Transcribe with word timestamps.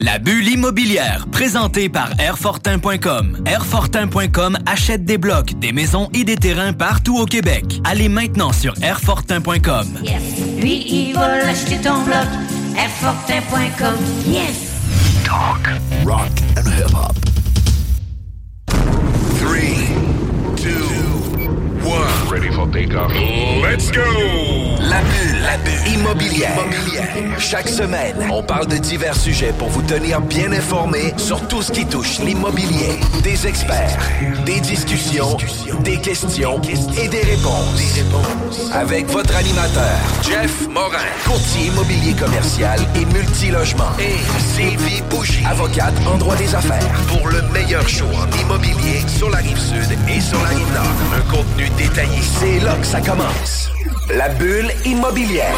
La 0.00 0.18
bulle 0.18 0.48
immobilière, 0.48 1.26
présentée 1.30 1.88
par 1.88 2.10
Airfortin.com. 2.18 3.38
Airfortin.com 3.46 4.58
achète 4.66 5.04
des 5.04 5.18
blocs, 5.18 5.56
des 5.60 5.72
maisons 5.72 6.10
et 6.12 6.24
des 6.24 6.36
terrains 6.36 6.72
partout 6.72 7.16
au 7.16 7.26
Québec. 7.26 7.80
Allez 7.84 8.08
maintenant 8.08 8.52
sur 8.52 8.74
Airfortin.com. 8.82 9.86
Yes. 10.02 10.22
Lui, 10.60 10.84
il 10.88 11.14
va 11.14 11.46
acheter 11.46 11.76
ton 11.80 12.02
bloc. 12.02 12.26
Airfortin.com. 12.76 13.94
Yes. 14.26 14.72
Talk, 15.24 15.68
rock 16.04 16.32
and 16.56 16.66
hip 16.66 16.92
hop. 16.92 17.14
Three, 19.38 19.86
two, 20.56 21.88
one. 21.88 22.23
Ready 22.34 22.50
for 22.50 22.66
takeoff. 22.66 23.12
Let's 23.62 23.92
go! 23.92 24.02
La 24.80 25.00
bulle, 25.02 25.40
la 25.40 25.56
bulle 25.58 25.94
immobilière. 25.94 26.58
Chaque 27.38 27.68
semaine, 27.68 28.16
on 28.28 28.42
parle 28.42 28.66
de 28.66 28.76
divers 28.76 29.14
sujets 29.14 29.52
pour 29.56 29.68
vous 29.68 29.82
tenir 29.82 30.20
bien 30.20 30.50
informé 30.50 31.14
sur 31.16 31.46
tout 31.46 31.62
ce 31.62 31.70
qui 31.70 31.86
touche 31.86 32.18
l'immobilier. 32.18 32.98
Des 33.22 33.46
experts, 33.46 33.98
des 34.44 34.58
discussions, 34.60 35.36
des 35.84 35.98
questions 35.98 36.60
et 37.00 37.06
des 37.06 37.22
réponses. 37.22 38.72
Avec 38.72 39.06
votre 39.10 39.36
animateur, 39.36 39.96
Jeff 40.22 40.68
Morin, 40.68 40.98
courtier 41.24 41.68
immobilier 41.68 42.14
commercial 42.14 42.80
et 42.96 43.04
multilogement. 43.14 43.92
Et 44.00 44.18
Sylvie 44.40 45.02
Bougie, 45.08 45.44
avocate 45.48 45.94
en 46.12 46.18
droit 46.18 46.34
des 46.34 46.52
affaires. 46.52 47.00
Pour 47.06 47.28
le 47.28 47.42
meilleur 47.52 47.88
show 47.88 48.06
en 48.06 48.40
immobilier 48.40 49.04
sur 49.06 49.30
la 49.30 49.38
rive 49.38 49.58
sud 49.58 49.96
et 50.08 50.20
sur 50.20 50.42
la 50.42 50.48
rive 50.48 50.72
nord. 50.74 50.84
Un 51.16 51.30
contenu 51.30 51.68
détaillé. 51.78 52.23
C'est 52.24 52.58
là 52.60 52.74
que 52.76 52.86
ça 52.86 53.00
commence. 53.02 53.70
La 54.08 54.30
bulle 54.30 54.70
immobilière. 54.86 55.54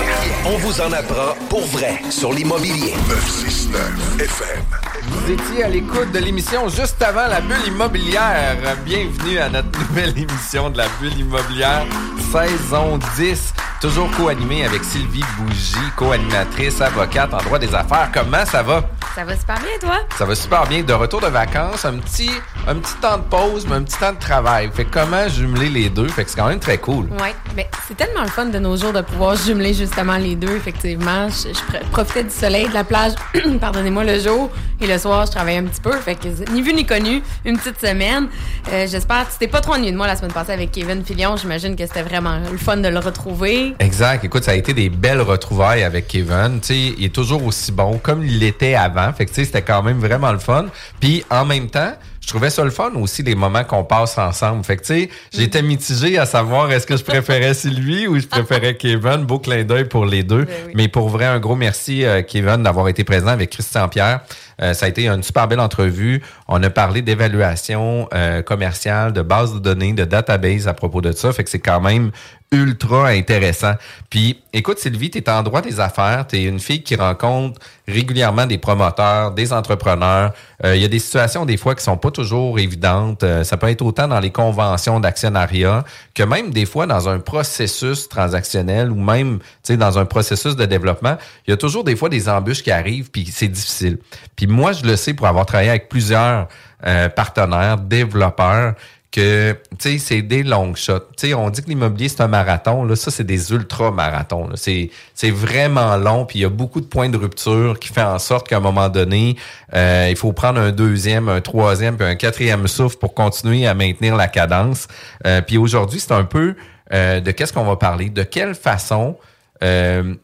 On 0.46 0.56
vous 0.58 0.80
en 0.80 0.92
apprend 0.92 1.34
pour 1.48 1.64
vrai 1.66 2.00
sur 2.10 2.32
l'immobilier. 2.32 2.92
969 3.08 4.20
FM. 4.20 4.62
Vous 5.08 5.30
étiez 5.32 5.64
à 5.64 5.68
l'écoute 5.68 6.10
de 6.12 6.18
l'émission 6.18 6.68
juste 6.68 7.00
avant 7.02 7.28
la 7.28 7.40
bulle 7.40 7.66
immobilière. 7.68 8.56
Bienvenue 8.84 9.38
à 9.38 9.48
notre 9.48 9.78
nouvelle 9.88 10.18
émission 10.18 10.70
de 10.70 10.78
la 10.78 10.86
bulle 11.00 11.16
immobilière, 11.18 11.86
saison 12.32 12.98
10. 13.16 13.52
Toujours 13.80 14.10
co-animée 14.12 14.64
avec 14.64 14.82
Sylvie 14.84 15.22
Bougie, 15.38 15.76
co-animatrice, 15.96 16.80
avocate 16.80 17.32
en 17.34 17.38
droit 17.38 17.58
des 17.58 17.74
affaires. 17.74 18.10
Comment 18.12 18.44
ça 18.46 18.62
va? 18.62 18.82
Ça 19.14 19.24
va 19.24 19.36
super 19.36 19.56
bien, 19.58 19.78
toi? 19.80 19.98
Ça 20.18 20.24
va 20.24 20.34
super 20.34 20.66
bien. 20.66 20.82
De 20.82 20.92
retour 20.94 21.20
de 21.20 21.26
vacances, 21.26 21.84
un 21.84 21.94
petit, 21.98 22.30
un 22.66 22.74
petit 22.76 22.94
temps 22.96 23.18
de 23.18 23.22
pause, 23.22 23.66
mais 23.68 23.76
un 23.76 23.82
petit 23.82 23.98
temps 23.98 24.12
de 24.12 24.18
travail. 24.18 24.70
Fait 24.72 24.84
que 24.86 24.92
comment 24.92 25.28
jumeler 25.28 25.68
les 25.68 25.88
deux? 25.90 26.08
Fait 26.08 26.24
que 26.24 26.30
c'est 26.30 26.36
quand 26.38 26.48
même 26.48 26.58
très 26.58 26.78
cool. 26.78 27.06
Oui, 27.20 27.28
mais 27.54 27.68
c'est 27.86 27.96
tellement 27.96 28.22
le 28.22 28.28
fun 28.28 28.46
de 28.46 28.58
nos 28.58 28.76
jours 28.76 28.92
de 28.92 29.02
pouvoir 29.02 29.36
jumeler 29.36 29.72
justement 29.74 30.16
les 30.16 30.34
deux, 30.36 30.56
effectivement. 30.56 31.28
Je, 31.28 31.48
je 31.48 31.72
pr- 31.78 31.84
profitais 31.90 32.24
du 32.24 32.30
soleil, 32.30 32.68
de 32.68 32.74
la 32.74 32.84
plage, 32.84 33.12
pardonnez-moi, 33.60 34.04
le 34.04 34.18
jour. 34.18 34.50
Et 34.80 34.86
le 34.86 34.98
soir, 34.98 35.24
je 35.26 35.30
travaillais 35.32 35.58
un 35.58 35.64
petit 35.64 35.80
peu. 35.80 35.92
Fait 35.92 36.14
que 36.14 36.28
ni 36.52 36.60
vu 36.62 36.74
ni 36.74 36.84
connu, 36.84 37.22
une 37.46 37.58
petite 37.58 37.80
semaine. 37.80 38.28
Euh, 38.72 38.86
J'espère 38.86 39.26
que 39.26 39.32
tu 39.32 39.38
t'es 39.38 39.48
pas 39.48 39.60
trop 39.62 39.74
ennuyé 39.74 39.92
de 39.92 39.96
moi 39.96 40.06
la 40.06 40.16
semaine 40.16 40.32
passée 40.32 40.52
avec 40.52 40.72
Kevin 40.72 41.02
Filion. 41.04 41.36
J'imagine 41.36 41.74
que 41.76 41.86
c'était 41.86 42.02
vraiment 42.02 42.38
le 42.50 42.58
fun 42.58 42.76
de 42.78 42.88
le 42.88 42.98
retrouver. 42.98 43.65
Exact. 43.78 44.24
Écoute, 44.24 44.44
ça 44.44 44.52
a 44.52 44.54
été 44.54 44.72
des 44.72 44.88
belles 44.88 45.20
retrouvailles 45.20 45.82
avec 45.82 46.08
Kevin. 46.08 46.60
Tu 46.60 46.66
sais, 46.68 46.94
il 46.98 47.04
est 47.04 47.14
toujours 47.14 47.44
aussi 47.44 47.72
bon 47.72 47.98
comme 47.98 48.24
il 48.24 48.38
l'était 48.38 48.74
avant. 48.74 49.12
Fait 49.12 49.24
que 49.26 49.30
tu 49.30 49.36
sais, 49.36 49.44
c'était 49.44 49.62
quand 49.62 49.82
même 49.82 49.98
vraiment 49.98 50.32
le 50.32 50.38
fun. 50.38 50.66
Puis 51.00 51.24
en 51.30 51.44
même 51.44 51.68
temps, 51.68 51.92
je 52.26 52.28
trouvais 52.32 52.50
ça 52.50 52.64
le 52.64 52.70
fun 52.70 52.90
aussi 52.96 53.22
les 53.22 53.36
moments 53.36 53.62
qu'on 53.62 53.84
passe 53.84 54.18
ensemble. 54.18 54.64
Fait 54.64 54.76
que 54.76 54.82
tu 54.82 54.86
sais, 54.94 55.10
j'étais 55.32 55.62
mitigé 55.62 56.18
à 56.18 56.26
savoir 56.26 56.72
est-ce 56.72 56.84
que 56.84 56.96
je 56.96 57.04
préférais 57.04 57.54
Sylvie 57.54 58.08
ou 58.08 58.18
je 58.18 58.26
préférais 58.26 58.74
Kevin. 58.78 59.24
Beau 59.24 59.38
clin 59.38 59.62
d'œil 59.62 59.84
pour 59.84 60.06
les 60.06 60.24
deux. 60.24 60.44
Ben 60.44 60.54
oui. 60.66 60.72
Mais 60.74 60.88
pour 60.88 61.08
vrai, 61.08 61.26
un 61.26 61.38
gros 61.38 61.54
merci 61.54 62.04
euh, 62.04 62.22
Kevin 62.22 62.64
d'avoir 62.64 62.88
été 62.88 63.04
présent 63.04 63.28
avec 63.28 63.50
Christian 63.50 63.88
Pierre. 63.88 64.22
Euh, 64.62 64.74
ça 64.74 64.86
a 64.86 64.88
été 64.88 65.08
une 65.08 65.22
super 65.22 65.48
belle 65.48 65.60
entrevue. 65.60 66.22
On 66.48 66.62
a 66.62 66.70
parlé 66.70 67.02
d'évaluation 67.02 68.08
euh, 68.14 68.42
commerciale, 68.42 69.12
de 69.12 69.22
base 69.22 69.54
de 69.54 69.58
données, 69.58 69.92
de 69.92 70.04
database 70.04 70.68
à 70.68 70.74
propos 70.74 71.00
de 71.00 71.12
ça. 71.12 71.32
Fait 71.32 71.44
que 71.44 71.50
c'est 71.50 71.58
quand 71.58 71.80
même 71.80 72.10
ultra 72.52 73.08
intéressant. 73.08 73.72
Puis, 74.08 74.42
écoute, 74.52 74.78
Sylvie, 74.78 75.10
tu 75.10 75.18
es 75.18 75.28
en 75.28 75.42
droit 75.42 75.62
des 75.62 75.80
affaires. 75.80 76.26
Tu 76.28 76.36
es 76.36 76.44
une 76.44 76.60
fille 76.60 76.82
qui 76.82 76.94
rencontre 76.94 77.60
régulièrement 77.88 78.46
des 78.46 78.58
promoteurs, 78.58 79.32
des 79.32 79.52
entrepreneurs. 79.52 80.32
Euh, 80.64 80.76
Il 80.76 80.82
y 80.82 80.84
a 80.84 80.88
des 80.88 80.98
situations, 80.98 81.44
des 81.44 81.56
fois, 81.56 81.74
qui 81.74 81.82
sont 81.82 81.96
pas 81.96 82.10
toujours 82.10 82.58
évidentes. 82.58 83.24
Euh, 83.24 83.42
ça 83.42 83.56
peut 83.56 83.68
être 83.68 83.82
autant 83.82 84.08
dans 84.08 84.20
les 84.20 84.30
conventions 84.30 85.00
d'actionnariat 85.00 85.84
que 86.14 86.22
même 86.22 86.50
des 86.50 86.66
fois 86.66 86.86
dans 86.86 87.08
un 87.08 87.18
processus 87.18 88.08
transactionnel 88.08 88.90
ou 88.90 88.96
même, 88.96 89.38
tu 89.38 89.46
sais, 89.64 89.76
dans 89.76 89.98
un 89.98 90.04
processus 90.04 90.56
de 90.56 90.66
développement. 90.66 91.16
Il 91.46 91.50
y 91.50 91.54
a 91.54 91.56
toujours 91.56 91.84
des 91.84 91.96
fois 91.96 92.08
des 92.08 92.28
embûches 92.28 92.62
qui 92.62 92.70
arrivent, 92.70 93.10
puis 93.10 93.26
c'est 93.30 93.48
difficile. 93.48 93.98
Moi, 94.46 94.72
je 94.72 94.84
le 94.84 94.96
sais 94.96 95.14
pour 95.14 95.26
avoir 95.26 95.46
travaillé 95.46 95.70
avec 95.70 95.88
plusieurs 95.88 96.48
euh, 96.86 97.08
partenaires, 97.08 97.78
développeurs, 97.78 98.74
que 99.16 99.56
tu 99.78 99.92
sais 99.92 99.98
c'est 99.98 100.22
des 100.22 100.42
longs 100.42 100.74
shots. 100.74 100.98
Tu 101.16 101.28
sais 101.28 101.34
on 101.34 101.48
dit 101.48 101.62
que 101.62 101.68
l'immobilier 101.68 102.08
c'est 102.08 102.20
un 102.20 102.28
marathon 102.28 102.84
là, 102.84 102.96
ça 102.96 103.10
c'est 103.10 103.24
des 103.24 103.50
ultra 103.50 103.90
marathons. 103.90 104.48
là. 104.48 104.56
C'est 104.56 104.90
c'est 105.14 105.30
vraiment 105.30 105.96
long 105.96 106.26
puis 106.26 106.40
il 106.40 106.42
y 106.42 106.44
a 106.44 106.50
beaucoup 106.50 106.82
de 106.82 106.86
points 106.86 107.08
de 107.08 107.16
rupture 107.16 107.78
qui 107.78 107.88
fait 107.88 108.02
en 108.02 108.18
sorte 108.18 108.46
qu'à 108.46 108.58
un 108.58 108.60
moment 108.60 108.90
donné, 108.90 109.36
euh, 109.74 110.08
il 110.10 110.16
faut 110.16 110.34
prendre 110.34 110.60
un 110.60 110.70
deuxième, 110.70 111.30
un 111.30 111.40
troisième 111.40 111.96
puis 111.96 112.06
un 112.06 112.14
quatrième 112.14 112.68
souffle 112.68 112.98
pour 112.98 113.14
continuer 113.14 113.66
à 113.66 113.72
maintenir 113.72 114.16
la 114.16 114.28
cadence. 114.28 114.86
Euh, 115.26 115.40
puis 115.40 115.56
aujourd'hui, 115.56 115.98
c'est 115.98 116.12
un 116.12 116.24
peu 116.24 116.54
euh, 116.92 117.20
de 117.20 117.30
qu'est-ce 117.30 117.54
qu'on 117.54 117.64
va 117.64 117.76
parler, 117.76 118.10
de 118.10 118.22
quelle 118.22 118.54
façon 118.54 119.16
euh, 119.62 120.14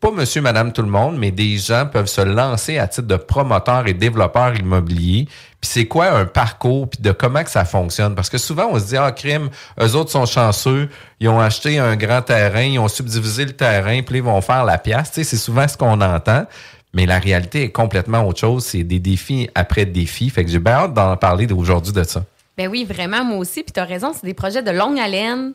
pas 0.00 0.10
monsieur, 0.10 0.40
madame, 0.40 0.72
tout 0.72 0.82
le 0.82 0.88
monde, 0.88 1.18
mais 1.18 1.30
des 1.30 1.58
gens 1.58 1.86
peuvent 1.86 2.06
se 2.06 2.22
lancer 2.22 2.78
à 2.78 2.88
titre 2.88 3.06
de 3.06 3.16
promoteur 3.16 3.86
et 3.86 3.92
développeur 3.92 4.56
immobilier. 4.56 5.26
Puis 5.60 5.70
c'est 5.70 5.86
quoi 5.86 6.10
un 6.12 6.24
parcours, 6.24 6.88
puis 6.88 7.02
de 7.02 7.12
comment 7.12 7.44
que 7.44 7.50
ça 7.50 7.66
fonctionne? 7.66 8.14
Parce 8.14 8.30
que 8.30 8.38
souvent, 8.38 8.68
on 8.72 8.78
se 8.78 8.86
dit, 8.86 8.96
ah, 8.96 9.12
crime, 9.12 9.50
eux 9.78 9.94
autres 9.94 10.10
sont 10.10 10.24
chanceux, 10.24 10.88
ils 11.20 11.28
ont 11.28 11.38
acheté 11.38 11.78
un 11.78 11.96
grand 11.96 12.22
terrain, 12.22 12.62
ils 12.62 12.78
ont 12.78 12.88
subdivisé 12.88 13.44
le 13.44 13.52
terrain, 13.52 14.00
puis 14.02 14.16
ils 14.16 14.22
vont 14.22 14.40
faire 14.40 14.64
la 14.64 14.78
pièce. 14.78 15.10
Tu 15.10 15.16
sais, 15.16 15.24
c'est 15.24 15.36
souvent 15.36 15.68
ce 15.68 15.76
qu'on 15.76 16.00
entend. 16.00 16.46
Mais 16.92 17.06
la 17.06 17.18
réalité 17.18 17.64
est 17.64 17.70
complètement 17.70 18.26
autre 18.26 18.40
chose. 18.40 18.64
C'est 18.64 18.82
des 18.82 18.98
défis 18.98 19.48
après 19.54 19.86
défis. 19.86 20.30
Fait 20.30 20.44
que 20.44 20.50
j'ai 20.50 20.58
bien 20.58 20.72
hâte 20.72 20.94
d'en 20.94 21.16
parler 21.16 21.46
aujourd'hui 21.52 21.92
de 21.92 22.02
ça. 22.02 22.24
Ben 22.58 22.68
oui, 22.68 22.84
vraiment, 22.84 23.24
moi 23.24 23.38
aussi. 23.38 23.62
Puis 23.62 23.72
tu 23.72 23.80
as 23.80 23.84
raison, 23.84 24.12
c'est 24.12 24.26
des 24.26 24.34
projets 24.34 24.62
de 24.62 24.70
longue 24.70 24.98
haleine. 24.98 25.52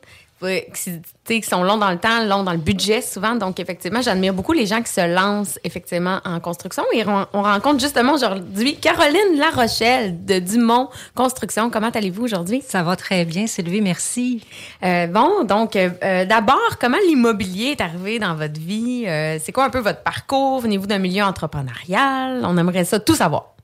Qui, 1.26 1.42
sont 1.42 1.64
longs 1.64 1.78
dans 1.78 1.90
le 1.90 1.98
temps, 1.98 2.24
longs 2.24 2.44
dans 2.44 2.52
le 2.52 2.60
budget 2.60 3.02
souvent. 3.02 3.36
Donc, 3.36 3.60
effectivement, 3.60 4.02
j'admire 4.02 4.34
beaucoup 4.34 4.54
les 4.54 4.66
gens 4.68 4.82
qui 4.82 4.92
se 4.92 5.02
lancent 5.14 5.60
effectivement 5.64 6.20
en 6.24 6.40
construction. 6.40 6.84
Et 6.94 7.04
on, 7.08 7.26
on 7.34 7.42
rencontre 7.42 7.80
justement 7.80 8.14
aujourd'hui 8.14 8.78
Caroline 8.78 9.38
Larochelle 9.38 10.24
de 10.24 10.40
Dumont 10.40 10.90
Construction. 11.16 11.70
Comment 11.70 11.90
allez-vous 11.90 12.24
aujourd'hui? 12.24 12.62
Ça 12.68 12.84
va 12.84 12.96
très 12.96 13.26
bien, 13.26 13.48
Sylvie, 13.48 13.82
merci. 13.82 14.44
Euh, 14.84 15.08
bon, 15.08 15.44
donc, 15.44 15.76
euh, 15.76 15.90
euh, 16.04 16.26
d'abord, 16.26 16.78
comment 16.80 16.98
l'immobilier 17.08 17.72
est 17.72 17.82
arrivé 17.82 18.20
dans 18.20 18.36
votre 18.36 18.60
vie? 18.60 19.06
Euh, 19.08 19.38
c'est 19.42 19.52
quoi 19.52 19.66
un 19.66 19.70
peu 19.70 19.80
votre 19.80 20.04
parcours? 20.04 20.60
Venez-vous 20.62 20.88
d'un 20.88 21.00
milieu 21.00 21.24
entrepreneurial? 21.24 22.42
On 22.44 22.58
aimerait 22.58 22.86
ça 22.86 23.00
tout 23.00 23.16
savoir. 23.16 23.55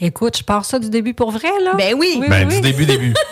Écoute, 0.00 0.38
je 0.38 0.44
pars 0.44 0.64
ça 0.64 0.78
du 0.78 0.90
début 0.90 1.14
pour 1.14 1.32
vrai, 1.32 1.50
là. 1.62 1.74
Ben 1.74 1.94
oui. 1.98 2.22
Ben, 2.28 2.48
du 2.48 2.60
début, 2.60 2.86
début. 2.86 3.14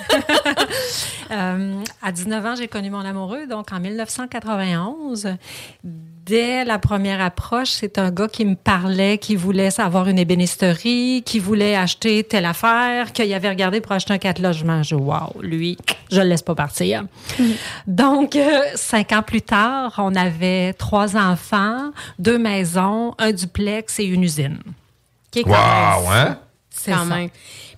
Euh, 1.33 1.83
à 2.03 2.13
19 2.13 2.47
ans, 2.47 2.55
j'ai 2.55 2.69
connu 2.69 2.89
mon 2.89 3.01
amoureux, 3.01 3.49
donc 3.49 3.73
en 3.73 3.81
1991. 3.81 5.37
Dès 5.83 6.65
la 6.65 6.79
première 6.79 7.21
approche, 7.21 7.71
c'est 7.71 7.99
un 7.99 8.13
gars 8.13 8.29
qui 8.29 8.45
me 8.45 8.55
parlait, 8.55 9.19
qui 9.19 9.35
voulait 9.35 9.81
avoir 9.81 10.09
une 10.09 10.21
ébénisterie, 10.21 11.25
qui 11.27 11.41
voulait 11.41 11.75
acheter 11.75 12.23
telle 12.23 12.45
affaire, 12.45 13.13
qu'il 13.13 13.33
avait 13.35 13.49
regardé 13.49 13.81
pour 13.81 13.91
acheter 13.91 14.13
un 14.15 14.19
quatre 14.19 14.41
logements. 14.41 14.85
Je 14.85 14.95
wow, 14.95 15.41
lui, 15.41 15.77
je 16.11 16.21
le 16.21 16.29
laisse 16.29 16.43
pas 16.43 16.55
partir. 16.55 17.05
Donc, 17.89 18.37
euh, 18.37 18.61
cinq 18.77 19.13
ans 19.13 19.23
plus 19.23 19.43
tard, 19.43 19.95
on 19.99 20.15
avait 20.15 20.75
trois 20.75 21.17
enfants, 21.17 21.91
deux 22.21 22.39
maisons, 22.39 23.15
un 23.19 23.33
duplex 23.33 23.99
et 23.99 24.05
une 24.05 24.23
usine. 24.23 24.59
Qui 25.33 25.41
est 25.41 25.43
quand 25.43 25.51
Wow, 25.51 26.09
hein? 26.09 26.39
C'est 26.87 26.93
Quand 26.93 27.09
ça. 27.09 27.15
même. 27.17 27.29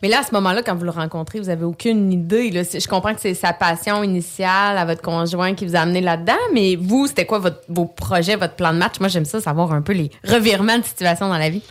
Mais 0.03 0.09
là, 0.09 0.21
à 0.21 0.23
ce 0.23 0.33
moment-là, 0.35 0.63
quand 0.63 0.77
vous 0.77 0.85
le 0.85 0.91
rencontrez, 0.91 1.41
vous 1.41 1.49
avez 1.49 1.65
aucune 1.65 2.13
idée. 2.13 2.51
Là. 2.53 2.63
Je 2.63 2.87
comprends 2.87 3.15
que 3.15 3.21
c'est 3.21 3.35
sa 3.35 3.53
passion 3.53 4.05
initiale 4.05 4.79
à 4.79 4.85
votre 4.85 5.03
conjoint 5.03 5.55
qui 5.55 5.67
vous 5.67 5.75
a 5.75 5.81
amené 5.81 6.01
là-dedans, 6.01 6.39
mais 6.55 6.77
vous, 6.77 7.09
c'était 7.09 7.27
quoi 7.27 7.41
votre, 7.41 7.63
vos 7.69 7.87
projets, 7.87 8.37
votre 8.37 8.55
plan 8.55 8.73
de 8.73 8.79
match? 8.79 9.01
Moi, 9.01 9.09
j'aime 9.09 9.25
ça, 9.25 9.41
savoir 9.41 9.73
un 9.73 9.83
peu 9.83 9.93
les 9.93 10.11
revirements 10.25 10.79
de 10.79 10.85
situation 10.85 11.29
dans 11.29 11.39
la 11.39 11.51
vie. 11.51 11.63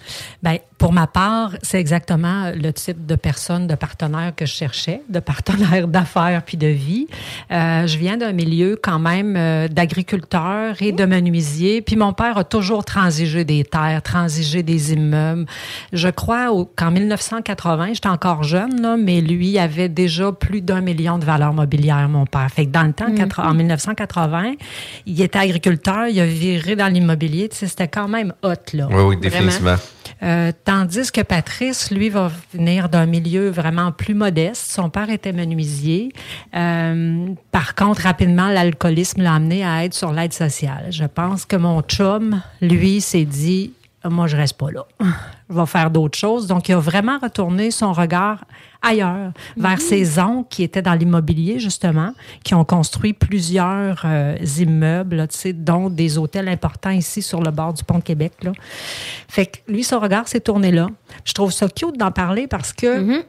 Ben, 0.43 0.57
pour 0.77 0.93
ma 0.93 1.07
part, 1.07 1.51
c'est 1.63 1.79
exactement 1.79 2.51
le 2.55 2.71
type 2.71 3.05
de 3.05 3.15
personne, 3.15 3.65
de 3.65 3.73
partenaire 3.75 4.33
que 4.35 4.45
je 4.45 4.51
cherchais, 4.53 5.01
de 5.09 5.19
partenaire 5.19 5.87
d'affaires 5.87 6.43
puis 6.43 6.55
de 6.57 6.67
vie. 6.67 7.07
Euh, 7.51 7.87
je 7.87 7.97
viens 7.97 8.17
d'un 8.17 8.31
milieu 8.31 8.77
quand 8.81 8.99
même 8.99 9.35
euh, 9.35 9.67
d'agriculteurs 9.67 10.75
et 10.81 10.91
de 10.91 11.05
menuisiers, 11.05 11.81
puis 11.81 11.95
mon 11.95 12.13
père 12.13 12.37
a 12.37 12.43
toujours 12.43 12.85
transigé 12.85 13.43
des 13.43 13.63
terres, 13.63 14.01
transigé 14.03 14.61
des 14.63 14.93
immeubles. 14.93 15.45
Je 15.93 16.09
crois 16.09 16.47
qu'en 16.75 16.91
1980, 16.91 17.93
j'étais 17.93 18.07
encore 18.09 18.43
jeune, 18.43 18.79
là, 18.81 18.97
mais 18.97 19.21
lui 19.21 19.57
avait 19.59 19.89
déjà 19.89 20.31
plus 20.31 20.61
d'un 20.61 20.81
million 20.81 21.17
de 21.17 21.25
valeurs 21.25 21.53
mobilières, 21.53 22.07
mon 22.09 22.25
père. 22.25 22.47
Fait 22.53 22.65
que 22.65 22.71
dans 22.71 22.83
le 22.83 22.93
temps, 22.93 23.11
quatre- 23.15 23.39
en 23.39 23.53
1980, 23.53 24.53
il 25.05 25.21
était 25.21 25.39
agriculteur, 25.39 26.07
il 26.07 26.19
a 26.19 26.25
viré 26.25 26.75
dans 26.75 26.87
l'immobilier. 26.87 27.49
Tu 27.49 27.57
sais, 27.57 27.67
c'était 27.67 27.87
quand 27.87 28.07
même 28.07 28.33
hot, 28.43 28.53
là. 28.73 28.87
Oui, 28.91 29.03
oui, 29.03 29.17
définitivement. 29.17 29.75
Euh, 30.23 30.51
tandis 30.65 31.11
que 31.11 31.21
Patrice, 31.21 31.91
lui, 31.91 32.09
va 32.09 32.31
venir 32.53 32.89
d'un 32.89 33.05
milieu 33.05 33.49
vraiment 33.49 33.91
plus 33.91 34.13
modeste. 34.13 34.71
Son 34.71 34.89
père 34.89 35.09
était 35.09 35.33
menuisier. 35.33 36.11
Euh, 36.55 37.27
par 37.51 37.75
contre, 37.75 38.01
rapidement, 38.01 38.49
l'alcoolisme 38.49 39.21
l'a 39.21 39.35
amené 39.35 39.65
à 39.65 39.85
être 39.85 39.93
sur 39.93 40.11
l'aide 40.11 40.33
sociale. 40.33 40.87
Je 40.89 41.05
pense 41.05 41.45
que 41.45 41.55
mon 41.55 41.81
chum, 41.81 42.41
lui, 42.61 43.01
s'est 43.01 43.25
dit, 43.25 43.73
moi, 44.09 44.27
je 44.27 44.37
reste 44.37 44.57
pas 44.57 44.71
là. 44.71 44.85
Je 45.49 45.55
vais 45.55 45.65
faire 45.65 45.91
d'autres 45.91 46.17
choses. 46.17 46.47
Donc, 46.47 46.69
il 46.69 46.73
a 46.73 46.79
vraiment 46.79 47.17
retourné 47.19 47.71
son 47.71 47.93
regard 47.93 48.43
ailleurs, 48.81 49.31
vers 49.55 49.81
ses 49.81 50.19
oncles 50.19 50.47
qui 50.49 50.63
étaient 50.63 50.81
dans 50.81 50.93
l'immobilier, 50.93 51.59
justement, 51.59 52.13
qui 52.43 52.53
ont 52.53 52.63
construit 52.63 53.13
plusieurs 53.13 54.03
euh, 54.05 54.37
immeubles, 54.59 55.15
là, 55.15 55.27
dont 55.55 55.89
des 55.89 56.17
hôtels 56.17 56.47
importants 56.47 56.91
ici 56.91 57.21
sur 57.21 57.41
le 57.41 57.51
bord 57.51 57.73
du 57.73 57.83
pont 57.83 57.97
de 57.97 58.03
Québec. 58.03 58.33
Là. 58.43 58.51
Fait 59.27 59.47
que 59.47 59.57
lui, 59.67 59.83
son 59.83 59.99
regard 59.99 60.27
s'est 60.27 60.41
tourné 60.41 60.71
là. 60.71 60.87
Je 61.25 61.33
trouve 61.33 61.51
ça 61.51 61.67
cute 61.67 61.97
d'en 61.97 62.11
parler 62.11 62.47
parce 62.47 62.73
que 62.73 63.23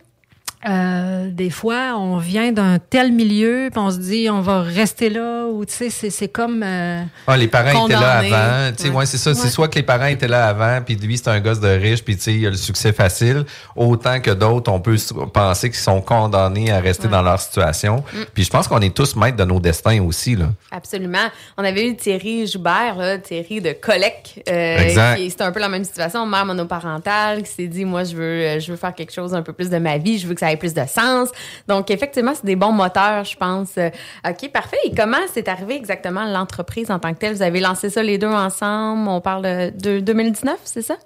euh, 0.68 1.28
des 1.30 1.50
fois, 1.50 1.94
on 1.96 2.16
vient 2.16 2.50
d'un 2.50 2.78
tel 2.78 3.12
milieu, 3.12 3.68
puis 3.70 3.78
on 3.80 3.90
se 3.90 3.98
dit, 3.98 4.28
on 4.30 4.40
va 4.40 4.62
rester 4.62 5.08
là, 5.08 5.46
ou 5.46 5.64
tu 5.64 5.72
sais, 5.72 5.90
c'est- 5.90 6.10
c'est 6.10 6.28
comme... 6.28 6.62
euh, 6.64 7.02
Ah, 7.28 7.36
les 7.36 7.46
parents 7.46 7.86
étaient 7.86 7.92
là 7.94 8.18
avant. 8.18 8.72
Tu 8.76 8.82
sais, 8.84 8.88
ouais, 8.90 9.06
c'est 9.06 9.18
ça. 9.18 9.34
C'est 9.34 9.48
soit 9.50 9.68
que 9.68 9.76
les 9.76 9.84
parents 9.84 10.06
étaient 10.06 10.26
là 10.26 10.48
avant, 10.48 10.80
puis 10.84 10.96
lui, 10.96 11.16
c'est 11.16 11.28
un 11.28 11.38
gosse 11.40 11.60
de 11.60 11.68
riche, 11.68 12.02
puis 12.02 12.16
tu 12.16 12.22
sais, 12.22 12.34
il 12.34 12.46
a 12.46 12.50
le 12.50 12.56
succès 12.56 12.92
facile. 12.92 13.44
Autant 13.76 14.20
que 14.20 14.32
d'autres, 14.32 14.72
on 14.72 14.80
peut 14.80 14.96
penser 15.32 15.70
qu'ils 15.70 15.78
sont 15.78 16.00
condamnés 16.00 16.72
à 16.72 16.80
rester 16.80 17.04
Ouais. 17.06 17.12
dans 17.12 17.22
leur 17.22 17.38
situation. 17.40 17.98
Mm. 18.12 18.16
Puis 18.34 18.44
je 18.44 18.50
pense 18.50 18.66
qu'on 18.66 18.80
est 18.80 18.94
tous 18.94 19.14
maîtres 19.14 19.36
de 19.36 19.44
nos 19.44 19.60
destins 19.60 20.02
aussi, 20.02 20.34
là. 20.34 20.46
Absolument. 20.72 21.28
On 21.56 21.64
avait 21.64 21.86
eu 21.88 21.94
Thierry 21.96 22.46
Joubert, 22.48 22.96
là, 22.96 23.18
Thierry 23.18 23.60
de 23.60 23.72
Colec. 23.72 24.42
euh, 24.48 24.78
Exact. 24.78 25.16
qui- 25.18 25.30
C'était 25.30 25.44
un 25.44 25.52
peu 25.52 25.60
la 25.60 25.68
même 25.68 25.84
situation, 25.84 26.26
mère 26.26 26.44
monoparentale, 26.46 27.42
qui 27.44 27.50
s'est 27.50 27.66
dit, 27.68 27.84
moi, 27.84 28.02
je 28.04 28.16
veux, 28.16 28.22
euh, 28.22 28.60
je 28.60 28.70
veux 28.72 28.76
faire 28.76 28.94
quelque 28.94 29.12
chose 29.12 29.34
un 29.34 29.42
peu 29.42 29.52
plus 29.52 29.70
de 29.70 29.78
ma 29.78 29.98
vie, 29.98 30.18
je 30.18 30.26
veux 30.26 30.34
que 30.34 30.40
ça 30.40 30.47
ait 30.48 30.56
plus 30.56 30.74
de 30.74 30.84
sens. 30.86 31.28
Donc, 31.68 31.90
effectivement, 31.90 32.32
c'est 32.34 32.44
des 32.44 32.56
bons 32.56 32.72
moteurs, 32.72 33.24
je 33.24 33.36
pense. 33.36 33.70
Euh, 33.78 33.90
OK, 34.28 34.50
parfait. 34.52 34.76
Et 34.84 34.94
comment 34.94 35.16
c'est 35.32 35.48
arrivé 35.48 35.76
exactement 35.76 36.24
l'entreprise 36.24 36.90
en 36.90 36.98
tant 36.98 37.12
que 37.14 37.18
telle? 37.18 37.34
Vous 37.34 37.42
avez 37.42 37.60
lancé 37.60 37.90
ça 37.90 38.02
les 38.02 38.18
deux 38.18 38.26
ensemble? 38.28 39.08
On 39.08 39.20
parle 39.20 39.42
de, 39.42 39.70
de 39.78 40.00
2019, 40.00 40.56
c'est 40.64 40.82
ça? 40.82 40.96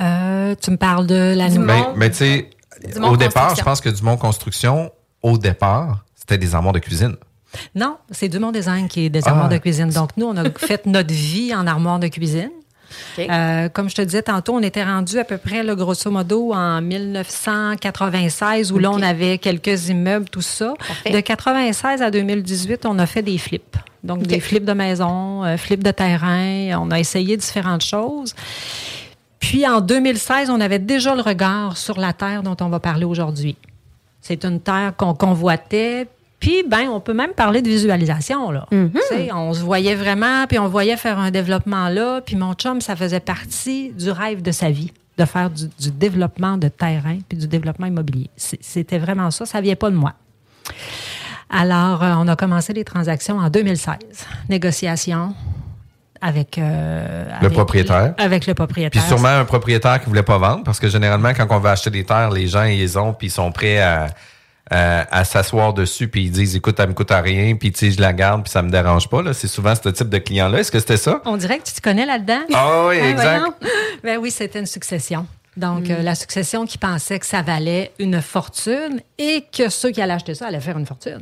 euh, 0.00 0.54
tu 0.60 0.70
me 0.70 0.76
parles 0.76 1.06
de 1.06 1.34
la. 1.36 1.48
Mais, 1.50 1.82
mais 1.96 2.10
tu 2.10 2.16
sais, 2.16 2.50
Dumont 2.94 3.10
au 3.10 3.16
départ, 3.16 3.48
Construction. 3.48 3.56
je 3.56 3.62
pense 3.64 3.80
que 3.82 3.88
Dumont 3.90 4.16
Construction, 4.16 4.90
au 5.22 5.36
départ, 5.36 5.98
c'était 6.14 6.38
des 6.38 6.54
armoires 6.54 6.72
de 6.72 6.78
cuisine. 6.78 7.16
Non, 7.74 7.96
c'est 8.10 8.28
Dumont 8.28 8.52
Design 8.52 8.88
qui 8.88 9.06
est 9.06 9.10
des 9.10 9.26
armoires 9.26 9.48
Ah. 9.50 9.54
de 9.54 9.58
cuisine. 9.58 9.90
Donc, 9.90 10.10
nous, 10.16 10.26
on 10.26 10.36
a 10.36 10.48
fait 10.56 10.86
notre 10.86 11.12
vie 11.12 11.54
en 11.54 11.66
armoire 11.66 11.98
de 11.98 12.06
cuisine. 12.08 12.50
Euh, 13.18 13.68
comme 13.68 13.88
je 13.88 13.94
te 13.94 14.02
disais 14.02 14.22
tantôt, 14.22 14.54
on 14.54 14.62
était 14.62 14.84
rendu 14.84 15.18
à 15.18 15.24
peu 15.24 15.38
près, 15.38 15.64
grosso 15.76 16.10
modo, 16.10 16.52
en 16.52 16.80
1996, 16.80 18.72
où 18.72 18.78
là, 18.78 18.90
on 18.90 19.02
avait 19.02 19.38
quelques 19.38 19.88
immeubles, 19.88 20.28
tout 20.28 20.40
ça. 20.40 20.74
Parfait. 20.78 21.10
De 21.10 21.20
96 21.20 22.02
à 22.02 22.10
2018, 22.10 22.86
on 22.86 22.98
a 22.98 23.06
fait 23.06 23.22
des 23.22 23.38
flips. 23.38 23.76
Donc, 24.02 24.22
des 24.22 24.40
flips 24.40 24.64
de 24.64 24.72
maison, 24.72 25.44
euh, 25.44 25.56
flips 25.56 25.84
de 25.84 25.90
terrain. 25.90 26.78
On 26.80 26.90
a 26.90 26.98
essayé 26.98 27.36
différentes 27.36 27.84
choses. 27.84 28.34
Puis, 29.38 29.66
en 29.66 29.80
2016, 29.80 30.50
on 30.50 30.60
avait 30.60 30.78
déjà 30.78 31.14
le 31.14 31.22
regard 31.22 31.76
sur 31.76 31.98
la 31.98 32.12
terre 32.12 32.42
dont 32.42 32.56
on 32.60 32.68
va 32.68 32.80
parler 32.80 33.04
aujourd'hui. 33.04 33.56
C'est 34.20 34.44
une 34.44 34.60
terre 34.60 34.94
qu'on 34.96 35.14
convoitait. 35.14 36.06
Puis, 36.40 36.64
ben, 36.66 36.88
on 36.88 37.00
peut 37.00 37.12
même 37.12 37.32
parler 37.32 37.60
de 37.62 37.68
visualisation, 37.68 38.50
là. 38.50 38.66
Sais, 39.10 39.30
On 39.32 39.52
se 39.52 39.60
voyait 39.60 39.94
vraiment, 39.94 40.46
puis 40.48 40.58
on 40.58 40.68
voyait 40.68 40.96
faire 40.96 41.18
un 41.18 41.30
développement 41.30 41.88
là. 41.90 42.22
Puis 42.24 42.34
mon 42.36 42.54
chum, 42.54 42.80
ça 42.80 42.96
faisait 42.96 43.20
partie 43.20 43.90
du 43.92 44.10
rêve 44.10 44.40
de 44.40 44.50
sa 44.50 44.70
vie, 44.70 44.92
de 45.18 45.24
faire 45.26 45.50
du, 45.50 45.68
du 45.78 45.90
développement 45.90 46.56
de 46.56 46.68
terrain, 46.68 47.18
puis 47.28 47.36
du 47.36 47.46
développement 47.46 47.86
immobilier. 47.86 48.30
C'était 48.36 48.98
vraiment 48.98 49.30
ça. 49.30 49.44
Ça 49.44 49.60
vient 49.60 49.76
pas 49.76 49.90
de 49.90 49.96
moi. 49.96 50.14
Alors, 51.50 52.02
euh, 52.02 52.14
on 52.16 52.28
a 52.28 52.36
commencé 52.36 52.72
les 52.72 52.84
transactions 52.84 53.36
en 53.38 53.50
2016. 53.50 53.96
Négociation 54.48 55.34
avec... 56.20 56.58
euh, 56.58 57.24
Le 57.40 57.46
avec- 57.46 57.52
propriétaire. 57.52 58.14
Avec 58.18 58.46
le 58.46 58.54
propriétaire. 58.54 59.00
Puis 59.02 59.08
sûrement 59.08 59.28
un 59.40 59.44
propriétaire 59.44 60.00
qui 60.00 60.08
voulait 60.08 60.22
pas 60.22 60.38
vendre, 60.38 60.62
parce 60.64 60.78
que 60.78 60.88
généralement, 60.88 61.32
quand 61.34 61.46
on 61.50 61.58
va 61.58 61.72
acheter 61.72 61.90
des 61.90 62.04
terres, 62.04 62.30
les 62.30 62.46
gens, 62.46 62.62
ils 62.64 62.78
les 62.78 62.96
ont, 62.96 63.12
puis 63.12 63.26
ils 63.28 63.30
sont 63.30 63.50
prêts 63.52 63.78
à, 63.80 64.06
à, 64.70 65.06
à 65.18 65.24
s'asseoir 65.24 65.74
dessus, 65.74 66.08
puis 66.08 66.24
ils 66.24 66.30
disent, 66.30 66.54
écoute, 66.56 66.76
ça 66.76 66.86
me 66.86 66.92
coûte 66.94 67.10
à 67.10 67.20
rien, 67.20 67.56
puis 67.56 67.72
tu 67.72 67.78
sais, 67.78 67.90
je 67.90 68.00
la 68.00 68.12
garde, 68.12 68.42
puis 68.44 68.50
ça 68.52 68.62
me 68.62 68.70
dérange 68.70 69.08
pas. 69.08 69.20
Là. 69.22 69.32
C'est 69.34 69.48
souvent 69.48 69.74
ce 69.74 69.88
type 69.88 70.08
de 70.08 70.18
client-là. 70.18 70.60
Est-ce 70.60 70.70
que 70.72 70.78
c'était 70.78 70.96
ça? 70.96 71.20
On 71.24 71.36
dirait 71.36 71.58
que 71.58 71.64
tu 71.64 71.72
te 71.74 71.80
connais 71.80 72.06
là-dedans. 72.06 72.40
Ah 72.54 72.86
oui, 72.88 72.98
Hein, 73.00 73.10
exact. 73.10 73.38
voyons. 73.38 73.54
Ben 74.04 74.18
oui, 74.18 74.30
c'était 74.30 74.60
une 74.60 74.66
succession. 74.66 75.26
Donc, 75.56 75.90
euh, 75.90 76.00
la 76.02 76.14
succession 76.14 76.64
qui 76.64 76.78
pensait 76.78 77.18
que 77.18 77.26
ça 77.26 77.42
valait 77.42 77.92
une 77.98 78.22
fortune 78.22 79.00
et 79.18 79.44
que 79.56 79.68
ceux 79.68 79.90
qui 79.90 80.00
allaient 80.00 80.12
acheter 80.14 80.34
ça 80.34 80.46
allaient 80.46 80.60
faire 80.60 80.78
une 80.78 80.86
fortune. 80.86 81.20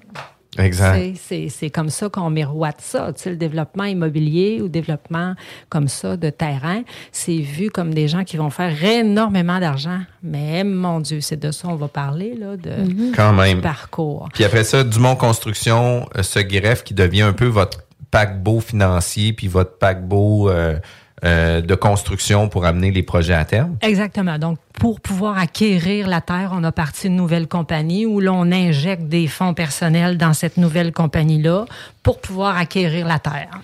Exact. 0.58 0.96
C'est- 0.98 1.14
C'est 1.16 1.48
c'est 1.48 1.70
comme 1.70 1.88
ça 1.90 2.08
qu'on 2.08 2.30
miroite 2.30 2.80
ça. 2.80 3.12
Tu 3.14 3.22
sais, 3.22 3.30
le 3.30 3.36
développement 3.36 3.84
immobilier 3.84 4.60
ou 4.62 4.68
développement 4.68 5.34
comme 5.68 5.88
ça 5.88 6.16
de 6.16 6.30
terrain, 6.30 6.82
c'est 7.12 7.36
vu 7.38 7.70
comme 7.70 7.92
des 7.94 8.08
gens 8.08 8.24
qui 8.24 8.36
vont 8.36 8.50
faire 8.50 8.82
énormément 8.84 9.58
d'argent. 9.60 10.00
Mais 10.22 10.64
mon 10.64 11.00
Dieu, 11.00 11.20
c'est 11.20 11.36
de 11.38 11.50
ça 11.50 11.68
on 11.68 11.74
va 11.76 11.88
parler, 11.88 12.34
là, 12.34 12.56
de 12.56 13.12
Quand 13.14 13.32
même. 13.32 13.56
du 13.56 13.62
parcours. 13.62 14.28
Puis 14.34 14.44
après 14.44 14.64
ça, 14.64 14.84
Dumont 14.84 15.16
Construction 15.16 16.08
euh, 16.16 16.22
se 16.22 16.38
greffe 16.40 16.84
qui 16.84 16.94
devient 16.94 17.22
un 17.22 17.32
peu 17.32 17.46
votre 17.46 17.80
paquebot 18.10 18.60
financier, 18.60 19.32
puis 19.32 19.48
votre 19.48 19.76
paquebot 19.78 20.48
euh, 20.50 20.78
euh, 21.24 21.60
de 21.60 21.74
construction 21.74 22.48
pour 22.48 22.64
amener 22.64 22.90
les 22.90 23.02
projets 23.02 23.34
à 23.34 23.44
terme. 23.44 23.76
Exactement. 23.82 24.38
Donc, 24.38 24.58
pour 24.78 25.00
pouvoir 25.00 25.38
acquérir 25.38 26.06
la 26.06 26.20
terre, 26.20 26.50
on 26.52 26.62
a 26.62 26.72
parti 26.72 27.08
une 27.08 27.16
nouvelle 27.16 27.48
compagnie 27.48 28.06
où 28.06 28.20
l'on 28.20 28.52
injecte 28.52 29.08
des 29.08 29.26
fonds 29.26 29.54
personnels 29.54 30.16
dans 30.16 30.32
cette 30.32 30.56
nouvelle 30.56 30.92
compagnie-là 30.92 31.64
pour 32.02 32.20
pouvoir 32.20 32.56
acquérir 32.56 33.06
la 33.06 33.18
terre. 33.18 33.60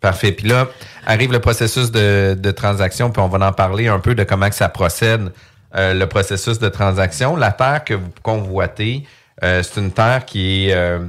Parfait. 0.00 0.32
Puis 0.32 0.46
là, 0.48 0.68
arrive 1.06 1.32
le 1.32 1.40
processus 1.40 1.90
de, 1.90 2.36
de 2.38 2.50
transaction, 2.50 3.10
puis 3.10 3.20
on 3.22 3.28
va 3.28 3.48
en 3.48 3.52
parler 3.52 3.88
un 3.88 3.98
peu 3.98 4.14
de 4.14 4.24
comment 4.24 4.48
que 4.48 4.54
ça 4.54 4.68
procède, 4.68 5.32
euh, 5.74 5.94
le 5.94 6.06
processus 6.06 6.58
de 6.58 6.68
transaction. 6.68 7.36
La 7.36 7.52
terre 7.52 7.84
que 7.84 7.94
vous 7.94 8.10
convoitez, 8.22 9.04
euh, 9.42 9.62
c'est 9.62 9.80
une 9.80 9.92
terre 9.92 10.24
qui 10.24 10.68
est... 10.68 10.74
euh, 10.74 11.00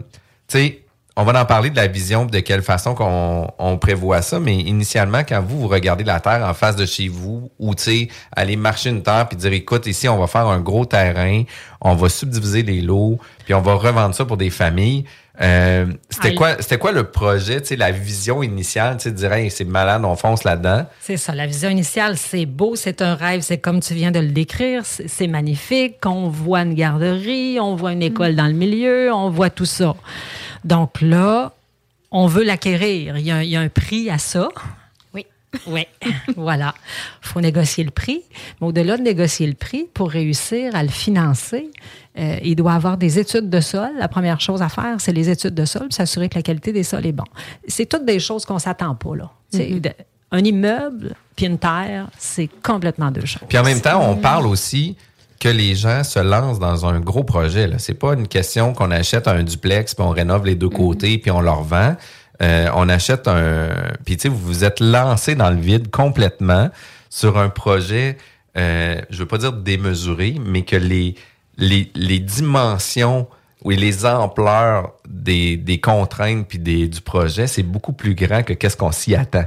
tu 0.47 0.57
sais, 0.57 0.79
on 1.19 1.23
va 1.23 1.41
en 1.41 1.45
parler 1.45 1.69
de 1.69 1.75
la 1.75 1.87
vision, 1.87 2.25
de 2.25 2.39
quelle 2.39 2.61
façon 2.61 2.95
qu'on 2.95 3.45
on 3.59 3.77
prévoit 3.77 4.21
ça, 4.21 4.39
mais 4.39 4.55
initialement, 4.55 5.19
quand 5.27 5.41
vous, 5.41 5.59
vous 5.59 5.67
regardez 5.67 6.05
la 6.05 6.21
terre 6.21 6.47
en 6.47 6.53
face 6.53 6.77
de 6.77 6.85
chez 6.85 7.09
vous, 7.09 7.51
ou 7.59 7.75
tu 7.75 7.83
sais, 7.83 8.07
aller 8.33 8.55
marcher 8.55 8.89
une 8.89 9.03
terre 9.03 9.27
puis 9.27 9.35
dire, 9.35 9.51
écoute, 9.51 9.85
ici, 9.85 10.07
on 10.07 10.17
va 10.17 10.27
faire 10.27 10.47
un 10.47 10.61
gros 10.61 10.85
terrain, 10.85 11.43
on 11.81 11.93
va 11.95 12.07
subdiviser 12.07 12.63
les 12.63 12.79
lots, 12.79 13.19
puis 13.43 13.53
on 13.53 13.59
va 13.59 13.73
revendre 13.73 14.15
ça 14.15 14.23
pour 14.23 14.37
des 14.37 14.49
familles. 14.49 15.03
Euh, 15.41 15.87
c'était 16.09 16.35
quoi, 16.35 16.55
c'était 16.59 16.77
quoi 16.77 16.93
le 16.93 17.05
projet, 17.05 17.61
tu 17.61 17.67
sais, 17.67 17.75
la 17.75 17.91
vision 17.91 18.41
initiale, 18.41 18.95
tu 18.95 19.03
sais, 19.03 19.11
de 19.11 19.17
dire, 19.17 19.33
Hey, 19.33 19.51
c'est 19.51 19.65
malade, 19.65 20.03
on 20.05 20.15
fonce 20.15 20.45
là-dedans? 20.45 20.85
C'est 21.01 21.17
ça, 21.17 21.35
la 21.35 21.47
vision 21.47 21.69
initiale, 21.69 22.17
c'est 22.17 22.45
beau, 22.45 22.77
c'est 22.77 23.01
un 23.01 23.15
rêve, 23.15 23.41
c'est 23.41 23.57
comme 23.57 23.81
tu 23.81 23.93
viens 23.93 24.11
de 24.11 24.19
le 24.19 24.31
décrire, 24.31 24.85
c'est 24.85 25.07
c'est 25.09 25.27
magnifique, 25.27 25.97
on 26.05 26.29
voit 26.29 26.61
une 26.61 26.75
garderie, 26.75 27.59
on 27.59 27.75
voit 27.75 27.91
une 27.91 28.03
école 28.03 28.35
dans 28.35 28.47
le 28.47 28.53
milieu, 28.53 29.13
on 29.13 29.29
voit 29.29 29.49
tout 29.49 29.65
ça. 29.65 29.95
Donc 30.63 31.01
là, 31.01 31.53
on 32.11 32.27
veut 32.27 32.43
l'acquérir. 32.43 33.17
Il, 33.17 33.25
y 33.25 33.31
a 33.31 33.37
un- 33.37 33.41
il 33.43 33.49
y 33.49 33.55
a 33.55 33.61
un 33.61 33.69
prix 33.69 34.09
à 34.09 34.17
ça. 34.17 34.49
Oui. 35.13 35.25
Oui, 35.67 35.87
voilà. 36.37 36.73
Il 37.23 37.27
faut 37.29 37.41
négocier 37.41 37.83
le 37.83 37.91
prix. 37.91 38.21
Mais 38.61 38.67
au-delà 38.67 38.97
de 38.97 39.01
négocier 39.03 39.47
le 39.47 39.53
prix, 39.55 39.85
pour 39.93 40.09
réussir 40.11 40.75
à 40.75 40.83
le 40.83 40.89
financer, 40.89 41.71
euh, 42.19 42.37
il 42.43 42.55
doit 42.55 42.73
avoir 42.73 42.97
des 42.97 43.17
études 43.19 43.49
de 43.49 43.59
sol. 43.59 43.89
La 43.97 44.07
première 44.07 44.39
chose 44.41 44.61
à 44.61 44.69
faire, 44.69 44.95
c'est 44.99 45.11
les 45.13 45.29
études 45.29 45.55
de 45.55 45.65
sol, 45.65 45.83
puis 45.87 45.93
s'assurer 45.93 46.29
que 46.29 46.35
la 46.35 46.43
qualité 46.43 46.71
des 46.71 46.83
sols 46.83 47.05
est 47.05 47.11
bonne. 47.11 47.25
C'est 47.67 47.87
toutes 47.87 48.05
des 48.05 48.19
choses 48.19 48.45
qu'on 48.45 48.59
s'attend 48.59 48.93
pas, 48.95 49.15
là. 49.15 49.31
De- 49.79 49.91
un 50.31 50.43
immeuble 50.43 51.15
puis 51.35 51.47
une 51.47 51.57
terre, 51.57 52.07
c'est 52.19 52.47
complètement 52.61 53.09
deux 53.09 53.25
choses. 53.25 53.41
Puis 53.49 53.57
en 53.57 53.63
même 53.63 53.81
temps, 53.81 54.07
on 54.07 54.15
parle 54.17 54.45
aussi 54.45 54.95
que 55.39 55.49
les 55.49 55.75
gens 55.75 56.03
se 56.03 56.19
lancent 56.19 56.59
dans 56.59 56.85
un 56.85 56.99
gros 56.99 57.23
projet. 57.23 57.67
Là. 57.67 57.79
C'est 57.79 57.93
pas 57.93 58.13
une 58.13 58.27
question 58.27 58.73
qu'on 58.73 58.91
achète 58.91 59.27
un 59.27 59.43
duplex 59.43 59.95
puis 59.95 60.03
on 60.03 60.09
rénove 60.09 60.45
les 60.45 60.55
deux 60.55 60.69
côtés 60.69 61.17
puis 61.17 61.31
on 61.31 61.41
leur 61.41 61.63
vend. 61.63 61.95
Euh, 62.41 62.67
on 62.75 62.87
achète 62.89 63.27
un. 63.27 63.69
Puis 64.05 64.17
tu 64.17 64.23
sais, 64.23 64.29
vous 64.29 64.37
vous 64.37 64.63
êtes 64.63 64.79
lancé 64.79 65.35
dans 65.35 65.49
le 65.49 65.59
vide 65.59 65.89
complètement 65.91 66.69
sur 67.09 67.37
un 67.37 67.49
projet. 67.49 68.17
Euh, 68.57 69.01
je 69.09 69.19
veux 69.19 69.25
pas 69.25 69.37
dire 69.37 69.53
démesuré, 69.53 70.35
mais 70.45 70.63
que 70.63 70.75
les 70.75 71.15
les, 71.59 71.91
les 71.93 72.19
dimensions 72.19 73.27
ou 73.63 73.71
les 73.71 74.05
ampleurs 74.05 74.93
des, 75.07 75.57
des 75.57 75.79
contraintes 75.79 76.47
puis 76.47 76.59
des, 76.59 76.87
du 76.87 77.01
projet, 77.01 77.47
c'est 77.47 77.63
beaucoup 77.63 77.93
plus 77.93 78.15
grand 78.15 78.43
que 78.43 78.53
qu'est-ce 78.53 78.77
qu'on 78.77 78.91
s'y 78.91 79.15
attend. 79.15 79.45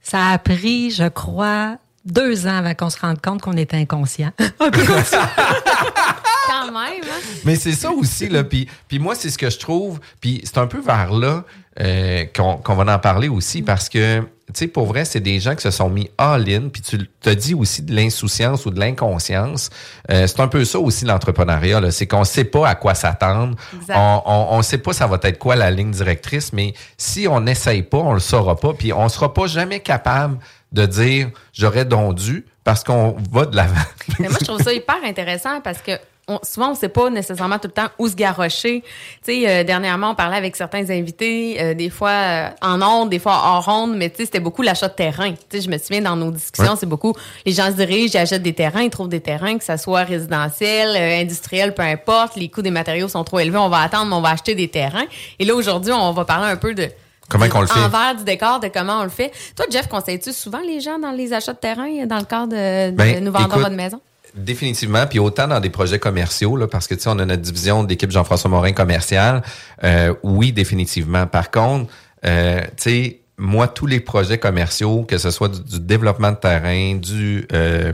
Ça 0.00 0.28
a 0.28 0.38
pris, 0.38 0.90
je 0.90 1.08
crois, 1.08 1.76
deux 2.06 2.46
ans 2.46 2.56
avant 2.56 2.74
qu'on 2.74 2.90
se 2.90 2.98
rende 2.98 3.20
compte 3.20 3.42
qu'on 3.42 3.56
était 3.56 3.76
inconscient. 3.76 4.30
Un 4.60 4.70
peu 4.70 4.84
comme 4.84 5.04
ça. 5.04 5.28
Quand 6.48 6.66
même, 6.66 7.02
hein? 7.02 7.20
Mais 7.44 7.56
c'est 7.56 7.72
ça 7.72 7.90
aussi, 7.90 8.28
là. 8.28 8.44
Puis, 8.44 8.68
puis 8.86 8.98
moi, 9.00 9.14
c'est 9.16 9.30
ce 9.30 9.38
que 9.38 9.50
je 9.50 9.58
trouve. 9.58 9.98
Puis 10.20 10.40
c'est 10.44 10.58
un 10.58 10.68
peu 10.68 10.80
vers 10.80 11.12
là 11.12 11.44
euh, 11.80 12.24
qu'on 12.34 12.56
qu'on 12.58 12.74
va 12.76 12.94
en 12.94 12.98
parler 13.00 13.28
aussi 13.28 13.62
parce 13.62 13.88
que, 13.88 14.20
tu 14.20 14.26
sais, 14.54 14.66
pour 14.68 14.86
vrai, 14.86 15.04
c'est 15.04 15.20
des 15.20 15.40
gens 15.40 15.56
qui 15.56 15.62
se 15.62 15.72
sont 15.72 15.90
mis 15.90 16.08
all-in. 16.18 16.68
Puis 16.68 16.82
tu 16.82 16.98
te 17.20 17.30
dis 17.30 17.54
aussi 17.54 17.82
de 17.82 17.92
l'insouciance 17.92 18.64
ou 18.64 18.70
de 18.70 18.78
l'inconscience. 18.78 19.70
Euh, 20.12 20.28
c'est 20.28 20.38
un 20.38 20.46
peu 20.46 20.64
ça 20.64 20.78
aussi 20.78 21.04
l'entrepreneuriat. 21.04 21.80
là. 21.80 21.90
C'est 21.90 22.06
qu'on 22.06 22.22
sait 22.22 22.44
pas 22.44 22.68
à 22.68 22.76
quoi 22.76 22.94
s'attendre. 22.94 23.56
Exact. 23.74 23.96
On, 23.98 24.22
on, 24.24 24.46
on 24.52 24.62
sait 24.62 24.78
pas 24.78 24.92
ça 24.92 25.08
va 25.08 25.18
être 25.24 25.38
quoi 25.38 25.56
la 25.56 25.72
ligne 25.72 25.90
directrice. 25.90 26.52
Mais 26.52 26.74
si 26.96 27.26
on 27.26 27.40
n'essaye 27.40 27.82
pas, 27.82 27.98
on 27.98 28.12
le 28.14 28.20
saura 28.20 28.54
pas. 28.54 28.72
Puis 28.72 28.92
on 28.92 29.08
sera 29.08 29.34
pas 29.34 29.48
jamais 29.48 29.80
capable 29.80 30.38
de 30.76 30.86
dire 30.86 31.30
j'aurais 31.52 31.84
donc 31.84 32.14
dû 32.14 32.46
parce 32.62 32.84
qu'on 32.84 33.16
va 33.32 33.46
de 33.46 33.56
l'avant. 33.56 33.74
Mais 34.20 34.28
moi, 34.28 34.38
je 34.40 34.44
trouve 34.46 34.62
ça 34.62 34.72
hyper 34.72 34.96
intéressant 35.04 35.60
parce 35.62 35.78
que 35.82 35.92
on- 36.28 36.40
souvent, 36.42 36.68
on 36.68 36.72
ne 36.72 36.76
sait 36.76 36.88
pas 36.88 37.08
nécessairement 37.08 37.56
tout 37.60 37.68
le 37.68 37.72
temps 37.72 37.86
où 38.00 38.08
se 38.08 38.16
garrocher. 38.16 38.82
Tu 39.24 39.32
sais, 39.42 39.48
euh, 39.48 39.62
dernièrement, 39.62 40.10
on 40.10 40.14
parlait 40.16 40.36
avec 40.36 40.56
certains 40.56 40.90
invités, 40.90 41.56
euh, 41.62 41.74
des 41.74 41.88
fois 41.88 42.10
euh, 42.10 42.48
en 42.62 42.82
ondes, 42.82 43.10
des 43.10 43.20
fois 43.20 43.40
hors 43.44 43.68
ondes, 43.68 43.96
mais 43.96 44.10
tu 44.10 44.16
sais, 44.16 44.24
c'était 44.24 44.40
beaucoup 44.40 44.62
l'achat 44.62 44.88
de 44.88 44.94
terrain. 44.94 45.30
Tu 45.30 45.36
sais, 45.52 45.60
je 45.60 45.70
me 45.70 45.78
souviens 45.78 46.00
dans 46.00 46.16
nos 46.16 46.32
discussions, 46.32 46.72
Ouais. 46.72 46.78
c'est 46.80 46.86
beaucoup, 46.86 47.14
les 47.44 47.52
gens 47.52 47.66
se 47.70 47.76
dirigent, 47.76 48.10
ils 48.18 48.22
achètent 48.22 48.42
des 48.42 48.54
terrains, 48.54 48.82
ils 48.82 48.90
trouvent 48.90 49.08
des 49.08 49.20
terrains, 49.20 49.56
que 49.56 49.62
ça 49.64 49.78
soit 49.78 50.02
résidentiel, 50.02 50.96
industriel, 50.96 51.74
peu 51.74 51.82
importe, 51.82 52.34
les 52.34 52.48
coûts 52.48 52.62
des 52.62 52.72
matériaux 52.72 53.06
sont 53.06 53.22
trop 53.22 53.38
élevés, 53.38 53.58
on 53.58 53.68
va 53.68 53.78
attendre, 53.82 54.06
mais 54.06 54.16
on 54.16 54.20
va 54.20 54.30
acheter 54.30 54.56
des 54.56 54.66
terrains. 54.68 55.06
Et 55.38 55.44
là, 55.44 55.54
aujourd'hui, 55.54 55.92
on 55.92 56.10
va 56.12 56.24
parler 56.24 56.50
un 56.50 56.56
peu 56.56 56.74
de 56.74 56.88
Comment 57.28 57.48
qu'on 57.48 57.60
le 57.60 57.66
fait? 57.66 57.80
Envers 57.80 58.16
du 58.16 58.24
décor, 58.24 58.60
de 58.60 58.68
comment 58.68 59.00
on 59.00 59.04
le 59.04 59.08
fait. 59.10 59.32
Toi, 59.56 59.66
Jeff, 59.70 59.88
conseilles-tu 59.88 60.32
souvent 60.32 60.60
les 60.66 60.80
gens 60.80 60.98
dans 60.98 61.10
les 61.10 61.32
achats 61.32 61.52
de 61.52 61.58
terrain, 61.58 62.06
dans 62.06 62.18
le 62.18 62.24
cadre 62.24 62.48
de, 62.48 62.90
de 62.90 62.96
Ben, 62.96 63.24
nous 63.24 63.32
vendre 63.32 63.46
écoute, 63.46 63.62
votre 63.62 63.74
maison? 63.74 64.00
Définitivement, 64.34 65.06
puis 65.06 65.18
autant 65.18 65.48
dans 65.48 65.60
des 65.60 65.70
projets 65.70 65.98
commerciaux, 65.98 66.56
là, 66.56 66.66
parce 66.66 66.86
que 66.86 66.94
tu 66.94 67.00
sais, 67.00 67.08
on 67.08 67.18
a 67.18 67.24
notre 67.24 67.42
division 67.42 67.82
d'équipe 67.84 68.10
Jean-François 68.10 68.50
Morin 68.50 68.72
commercial. 68.72 69.42
Euh, 69.82 70.14
oui, 70.22 70.52
définitivement. 70.52 71.26
Par 71.26 71.50
contre, 71.50 71.90
euh, 72.24 72.60
tu 72.60 72.68
sais, 72.76 73.20
moi, 73.38 73.66
tous 73.68 73.86
les 73.86 74.00
projets 74.00 74.38
commerciaux, 74.38 75.02
que 75.02 75.18
ce 75.18 75.30
soit 75.30 75.48
du, 75.48 75.60
du 75.62 75.80
développement 75.80 76.32
de 76.32 76.36
terrain, 76.36 76.94
du 76.94 77.46
euh, 77.52 77.92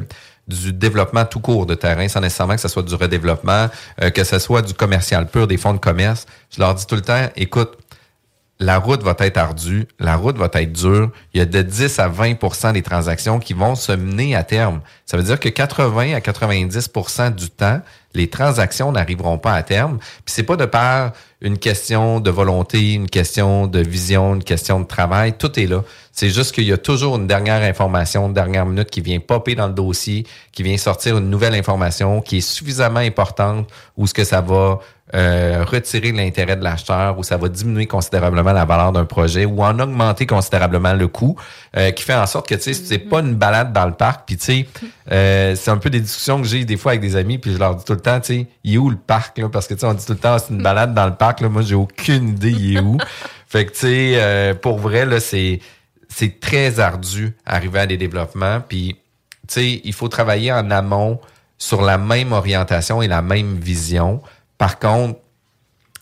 du 0.48 0.72
développement 0.72 1.24
tout 1.24 1.40
court 1.40 1.66
de 1.66 1.74
terrain, 1.74 2.08
sans 2.08 2.20
nécessairement 2.20 2.54
que 2.54 2.60
ce 2.60 2.68
soit 2.68 2.82
du 2.82 2.94
redéveloppement, 2.94 3.68
euh, 4.02 4.10
que 4.10 4.24
ce 4.24 4.38
soit 4.38 4.62
du 4.62 4.74
commercial 4.74 5.26
pur, 5.26 5.46
des 5.46 5.56
fonds 5.56 5.72
de 5.72 5.78
commerce, 5.78 6.26
je 6.50 6.60
leur 6.60 6.74
dis 6.74 6.86
tout 6.86 6.96
le 6.96 7.02
temps, 7.02 7.28
écoute, 7.36 7.78
la 8.62 8.78
route 8.78 9.02
va 9.02 9.14
être 9.19 9.37
ardue, 9.38 9.88
la 9.99 10.16
route 10.16 10.38
va 10.38 10.49
être 10.54 10.73
dure. 10.73 11.11
Il 11.35 11.38
y 11.38 11.40
a 11.40 11.47
de 11.47 11.62
10 11.62 11.99
à 11.99 12.09
20% 12.09 12.73
des 12.73 12.83
transactions 12.83 13.40
qui 13.40 13.54
vont 13.54 13.75
se 13.75 13.92
mener 13.92 14.37
à 14.37 14.45
terme. 14.45 14.81
Ça 15.04 15.16
veut 15.16 15.25
dire 15.25 15.40
que 15.40 15.49
80 15.49 16.14
à 16.14 16.21
90% 16.21 17.35
du 17.35 17.50
temps, 17.50 17.81
les 18.14 18.28
transactions 18.28 18.92
n'arriveront 18.92 19.38
pas 19.38 19.54
à 19.54 19.62
terme. 19.62 19.99
Puis 19.99 20.35
c'est 20.35 20.42
pas 20.45 20.57
de 20.57 20.66
par 20.66 21.12
une 21.40 21.59
question 21.59 22.21
de 22.21 22.31
volonté, 22.31 22.92
une 22.92 23.09
question 23.09 23.66
de 23.66 23.81
vision, 23.81 24.37
une 24.37 24.45
question 24.45 24.78
de 24.78 24.87
travail, 24.87 25.33
tout 25.33 25.59
est 25.59 25.66
là. 25.66 25.83
C'est 26.12 26.28
juste 26.28 26.54
qu'il 26.54 26.64
y 26.64 26.73
a 26.73 26.78
toujours 26.78 27.16
une 27.16 27.26
dernière 27.26 27.62
information, 27.62 28.28
une 28.28 28.35
dernière 28.35 28.64
minute 28.64 28.90
qui 28.90 29.00
vient 29.00 29.19
popper 29.19 29.57
dans 29.57 29.66
le 29.66 29.73
dossier, 29.73 30.25
qui 30.52 30.62
vient 30.62 30.76
sortir 30.76 31.19
une 31.19 31.31
nouvelle 31.31 31.54
information 31.54 32.21
qui 32.21 32.38
est 32.38 32.42
suffisamment 32.42 33.00
importante 33.00 33.69
ou 33.97 34.07
ce 34.07 34.14
que 34.14 34.25
ça 34.25 34.40
va 34.40 34.78
euh, 35.14 35.64
retirer 35.66 36.11
l'intérêt 36.12 36.57
de 36.57 36.64
l'acheteur 36.64 37.19
ou 37.19 37.23
ça 37.23 37.37
va 37.37 37.49
diminuer 37.49 37.87
considérablement 37.87 38.52
la 38.52 38.64
valeur 38.64 38.92
d'un 38.92 39.04
projet 39.04 39.45
ou 39.45 39.62
en 39.62 39.78
augmenter 39.78 40.26
considérablement 40.26 40.95
le 40.95 41.07
coût, 41.07 41.37
euh, 41.76 41.90
qui 41.90 42.02
fait 42.02 42.14
en 42.14 42.26
sorte 42.26 42.49
que 42.49 42.54
tu 42.54 42.62
sais 42.62 42.75
c'est 42.75 42.99
pas 42.99 43.21
une 43.21 43.35
balade 43.35 43.73
dans 43.73 43.87
le 43.87 43.92
parc. 43.92 44.26
Puis 44.26 44.37
tu 44.37 44.45
sais, 44.45 44.66
euh, 45.12 45.54
c'est 45.54 45.71
un 45.71 45.76
peu 45.76 45.90
des 45.90 46.00
discussions 46.00 46.40
que 46.40 46.47
j'ai 46.49 46.64
des 46.64 46.76
fois 46.76 46.92
avec 46.92 47.02
des 47.02 47.16
amis, 47.16 47.38
puis 47.38 47.52
je 47.52 47.59
leur 47.59 47.76
dis 47.76 47.85
tout 47.85 47.92
le 47.92 48.00
temps, 48.00 48.21
tu 48.21 48.35
sais, 48.35 48.47
il 48.64 48.75
est 48.75 48.78
où 48.78 48.88
le 48.88 48.97
parc 48.97 49.38
là 49.38 49.49
Parce 49.49 49.66
que 49.66 49.75
tu 49.75 49.81
sais, 49.81 49.87
on 49.87 49.95
dit 49.95 50.07
tout 50.07 50.12
le 50.12 50.19
temps, 50.19 50.38
c'est 50.38 50.54
une 50.54 50.62
balade 50.62 50.95
dans 50.95 51.07
le 51.07 51.14
parc. 51.14 51.40
Là, 51.40 51.49
moi, 51.49 51.62
j'ai 51.62 51.75
aucune 51.75 52.31
idée 52.31 52.50
il 52.50 52.76
est 52.76 52.81
où. 52.81 52.97
fait 53.47 53.66
que 53.66 53.73
tu 53.73 53.81
sais, 53.81 54.12
euh, 54.16 54.54
pour 54.54 54.78
vrai 54.78 55.04
là, 55.04 55.21
c'est 55.21 55.61
c'est 56.09 56.40
très 56.40 56.81
ardu 56.81 57.35
arriver 57.45 57.81
à 57.81 57.87
des 57.87 57.97
développements. 57.97 58.61
Puis 58.66 58.97
tu 59.47 59.54
sais, 59.54 59.81
il 59.85 59.92
faut 59.92 60.09
travailler 60.09 60.52
en 60.52 60.71
amont 60.71 61.21
sur 61.59 61.83
la 61.83 61.97
même 61.97 62.33
orientation 62.33 63.02
et 63.02 63.09
la 63.09 63.23
même 63.23 63.57
vision. 63.57 64.21
Par 64.62 64.78
contre, 64.78 65.19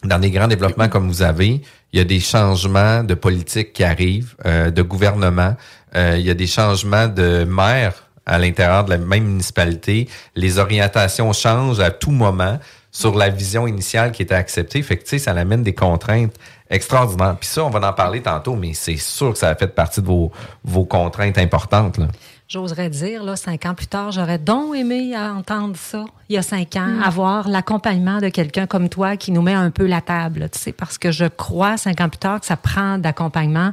dans 0.04 0.18
des 0.18 0.30
grands 0.30 0.46
développements 0.46 0.90
comme 0.90 1.08
vous 1.08 1.22
avez, 1.22 1.62
il 1.94 1.98
y 1.98 2.00
a 2.02 2.04
des 2.04 2.20
changements 2.20 3.02
de 3.02 3.14
politique 3.14 3.72
qui 3.72 3.82
arrivent, 3.82 4.34
euh, 4.44 4.70
de 4.70 4.82
gouvernement, 4.82 5.56
euh, 5.96 6.16
il 6.18 6.26
y 6.26 6.30
a 6.30 6.34
des 6.34 6.46
changements 6.46 7.08
de 7.08 7.44
maire 7.44 7.94
à 8.26 8.38
l'intérieur 8.38 8.84
de 8.84 8.90
la 8.90 8.98
même 8.98 9.24
municipalité. 9.24 10.10
Les 10.34 10.58
orientations 10.58 11.32
changent 11.32 11.80
à 11.80 11.90
tout 11.90 12.10
moment 12.10 12.58
sur 12.90 13.14
la 13.14 13.30
vision 13.30 13.66
initiale 13.66 14.12
qui 14.12 14.20
était 14.20 14.34
acceptée. 14.34 14.82
Fait 14.82 14.98
que, 14.98 15.16
ça 15.16 15.30
amène 15.30 15.62
des 15.62 15.74
contraintes 15.74 16.34
extraordinaires. 16.68 17.36
Puis 17.40 17.48
ça, 17.48 17.64
on 17.64 17.70
va 17.70 17.88
en 17.88 17.94
parler 17.94 18.20
tantôt, 18.20 18.56
mais 18.56 18.74
c'est 18.74 18.98
sûr 18.98 19.32
que 19.32 19.38
ça 19.38 19.48
a 19.48 19.54
fait 19.54 19.74
partie 19.74 20.02
de 20.02 20.06
vos, 20.06 20.30
vos 20.64 20.84
contraintes 20.84 21.38
importantes. 21.38 21.96
Là. 21.96 22.08
J'oserais 22.52 22.90
dire, 22.90 23.22
là, 23.22 23.36
cinq 23.36 23.64
ans 23.64 23.74
plus 23.74 23.86
tard, 23.86 24.10
j'aurais 24.10 24.38
donc 24.38 24.74
aimé 24.74 25.16
entendre 25.16 25.76
ça, 25.76 26.04
il 26.28 26.34
y 26.34 26.36
a 26.36 26.42
cinq 26.42 26.74
ans, 26.74 27.00
avoir 27.00 27.48
l'accompagnement 27.48 28.18
de 28.18 28.28
quelqu'un 28.28 28.66
comme 28.66 28.88
toi 28.88 29.16
qui 29.16 29.30
nous 29.30 29.40
met 29.40 29.54
un 29.54 29.70
peu 29.70 29.86
la 29.86 30.00
table, 30.00 30.48
tu 30.52 30.58
sais, 30.58 30.72
parce 30.72 30.98
que 30.98 31.12
je 31.12 31.26
crois, 31.26 31.76
cinq 31.76 32.00
ans 32.00 32.08
plus 32.08 32.18
tard, 32.18 32.40
que 32.40 32.46
ça 32.46 32.56
prend 32.56 32.98
d'accompagnement 32.98 33.70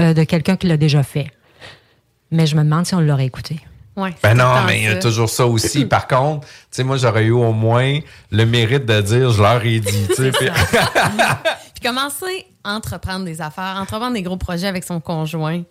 euh, 0.00 0.12
de 0.12 0.24
quelqu'un 0.24 0.56
qui 0.56 0.66
l'a 0.66 0.76
déjà 0.76 1.04
fait. 1.04 1.30
Mais 2.32 2.48
je 2.48 2.56
me 2.56 2.64
demande 2.64 2.84
si 2.84 2.96
on 2.96 3.00
l'aurait 3.00 3.26
écouté. 3.26 3.60
Ouais, 3.96 4.12
Ben 4.24 4.34
non, 4.34 4.64
mais 4.66 4.78
il 4.80 4.84
y 4.86 4.88
a 4.88 4.96
toujours 4.96 5.28
ça 5.30 5.46
aussi. 5.46 5.84
Par 5.86 6.08
contre, 6.08 6.48
tu 6.48 6.52
sais, 6.72 6.82
moi, 6.82 6.96
j'aurais 6.96 7.26
eu 7.26 7.30
au 7.30 7.52
moins 7.52 7.96
le 8.32 8.44
mérite 8.44 8.86
de 8.86 9.00
dire, 9.02 9.30
je 9.30 9.40
leur 9.40 9.64
ai 9.64 9.78
dit, 9.78 10.06
tu 10.08 10.14
sais. 10.16 10.32
puis- 10.32 10.48
Puis 11.74 11.88
commencer 11.88 12.44
à 12.64 12.74
entreprendre 12.74 13.24
des 13.24 13.40
affaires, 13.40 13.76
entreprendre 13.80 14.14
des 14.14 14.22
gros 14.22 14.36
projets 14.36 14.66
avec 14.66 14.82
son 14.82 14.98
conjoint. 14.98 15.62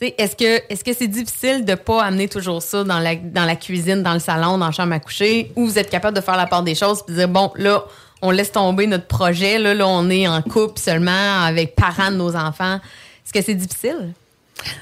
Est-ce 0.00 0.36
que 0.36 0.62
est-ce 0.72 0.84
que 0.84 0.92
c'est 0.94 1.08
difficile 1.08 1.64
de 1.64 1.74
pas 1.74 2.04
amener 2.04 2.28
toujours 2.28 2.62
ça 2.62 2.84
dans 2.84 3.00
la, 3.00 3.16
dans 3.16 3.44
la 3.44 3.56
cuisine, 3.56 4.02
dans 4.02 4.14
le 4.14 4.20
salon, 4.20 4.56
dans 4.58 4.66
la 4.66 4.72
chambre 4.72 4.92
à 4.92 5.00
coucher, 5.00 5.50
ou 5.56 5.66
vous 5.66 5.78
êtes 5.78 5.90
capable 5.90 6.16
de 6.16 6.22
faire 6.22 6.36
la 6.36 6.46
part 6.46 6.62
des 6.62 6.76
choses 6.76 7.02
puis 7.04 7.14
dire 7.16 7.28
bon 7.28 7.50
là 7.56 7.82
on 8.22 8.30
laisse 8.30 8.52
tomber 8.52 8.86
notre 8.86 9.06
projet 9.06 9.58
là, 9.58 9.74
là 9.74 9.86
on 9.88 10.08
est 10.10 10.28
en 10.28 10.40
couple 10.42 10.78
seulement 10.80 11.42
avec 11.44 11.74
parents 11.74 12.10
de 12.12 12.16
nos 12.16 12.36
enfants. 12.36 12.76
Est-ce 12.76 13.32
que 13.32 13.42
c'est 13.44 13.54
difficile? 13.54 14.12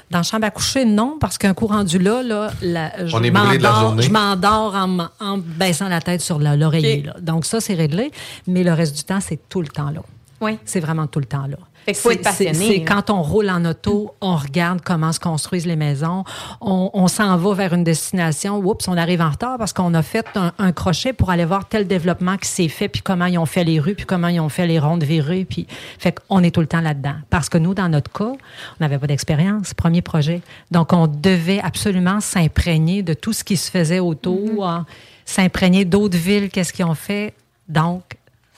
Dans 0.09 0.19
la 0.19 0.23
chambre 0.23 0.45
à 0.45 0.49
coucher, 0.51 0.85
non, 0.85 1.17
parce 1.19 1.37
qu'un 1.37 1.53
coup 1.53 1.67
rendu 1.67 1.99
là, 1.99 2.23
là 2.23 2.49
la- 2.61 3.05
je 3.05 3.15
m'endors- 3.31 3.79
journée. 3.81 4.03
je 4.03 4.09
m'endors 4.11 4.75
en, 5.19 5.37
baissant 5.37 5.87
la 5.87 6.01
tête 6.01 6.21
sur 6.21 6.39
la- 6.39 6.55
l'oreiller. 6.55 7.03
Donc 7.21 7.45
ça, 7.45 7.59
c'est 7.61 7.75
réglé. 7.75 8.11
Mais 8.47 8.63
le 8.63 8.73
reste 8.73 8.95
du 8.95 9.03
temps, 9.03 9.19
c'est 9.19 9.39
tout 9.49 9.61
le 9.61 9.67
temps 9.67 9.91
là. 9.91 10.01
Oui. 10.41 10.57
C'est 10.65 10.79
vraiment 10.79 11.05
tout 11.05 11.19
le 11.19 11.25
temps 11.25 11.45
là. 11.47 11.57
Fait 11.87 11.93
faut 11.93 12.11
être 12.11 12.21
passionné, 12.23 12.67
C'est 12.67 12.83
quand 12.83 13.09
on 13.09 13.21
roule 13.21 13.49
en 13.49 13.63
auto, 13.63 14.13
on 14.19 14.35
regarde 14.35 14.81
comment 14.83 15.13
se 15.13 15.21
construisent 15.21 15.65
les 15.65 15.77
maisons. 15.77 16.25
On, 16.59 16.89
on 16.93 17.07
s'en 17.07 17.37
va 17.37 17.53
vers 17.53 17.73
une 17.73 17.85
destination. 17.85 18.57
Oups, 18.57 18.85
on 18.89 18.97
arrive 18.97 19.21
en 19.21 19.29
retard 19.29 19.57
parce 19.57 19.71
qu'on 19.71 19.93
a 19.93 20.01
fait 20.01 20.25
un, 20.35 20.51
un 20.59 20.73
crochet 20.73 21.13
pour 21.13 21.29
aller 21.29 21.45
voir 21.45 21.65
tel 21.69 21.87
développement 21.87 22.35
qui 22.35 22.49
s'est 22.49 22.67
fait, 22.67 22.89
puis 22.89 23.01
comment 23.01 23.25
ils 23.25 23.37
ont 23.37 23.45
fait 23.45 23.63
les 23.63 23.79
rues, 23.79 23.95
puis 23.95 24.05
comment 24.05 24.27
ils 24.27 24.41
ont 24.41 24.49
fait 24.49 24.67
les 24.67 24.79
rondes 24.79 25.03
virées. 25.05 25.45
Puis, 25.45 25.65
fait 25.97 26.19
qu'on 26.27 26.43
est 26.43 26.51
tout 26.51 26.59
le 26.59 26.67
temps 26.67 26.81
là-dedans. 26.81 27.15
Parce 27.29 27.47
que 27.47 27.57
nous, 27.57 27.73
dans 27.73 27.87
notre 27.87 28.11
cas, 28.11 28.33
on 28.33 28.37
n'avait 28.81 28.97
pas 28.99 29.07
d'expérience, 29.07 29.73
premier 29.73 30.01
projet. 30.01 30.41
Donc, 30.71 30.91
on 30.91 31.07
devait 31.07 31.61
absolument 31.61 32.19
s'imprégner 32.19 33.01
de 33.01 33.13
tout 33.13 33.31
ce 33.31 33.45
qui 33.45 33.55
se 33.55 33.71
faisait 33.71 33.99
autour, 33.99 34.67
hein, 34.67 34.85
s'imprégner 35.23 35.85
d'autres 35.85 36.17
villes, 36.17 36.49
qu'est-ce 36.49 36.73
qu'ils 36.73 36.85
ont 36.85 36.95
fait. 36.95 37.33
Donc, 37.69 38.03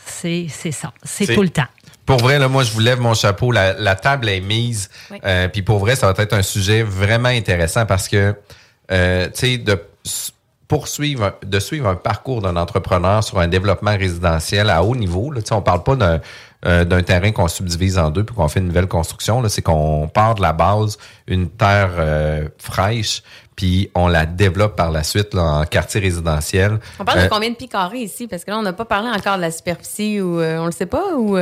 c'est 0.05 0.47
c'est 0.49 0.71
ça. 0.71 0.91
C'est- 1.03 1.33
tout 1.35 1.41
le 1.43 1.49
temps. 1.49 1.67
Pour 2.09 2.17
vrai, 2.23 2.39
là, 2.39 2.47
moi, 2.47 2.63
je 2.63 2.71
vous 2.71 2.79
lève 2.79 2.99
mon 2.99 3.13
chapeau. 3.13 3.51
La, 3.51 3.73
la 3.73 3.93
table 3.95 4.29
est 4.29 4.41
mise. 4.41 4.89
Oui. 5.11 5.19
Euh, 5.23 5.47
Puis 5.47 5.61
pour 5.61 5.77
vrai, 5.77 5.95
ça 5.95 6.11
va 6.11 6.23
être 6.23 6.33
un 6.33 6.41
sujet 6.41 6.81
vraiment 6.81 7.29
intéressant 7.29 7.85
parce 7.85 8.07
que, 8.07 8.33
euh, 8.91 9.27
tu 9.27 9.31
sais, 9.35 9.57
de 9.59 9.79
poursuivre, 10.67 11.33
de 11.45 11.59
suivre 11.59 11.87
un 11.87 11.95
parcours 11.95 12.41
d'un 12.41 12.55
entrepreneur 12.55 13.23
sur 13.23 13.39
un 13.39 13.47
développement 13.47 13.95
résidentiel 13.97 14.69
à 14.71 14.83
haut 14.83 14.95
niveau. 14.95 15.31
Là, 15.31 15.41
Tu 15.41 15.49
sais, 15.49 15.53
on 15.53 15.61
parle 15.61 15.83
pas 15.83 15.95
d'un 15.95 16.19
euh, 16.65 16.83
d'un 16.83 17.01
terrain 17.03 17.31
qu'on 17.31 17.47
subdivise 17.47 17.97
en 17.97 18.09
deux 18.09 18.25
puis 18.25 18.35
qu'on 18.35 18.47
fait 18.49 18.59
une 18.59 18.67
nouvelle 18.67 18.87
construction. 18.87 19.41
là. 19.41 19.47
C'est 19.47 19.61
qu'on 19.61 20.09
part 20.13 20.35
de 20.35 20.41
la 20.41 20.51
base, 20.51 20.97
une 21.27 21.47
terre 21.49 21.91
euh, 21.97 22.49
fraîche, 22.57 23.23
puis 23.55 23.89
on 23.95 24.07
la 24.09 24.25
développe 24.25 24.75
par 24.75 24.91
la 24.91 25.03
suite 25.03 25.33
là, 25.33 25.41
en 25.43 25.65
quartier 25.65 26.01
résidentiel. 26.01 26.79
On 26.99 27.05
parle 27.05 27.19
Euh, 27.19 27.23
de 27.25 27.29
combien 27.29 27.49
de 27.51 27.55
pieds 27.55 27.69
carrés 27.69 27.99
ici? 27.99 28.27
Parce 28.27 28.43
que 28.43 28.51
là, 28.51 28.57
on 28.57 28.61
n'a 28.63 28.73
pas 28.73 28.83
parlé 28.85 29.09
encore 29.09 29.37
de 29.37 29.41
la 29.41 29.51
superficie 29.51 30.19
ou 30.19 30.41
on 30.41 30.65
le 30.65 30.71
sait 30.73 30.85
pas 30.87 31.13
ou. 31.15 31.37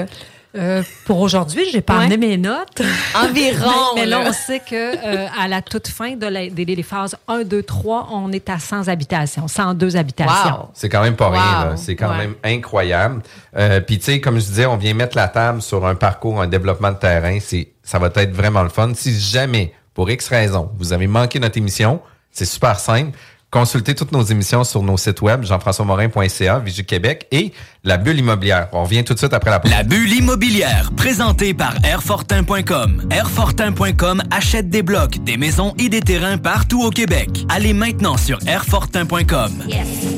Euh, 0.55 0.81
pour 1.05 1.19
aujourd'hui, 1.19 1.63
j'ai 1.71 1.81
pas 1.81 1.97
Ouais. 1.97 2.05
amené 2.05 2.17
mes 2.17 2.37
notes. 2.37 2.81
Environ, 3.15 3.69
mais, 3.95 4.01
mais 4.01 4.05
là, 4.07 4.21
on 4.25 4.31
sait 4.33 4.59
que 4.59 4.73
euh, 4.75 5.27
à 5.39 5.47
la 5.47 5.61
toute 5.61 5.87
fin 5.87 6.15
de 6.15 6.25
la- 6.25 6.49
des, 6.49 6.65
des 6.65 6.83
phases 6.83 7.15
1, 7.27 7.43
2, 7.43 7.63
3, 7.63 8.09
on 8.11 8.31
est 8.31 8.49
à 8.49 8.57
100 8.59 8.87
habitations, 8.87 9.47
102 9.47 9.97
habitations. 9.97 10.69
C'est 10.73 10.89
quand 10.89 11.01
même 11.03 11.15
pas 11.15 11.27
Wow. 11.29 11.33
rien. 11.33 11.75
C'est 11.77 11.95
quand 11.95 12.09
Ouais. 12.11 12.17
même 12.17 12.35
incroyable. 12.43 13.21
Euh, 13.55 13.81
Puis, 13.81 13.99
tu 13.99 14.05
sais, 14.05 14.21
comme 14.21 14.35
je 14.39 14.45
disais, 14.45 14.65
on 14.65 14.77
vient 14.77 14.93
mettre 14.93 15.15
la 15.17 15.27
table 15.27 15.61
sur 15.61 15.85
un 15.85 15.95
parcours, 15.95 16.41
un 16.41 16.47
développement 16.47 16.91
de 16.91 16.97
terrain. 16.97 17.37
C'est, 17.41 17.69
ça 17.83 17.99
va 17.99 18.07
être 18.15 18.31
vraiment 18.33 18.63
le 18.63 18.69
fun. 18.69 18.91
Si 18.95 19.19
jamais, 19.19 19.73
pour 19.93 20.09
X 20.09 20.27
raison, 20.29 20.71
vous 20.77 20.93
avez 20.93 21.07
manqué 21.07 21.39
notre 21.39 21.57
émission, 21.57 21.99
c'est 22.31 22.45
super 22.45 22.79
simple. 22.79 23.17
Consultez 23.57 23.95
toutes 23.95 24.11
nos 24.11 24.21
émissions 24.21 24.63
sur 24.63 24.83
nos 24.83 24.97
sites 24.97 25.19
web, 25.23 25.43
jean-françois-morin.ca, 25.43 26.59
Vigie 26.59 26.85
Québec 26.85 27.25
et 27.31 27.53
La 27.83 27.97
Bulle 27.97 28.19
Immobilière. 28.19 28.67
On 28.71 28.83
revient 28.83 29.03
tout 29.03 29.15
de 29.15 29.17
suite 29.17 29.33
après 29.33 29.49
la 29.49 29.59
pause. 29.59 29.71
La 29.71 29.81
bulle 29.81 30.13
immobilière, 30.13 30.91
présentée 30.95 31.55
par 31.55 31.73
Airfortin.com. 31.83 33.07
Airfortin.com 33.09 34.21
achète 34.29 34.69
des 34.69 34.83
blocs, 34.83 35.23
des 35.23 35.37
maisons 35.37 35.73
et 35.79 35.89
des 35.89 36.01
terrains 36.01 36.37
partout 36.37 36.83
au 36.83 36.91
Québec. 36.91 37.47
Allez 37.49 37.73
maintenant 37.73 38.15
sur 38.15 38.37
Airfortin.com. 38.45 39.51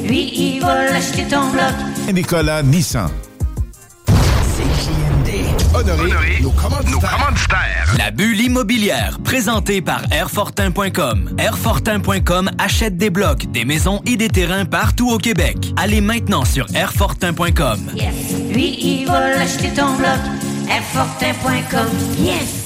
Lui, 0.05 0.34
il 0.36 0.60
va 0.60 0.91
l'acheter 0.91 1.24
ton 1.24 1.50
bloc. 1.50 2.13
Nicolas 2.13 2.62
Nissan. 2.62 3.10
Honoré, 5.79 6.39
nos, 6.41 6.51
commanditaires. 6.51 7.95
La 7.98 8.12
bulle 8.12 8.41
immobilière, 8.41 9.17
présentée 9.24 9.81
par 9.81 10.01
Airfortin.com. 10.12 11.36
Airfortin.com 11.38 12.51
achète 12.57 12.98
des 12.98 13.09
blocs, 13.09 13.50
des 13.53 13.63
maisons 13.63 14.01
et 14.05 14.17
des 14.17 14.27
terrains 14.27 14.65
partout 14.65 15.09
au 15.09 15.17
Québec. 15.17 15.55
Allez 15.77 16.01
maintenant 16.01 16.43
sur 16.43 16.65
Airfortin.com. 16.75 17.91
Lui, 18.51 18.77
il 18.81 19.05
va 19.07 19.29
l'acheter 19.29 19.69
ton 19.69 19.95
bloc. 19.95 20.19
Airfortin.com. 20.69 21.88
Yes! 22.17 22.65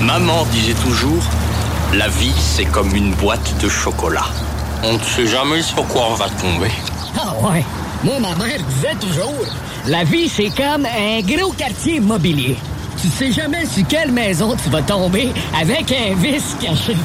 Maman 0.00 0.46
disait 0.52 0.80
toujours, 0.82 1.22
la 1.92 2.08
vie 2.08 2.32
c'est 2.38 2.64
comme 2.64 2.96
une 2.96 3.12
boîte 3.16 3.60
de 3.62 3.68
chocolat. 3.68 4.24
On 4.84 4.94
ne 4.94 5.02
sait 5.02 5.26
jamais 5.26 5.60
sur 5.60 5.86
quoi 5.88 6.06
on 6.12 6.14
va 6.14 6.30
tomber. 6.30 6.70
Ah 7.14 7.34
ouais. 7.46 7.62
Moi, 8.04 8.14
ma 8.18 8.34
mère 8.34 8.58
disait 8.68 8.96
toujours, 8.98 9.46
la 9.86 10.04
vie, 10.04 10.28
c'est 10.28 10.50
comme 10.50 10.86
un 10.86 11.20
gros 11.22 11.52
quartier 11.52 11.96
immobilier. 11.96 12.56
Tu 13.00 13.08
sais 13.08 13.32
jamais 13.32 13.66
sur 13.66 13.86
quelle 13.88 14.12
maison 14.12 14.54
tu 14.62 14.70
vas 14.70 14.82
tomber 14.82 15.32
avec 15.60 15.92
un 15.92 16.14
vice 16.14 16.56
caché. 16.60 16.96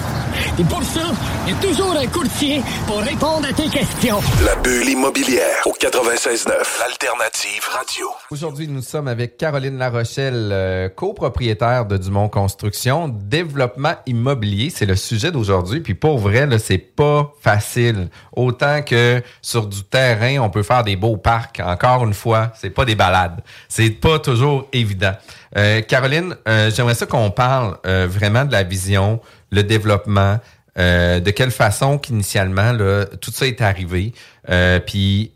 Et 0.60 0.64
pour 0.64 0.82
ça, 0.82 1.02
il 1.46 1.54
y 1.54 1.56
a 1.56 1.60
toujours 1.62 1.96
un 1.96 2.08
courtier 2.08 2.64
pour 2.88 2.98
répondre 2.98 3.48
à 3.48 3.54
tes 3.54 3.70
questions. 3.70 4.18
La 4.44 4.56
bulle 4.56 4.90
immobilière 4.90 5.62
au 5.68 5.74
96.9, 5.74 6.48
l'alternative 6.80 7.62
radio. 7.72 8.08
Aujourd'hui, 8.32 8.68
nous 8.68 8.82
sommes 8.82 9.08
avec 9.08 9.38
Caroline 9.38 9.78
Larochelle, 9.78 10.50
euh, 10.52 10.90
copropriétaire 10.90 11.86
de 11.86 11.98
Dumont 11.98 12.28
Construction. 12.28 13.08
Développement 13.08 13.94
immobilier, 14.08 14.72
c'est 14.72 14.88
le 14.88 14.96
sujet 14.96 15.32
d'aujourd'hui. 15.32 15.82
Puis 15.82 15.94
pour 15.94 16.18
vrai, 16.18 16.48
là, 16.48 16.58
c'est 16.58 16.80
pas 16.80 17.32
facile. 17.40 18.10
Autant 18.36 18.82
que 18.82 19.22
sur 19.44 19.68
du 19.68 19.84
terrain, 19.84 20.40
on 20.40 20.50
peut 20.50 20.64
faire 20.64 20.84
des 20.84 20.96
beaux 20.96 21.18
parcs. 21.18 21.62
Encore 21.64 22.04
une 22.04 22.16
fois, 22.16 22.52
c'est 22.56 22.72
pas 22.72 22.86
des 22.86 22.96
balades. 22.96 23.44
C'est 23.70 23.92
pas 23.92 24.18
toujours 24.18 24.68
évident. 24.74 25.14
Euh, 25.56 25.82
Caroline, 25.82 26.36
euh, 26.48 26.70
j'aimerais 26.72 26.96
ça 26.96 27.06
qu'on 27.06 27.32
parle 27.32 27.78
euh, 27.86 28.08
vraiment 28.10 28.46
de 28.46 28.52
la 28.52 28.64
vision, 28.64 29.22
le 29.52 29.64
développement, 29.64 30.40
euh, 30.78 31.20
de 31.20 31.32
quelle 31.32 31.52
façon 31.52 31.98
qu'initialement 31.98 32.74
tout 33.20 33.32
ça 33.32 33.48
est 33.48 33.62
arrivé. 33.62 34.14
Euh, 34.50 34.80
puis 34.80 35.32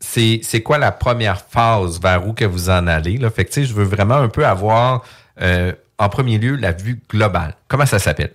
c'est 0.00 0.40
c'est 0.42 0.62
quoi 0.62 0.78
la 0.78 0.92
première 0.92 1.42
phase 1.42 2.00
vers 2.00 2.26
où 2.26 2.32
que 2.32 2.44
vous 2.44 2.70
en 2.70 2.86
allez 2.86 3.18
là? 3.18 3.30
Fait 3.30 3.44
que 3.44 3.62
je 3.62 3.72
veux 3.72 3.84
vraiment 3.84 4.16
un 4.16 4.28
peu 4.28 4.46
avoir 4.46 5.04
euh, 5.40 5.72
en 5.98 6.08
premier 6.08 6.38
lieu 6.38 6.56
la 6.56 6.72
vue 6.72 7.00
globale. 7.08 7.54
Comment 7.68 7.86
ça 7.86 7.98
s'appelle? 7.98 8.34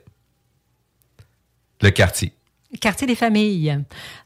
Le 1.82 1.90
quartier 1.90 2.34
Quartier 2.82 3.08
des 3.08 3.16
familles. 3.16 3.80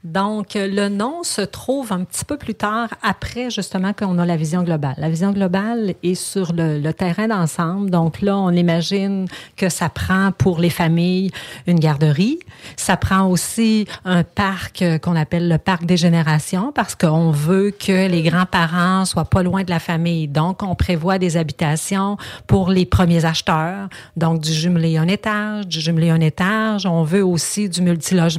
Donc, 0.03 0.55
le 0.55 0.89
nom 0.89 1.21
se 1.21 1.41
trouve 1.41 1.91
un 1.91 2.03
petit 2.03 2.25
peu 2.25 2.37
plus 2.37 2.55
tard, 2.55 2.89
après 3.03 3.51
justement 3.51 3.93
qu'on 3.93 4.17
a 4.17 4.25
la 4.25 4.35
vision 4.35 4.63
globale. 4.63 4.95
La 4.97 5.09
vision 5.09 5.31
globale 5.31 5.93
est 6.01 6.15
sur 6.15 6.51
le, 6.51 6.79
le 6.79 6.91
terrain 6.91 7.27
d'ensemble. 7.27 7.91
Donc 7.91 8.19
là, 8.21 8.35
on 8.35 8.49
imagine 8.49 9.27
que 9.55 9.69
ça 9.69 9.89
prend 9.89 10.31
pour 10.35 10.59
les 10.59 10.71
familles 10.71 11.29
une 11.67 11.79
garderie. 11.79 12.39
Ça 12.77 12.97
prend 12.97 13.27
aussi 13.27 13.85
un 14.05 14.23
parc 14.23 14.81
euh, 14.81 14.97
qu'on 14.97 15.15
appelle 15.15 15.47
le 15.47 15.59
parc 15.59 15.85
des 15.85 15.97
générations 15.97 16.71
parce 16.71 16.95
qu'on 16.95 17.29
veut 17.29 17.69
que 17.69 18.07
les 18.07 18.23
grands-parents 18.23 19.05
soient 19.05 19.25
pas 19.25 19.43
loin 19.43 19.63
de 19.63 19.69
la 19.69 19.79
famille. 19.79 20.27
Donc, 20.27 20.63
on 20.63 20.73
prévoit 20.73 21.19
des 21.19 21.37
habitations 21.37 22.17
pour 22.47 22.71
les 22.71 22.87
premiers 22.87 23.23
acheteurs. 23.23 23.87
Donc, 24.17 24.41
du 24.41 24.51
jumelé 24.51 24.97
un 24.97 25.07
étage, 25.07 25.67
du 25.67 25.79
jumelé 25.79 26.09
un 26.09 26.21
étage. 26.21 26.87
On 26.87 27.03
veut 27.03 27.23
aussi 27.23 27.69
du 27.69 27.83
multilogement 27.83 28.30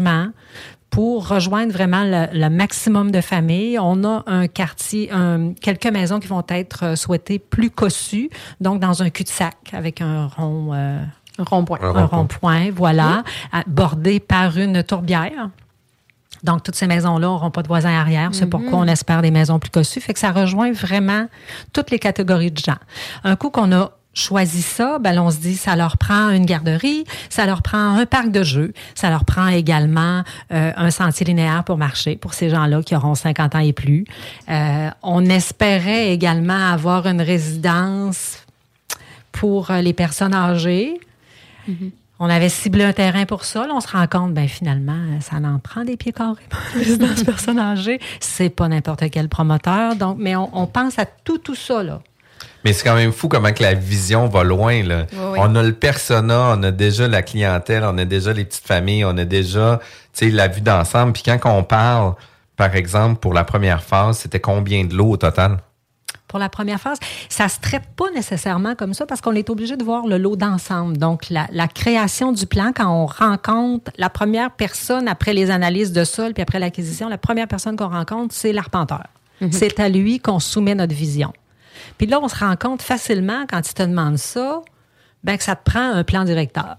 pour 0.91 1.27
rejoindre 1.29 1.73
vraiment 1.73 2.05
le, 2.05 2.27
le 2.39 2.49
maximum 2.51 3.11
de 3.11 3.21
familles. 3.23 3.79
On 3.79 4.05
a 4.05 4.23
un 4.27 4.47
quartier, 4.47 5.11
un- 5.11 5.55
quelques 5.55 5.87
maisons 5.87 6.21
qui 6.21 6.29
vont 6.29 6.45
être 6.49 6.85
euh, 6.85 6.97
souhaitées 6.97 7.39
plus 7.39 7.71
cossues, 7.71 8.29
donc 8.61 8.79
dans 8.81 9.03
un 9.03 9.09
cul-de-sac 9.11 9.57
avec 9.73 10.01
un 10.03 10.27
rond... 10.27 10.71
euh, 10.75 11.03
rond-point. 11.39 11.79
Un, 11.83 11.95
Un 11.97 12.05
rond-point, 12.07 12.71
voilà, 12.75 13.23
bordé 13.67 14.21
par 14.21 14.59
une 14.59 14.83
tourbière. 14.83 15.49
Donc, 16.45 16.63
toutes 16.65 16.75
ces 16.75 16.87
maisons-là 16.89 17.27
n'auront 17.29 17.51
pas 17.53 17.63
de 17.63 17.69
voisins 17.69 17.95
arrière. 17.99 18.31
C'est 18.33 18.45
Mhm. 18.45 18.51
pourquoi 18.51 18.79
on 18.81 18.85
espère 18.87 19.23
des 19.23 19.31
maisons 19.31 19.59
plus 19.61 19.71
cossues. 19.71 20.01
Fait 20.01 20.13
que 20.13 20.19
ça 20.19 20.33
rejoint 20.33 20.73
vraiment 20.73 21.27
toutes 21.73 21.91
les 21.91 21.99
catégories 22.01 22.51
de 22.51 22.59
gens. 22.59 22.77
Un 23.25 23.37
coup 23.37 23.49
qu'on 23.49 23.73
a 23.73 23.93
choisi 24.15 24.63
ça, 24.63 24.99
ben, 24.99 25.19
on 25.19 25.31
se 25.31 25.39
dit, 25.39 25.57
ça 25.57 25.77
leur 25.77 25.97
prend 25.97 26.31
une 26.31 26.45
garderie, 26.45 27.05
ça 27.31 27.47
leur 27.47 27.63
prend 27.63 27.97
un 27.97 28.07
parc 28.07 28.31
de 28.31 28.43
jeux, 28.43 28.73
ça 28.95 29.11
leur 29.11 29.25
prend 29.25 29.49
également 29.49 30.23
euh, 30.53 30.73
un 30.77 30.91
sentier 30.91 31.27
linéaire 31.27 31.65
pour 31.65 31.79
marcher 31.79 32.17
pour 32.17 32.35
ces 32.35 32.51
gens-là 32.51 32.83
qui 32.83 32.95
auront 32.95 33.15
50 33.15 33.55
ans 33.55 33.61
et 33.61 33.73
plus. 33.73 34.05
Euh, 34.49 34.91
on 35.03 35.25
espérait 35.27 36.13
également 36.13 36.73
avoir 36.73 37.07
une 37.07 37.23
résidence 37.23 38.45
pour 39.33 39.71
euh, 39.71 39.81
les 39.81 39.93
personnes 39.93 40.35
âgées. 40.35 41.01
On 42.19 42.29
avait 42.29 42.49
ciblé 42.49 42.85
un 42.85 42.93
terrain 42.93 43.25
pour 43.25 43.45
ça. 43.45 43.67
Là, 43.67 43.73
on 43.75 43.81
se 43.81 43.89
rend 43.89 44.07
compte, 44.07 44.35
ben 44.35 44.49
finalement, 44.49 45.21
ça 45.21 45.37
en 45.37 45.59
prend 45.59 45.85
des 45.85 45.97
pieds 45.97 46.13
carrés 46.13 46.43
pour 46.51 46.61
une 46.75 46.81
résidence 46.81 47.25
personne 47.25 47.59
âgée. 47.59 48.01
C'est 48.21 48.51
pas 48.51 48.69
n'importe 48.69 49.09
quel 49.11 49.29
promoteur. 49.29 49.97
Donc, 49.97 50.19
mais 50.21 50.37
on, 50.37 50.51
on 50.57 50.67
pense 50.67 50.99
à 50.99 51.07
tout, 51.07 51.39
tout 51.39 51.55
ça, 51.55 51.83
là. 51.83 52.03
Mais 52.65 52.73
c'est 52.73 52.85
quand 52.85 52.95
même 52.95 53.13
fou 53.13 53.29
comment 53.29 53.53
que 53.53 53.63
la 53.63 53.75
vision 53.75 54.29
va 54.29 54.45
loin 54.45 54.83
là. 54.83 55.07
Oui, 55.13 55.19
oui. 55.33 55.39
on 55.41 55.55
a 55.55 55.63
le 55.63 55.73
persona 55.73 56.55
on 56.57 56.63
a 56.63 56.71
déjà 56.71 57.09
la 57.09 57.23
clientèle 57.23 57.85
on 57.85 57.97
a 57.99 58.05
déjà 58.05 58.33
les 58.33 58.45
petites 58.45 58.67
familles 58.67 59.05
on 59.05 59.17
a 59.17 59.25
déjà 59.25 59.81
tu 60.13 60.27
sais 60.27 60.31
la 60.31 60.49
vue 60.49 60.61
d'ensemble 60.61 61.13
puis 61.13 61.23
quand 61.25 61.39
on 61.45 61.63
parle 61.65 62.15
par 62.57 62.75
exemple 62.75 63.21
pour 63.21 63.35
la 63.35 63.45
première 63.45 63.83
phase 63.83 64.19
c'était 64.19 64.41
combien 64.41 64.85
de 64.85 64.95
lots 64.95 65.11
au 65.11 65.17
total? 65.17 65.59
Pour 66.33 66.39
la 66.39 66.49
première 66.49 66.81
phase, 66.81 66.97
ça 67.29 67.47
se 67.51 67.61
traite 67.61 67.85
pas 67.95 68.11
nécessairement 68.15 68.75
comme 68.75 68.95
ça 68.95 69.05
parce 69.05 69.21
qu'on 69.21 69.35
est 69.35 69.51
obligé 69.51 69.77
de 69.77 69.85
voir 69.85 70.07
le 70.07 70.17
lot 70.17 70.35
d'ensemble. 70.35 70.97
Donc, 70.97 71.29
la, 71.29 71.47
la 71.53 71.69
création 71.69 72.33
du 72.33 72.47
plan, 72.47 72.73
quand 72.75 72.89
on 72.89 73.05
rencontre 73.05 73.91
la 73.99 74.09
première 74.09 74.51
personne 74.51 75.09
après 75.09 75.35
les 75.35 75.51
analyses 75.51 75.93
de 75.93 76.05
sol 76.05 76.33
puis 76.33 76.43
après 76.43 76.59
l'acquisition, 76.59 77.11
la 77.11 77.19
première 77.19 77.49
personne 77.49 77.77
qu'on 77.77 77.91
rencontre, 77.91 78.35
c'est 78.35 78.55
l'arpenteur. 78.55 79.05
Mm-hmm. 79.43 79.53
C'est 79.53 79.79
à 79.79 79.91
lui 79.91 80.21
qu'on 80.21 80.41
soumet 80.41 80.75
notre 80.75 80.95
vision. 80.95 81.35
Puis 81.99 82.07
là, 82.07 82.21
on 82.23 82.29
se 82.29 82.37
rend 82.37 82.57
compte 82.57 82.83
facilement, 82.83 83.45
quand 83.49 83.69
il 83.69 83.75
te 83.75 83.83
demande 83.83 84.17
ça, 84.19 84.63
ben, 85.25 85.37
que 85.37 85.45
ça 85.45 85.55
te 85.57 85.63
prend 85.71 85.93
un 85.93 86.05
plan 86.05 86.25
directeur. 86.25 86.77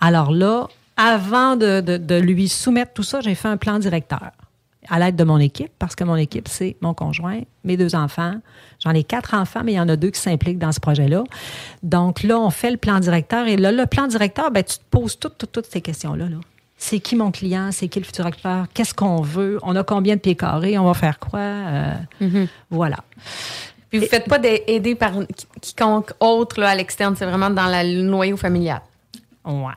Alors 0.00 0.30
là, 0.32 0.68
avant 0.96 1.56
de, 1.56 1.80
de, 1.80 1.96
de 1.96 2.14
lui 2.16 2.48
soumettre 2.48 2.92
tout 2.92 3.02
ça, 3.02 3.20
j'ai 3.20 3.34
fait 3.34 3.48
un 3.48 3.56
plan 3.56 3.78
directeur 3.78 4.30
à 4.88 4.98
l'aide 4.98 5.14
de 5.14 5.22
mon 5.22 5.38
équipe, 5.38 5.70
parce 5.78 5.94
que 5.94 6.02
mon 6.02 6.16
équipe, 6.16 6.48
c'est 6.48 6.76
mon 6.80 6.92
conjoint, 6.92 7.40
mes 7.62 7.76
deux 7.76 7.94
enfants. 7.94 8.34
J'en 8.80 8.90
ai 8.90 9.04
quatre 9.04 9.32
enfants, 9.34 9.60
mais 9.64 9.72
il 9.72 9.76
y 9.76 9.80
en 9.80 9.88
a 9.88 9.94
deux 9.94 10.10
qui 10.10 10.20
s'impliquent 10.20 10.58
dans 10.58 10.72
ce 10.72 10.80
projet-là. 10.80 11.22
Donc 11.84 12.24
là, 12.24 12.36
on 12.38 12.50
fait 12.50 12.72
le 12.72 12.76
plan 12.76 12.98
directeur. 12.98 13.46
Et 13.46 13.56
là, 13.56 13.70
le 13.70 13.86
plan 13.86 14.08
directeur, 14.08 14.50
ben, 14.50 14.64
tu 14.64 14.78
te 14.78 14.82
poses 14.90 15.16
toutes, 15.18 15.38
toutes, 15.38 15.52
toutes 15.52 15.66
ces 15.66 15.80
questions-là. 15.80 16.28
Là. 16.28 16.36
C'est 16.76 16.98
qui 16.98 17.14
mon 17.14 17.30
client? 17.30 17.70
C'est 17.70 17.86
qui 17.86 18.00
le 18.00 18.04
futur 18.04 18.26
acteur? 18.26 18.66
Qu'est-ce 18.74 18.92
qu'on 18.92 19.22
veut? 19.22 19.60
On 19.62 19.76
a 19.76 19.84
combien 19.84 20.16
de 20.16 20.20
pieds 20.20 20.34
carrés? 20.34 20.76
On 20.76 20.84
va 20.84 20.94
faire 20.94 21.20
quoi? 21.20 21.38
Euh, 21.38 21.94
Voilà. 22.70 22.96
Puis 23.92 23.98
vous 23.98 24.06
ne 24.06 24.08
faites 24.10 24.26
pas 24.26 24.38
aider 24.66 24.94
par 24.94 25.12
quiconque 25.60 26.12
autre 26.18 26.58
là, 26.58 26.70
à 26.70 26.74
l'externe, 26.74 27.14
c'est 27.14 27.26
vraiment 27.26 27.50
dans 27.50 27.66
la- 27.66 27.84
le 27.84 28.00
noyau 28.02 28.38
familial? 28.38 28.80
Ouais. 29.44 29.74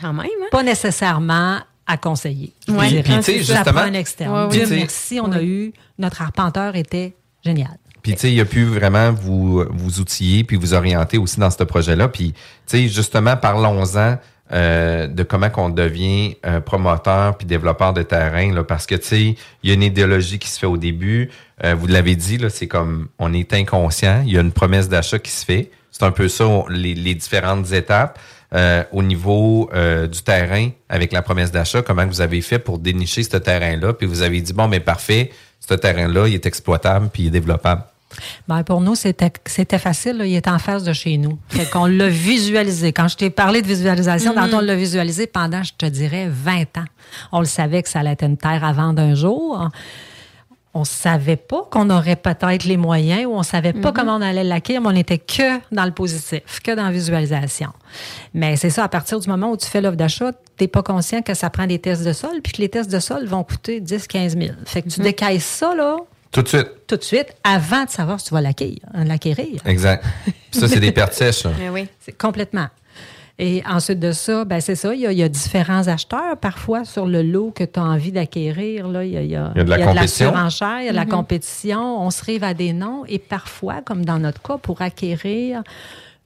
Quand 0.00 0.12
même, 0.12 0.26
hein? 0.26 0.46
Pas 0.50 0.64
nécessairement 0.64 1.58
à 1.86 1.96
conseiller. 1.96 2.52
dirais. 2.66 3.02
Puis, 3.02 3.16
tu 3.18 3.22
sais, 3.22 3.38
justement- 3.38 3.80
un 3.80 3.92
externe. 3.94 4.34
Ouais, 4.34 4.42
ouais. 4.58 4.64
Dieu 4.66 4.76
merci, 4.76 5.20
on 5.22 5.30
a 5.30 5.40
eu... 5.42 5.72
Notre 5.96 6.22
arpenteur 6.22 6.74
était 6.74 7.14
génial. 7.44 7.78
Puis, 8.02 8.14
tu 8.14 8.18
sais, 8.22 8.32
il 8.32 8.40
a 8.40 8.44
pu 8.44 8.64
vraiment 8.64 9.12
vous, 9.12 9.64
vous 9.70 10.00
outiller 10.00 10.42
puis 10.42 10.56
vous 10.56 10.74
orienter 10.74 11.18
aussi 11.18 11.38
dans 11.38 11.50
ce 11.50 11.62
projet-là. 11.62 12.08
Puis, 12.08 12.32
tu 12.32 12.38
sais, 12.66 12.88
justement, 12.88 13.36
parlons-en 13.36 14.16
euh, 14.52 15.06
de 15.06 15.22
comment 15.22 15.48
qu'on 15.50 15.70
devient 15.70 16.36
euh, 16.44 16.60
promoteur 16.60 17.36
puis 17.36 17.46
développeur 17.46 17.92
de 17.92 18.02
terrain, 18.02 18.52
là, 18.52 18.64
parce 18.64 18.86
que, 18.86 18.94
tu 18.94 19.06
sais, 19.06 19.22
il 19.62 19.68
y 19.68 19.70
a 19.70 19.74
une 19.74 19.82
idéologie 19.82 20.38
qui 20.38 20.48
se 20.48 20.58
fait 20.58 20.66
au 20.66 20.76
début. 20.76 21.30
Euh, 21.64 21.74
vous 21.74 21.86
l'avez 21.86 22.16
dit, 22.16 22.38
là, 22.38 22.50
c'est 22.50 22.66
comme, 22.66 23.08
on 23.18 23.32
est 23.32 23.54
inconscient. 23.54 24.22
Il 24.26 24.32
y 24.32 24.38
a 24.38 24.40
une 24.40 24.52
promesse 24.52 24.88
d'achat 24.88 25.18
qui 25.18 25.30
se 25.30 25.44
fait. 25.44 25.70
C'est 25.90 26.02
un 26.02 26.10
peu 26.10 26.28
ça, 26.28 26.44
les, 26.68 26.94
les 26.94 27.14
différentes 27.14 27.72
étapes. 27.72 28.18
Euh, 28.54 28.84
au 28.92 29.02
niveau 29.02 29.70
du 29.72 30.22
terrain, 30.22 30.68
avec 30.90 31.12
la 31.12 31.22
promesse 31.22 31.50
d'achat, 31.50 31.80
comment 31.80 32.06
vous 32.06 32.20
avez 32.20 32.42
fait 32.42 32.58
pour 32.58 32.78
dénicher 32.78 33.22
ce 33.22 33.38
terrain-là? 33.38 33.94
Puis 33.94 34.06
vous 34.06 34.20
avez 34.20 34.42
dit, 34.42 34.52
bon, 34.52 34.68
mais 34.68 34.80
parfait, 34.80 35.30
ce 35.60 35.72
terrain-là, 35.72 36.28
il 36.28 36.34
est 36.34 36.44
exploitable 36.44 37.08
puis 37.10 37.22
il 37.22 37.26
est 37.28 37.30
développable. 37.30 37.84
Ben, 38.48 38.62
pour 38.64 38.80
nous, 38.80 38.94
c'était 38.94 39.78
facile. 39.78 40.18
là. 40.18 40.26
Il 40.26 40.34
est 40.34 40.48
en 40.48 40.58
face 40.58 40.84
de 40.84 40.92
chez 40.92 41.16
nous. 41.18 41.38
Fait 41.48 41.68
qu'on 41.68 41.86
l'a 41.86 42.08
visualisé. 42.08 42.92
Quand 42.92 43.08
je 43.08 43.16
t'ai 43.16 43.30
parlé 43.30 43.62
de 43.62 43.66
visualisation, 43.66 44.34
tantôt, 44.34 44.56
on 44.56 44.60
l'a 44.60 44.76
visualisé 44.76 45.26
pendant, 45.26 45.62
je 45.62 45.72
te 45.76 45.86
dirais, 45.86 46.28
20 46.30 46.78
ans. 46.78 46.84
On 47.32 47.40
le 47.40 47.46
savait 47.46 47.82
que 47.82 47.88
ça 47.88 48.00
allait 48.00 48.12
être 48.12 48.24
une 48.24 48.36
terre 48.36 48.64
à 48.64 48.72
vendre 48.72 49.00
un 49.02 49.14
jour. 49.14 49.68
On 50.74 50.84
savait 50.84 51.36
pas 51.36 51.68
qu'on 51.70 51.90
aurait 51.90 52.16
peut-être 52.16 52.64
les 52.64 52.78
moyens 52.78 53.26
ou 53.26 53.32
on 53.34 53.42
savait 53.42 53.74
pas 53.74 53.92
comment 53.92 54.16
on 54.16 54.22
allait 54.22 54.42
l'acquérir, 54.42 54.80
mais 54.80 54.88
on 54.88 54.92
n'était 54.92 55.18
que 55.18 55.58
dans 55.70 55.84
le 55.84 55.90
positif, 55.90 56.60
que 56.64 56.74
dans 56.74 56.84
la 56.84 56.90
visualisation. 56.90 57.68
Mais 58.32 58.56
c'est 58.56 58.70
ça, 58.70 58.84
à 58.84 58.88
partir 58.88 59.20
du 59.20 59.28
moment 59.28 59.50
où 59.50 59.56
tu 59.58 59.66
fais 59.66 59.82
l'offre 59.82 59.98
d'achat, 59.98 60.32
tu 60.32 60.64
n'es 60.64 60.68
pas 60.68 60.82
conscient 60.82 61.20
que 61.20 61.34
ça 61.34 61.50
prend 61.50 61.66
des 61.66 61.78
tests 61.78 62.04
de 62.06 62.14
sol, 62.14 62.40
puis 62.42 62.54
que 62.54 62.62
les 62.62 62.70
tests 62.70 62.90
de 62.90 63.00
sol 63.00 63.26
vont 63.26 63.44
coûter 63.44 63.80
10 63.80 64.06
15 64.06 64.38
000. 64.38 64.52
Fait 64.64 64.80
que 64.80 64.88
tu 64.88 65.00
décaisses 65.00 65.44
ça, 65.44 65.74
là, 65.74 65.98
Tout 66.32 66.42
de 66.42 66.48
suite. 66.48 66.68
tout 66.86 66.96
de 66.96 67.02
suite, 67.04 67.26
avant 67.44 67.84
de 67.84 67.90
savoir 67.90 68.18
si 68.18 68.26
tu 68.28 68.34
vas 68.34 68.40
l'acquérir. 68.40 68.78
l'acquérir. 68.94 69.60
Exact. 69.66 70.04
Puis 70.24 70.34
ça, 70.60 70.66
c'est 70.68 70.80
des 70.80 70.90
pertes 70.92 71.12
sèches. 71.12 71.46
Mais 71.58 71.68
oui. 71.68 71.86
C'est 72.00 72.16
complètement. 72.16 72.68
Et 73.38 73.62
ensuite 73.68 73.98
de 73.98 74.12
ça, 74.12 74.44
ben 74.44 74.60
c'est 74.60 74.74
ça, 74.74 74.94
il 74.94 75.00
y, 75.00 75.06
a, 75.06 75.12
il 75.12 75.18
y 75.18 75.22
a 75.22 75.28
différents 75.28 75.88
acheteurs 75.88 76.36
parfois 76.36 76.84
sur 76.84 77.06
le 77.06 77.22
lot 77.22 77.50
que 77.50 77.64
tu 77.64 77.80
as 77.80 77.82
envie 77.82 78.12
d'acquérir. 78.12 78.88
Là, 78.88 79.04
il, 79.04 79.12
y 79.12 79.16
a, 79.16 79.22
il 79.22 79.30
y 79.30 79.36
a- 79.36 79.50
Il 79.54 79.58
y 79.58 79.60
a 79.62 79.64
de 79.64 79.70
la 79.70 79.78
compétition. 79.84 80.30
surenchère, 80.30 80.80
il 80.80 80.84
y 80.86 80.88
a 80.88 80.92
de 80.92 80.96
la 80.96 81.06
compétition, 81.06 82.00
on 82.02 82.10
se 82.10 82.22
rive 82.24 82.44
à 82.44 82.54
des 82.54 82.72
noms 82.72 83.04
et 83.06 83.18
parfois, 83.18 83.80
comme 83.82 84.04
dans 84.04 84.18
notre 84.18 84.40
cas, 84.42 84.58
pour 84.58 84.82
acquérir 84.82 85.62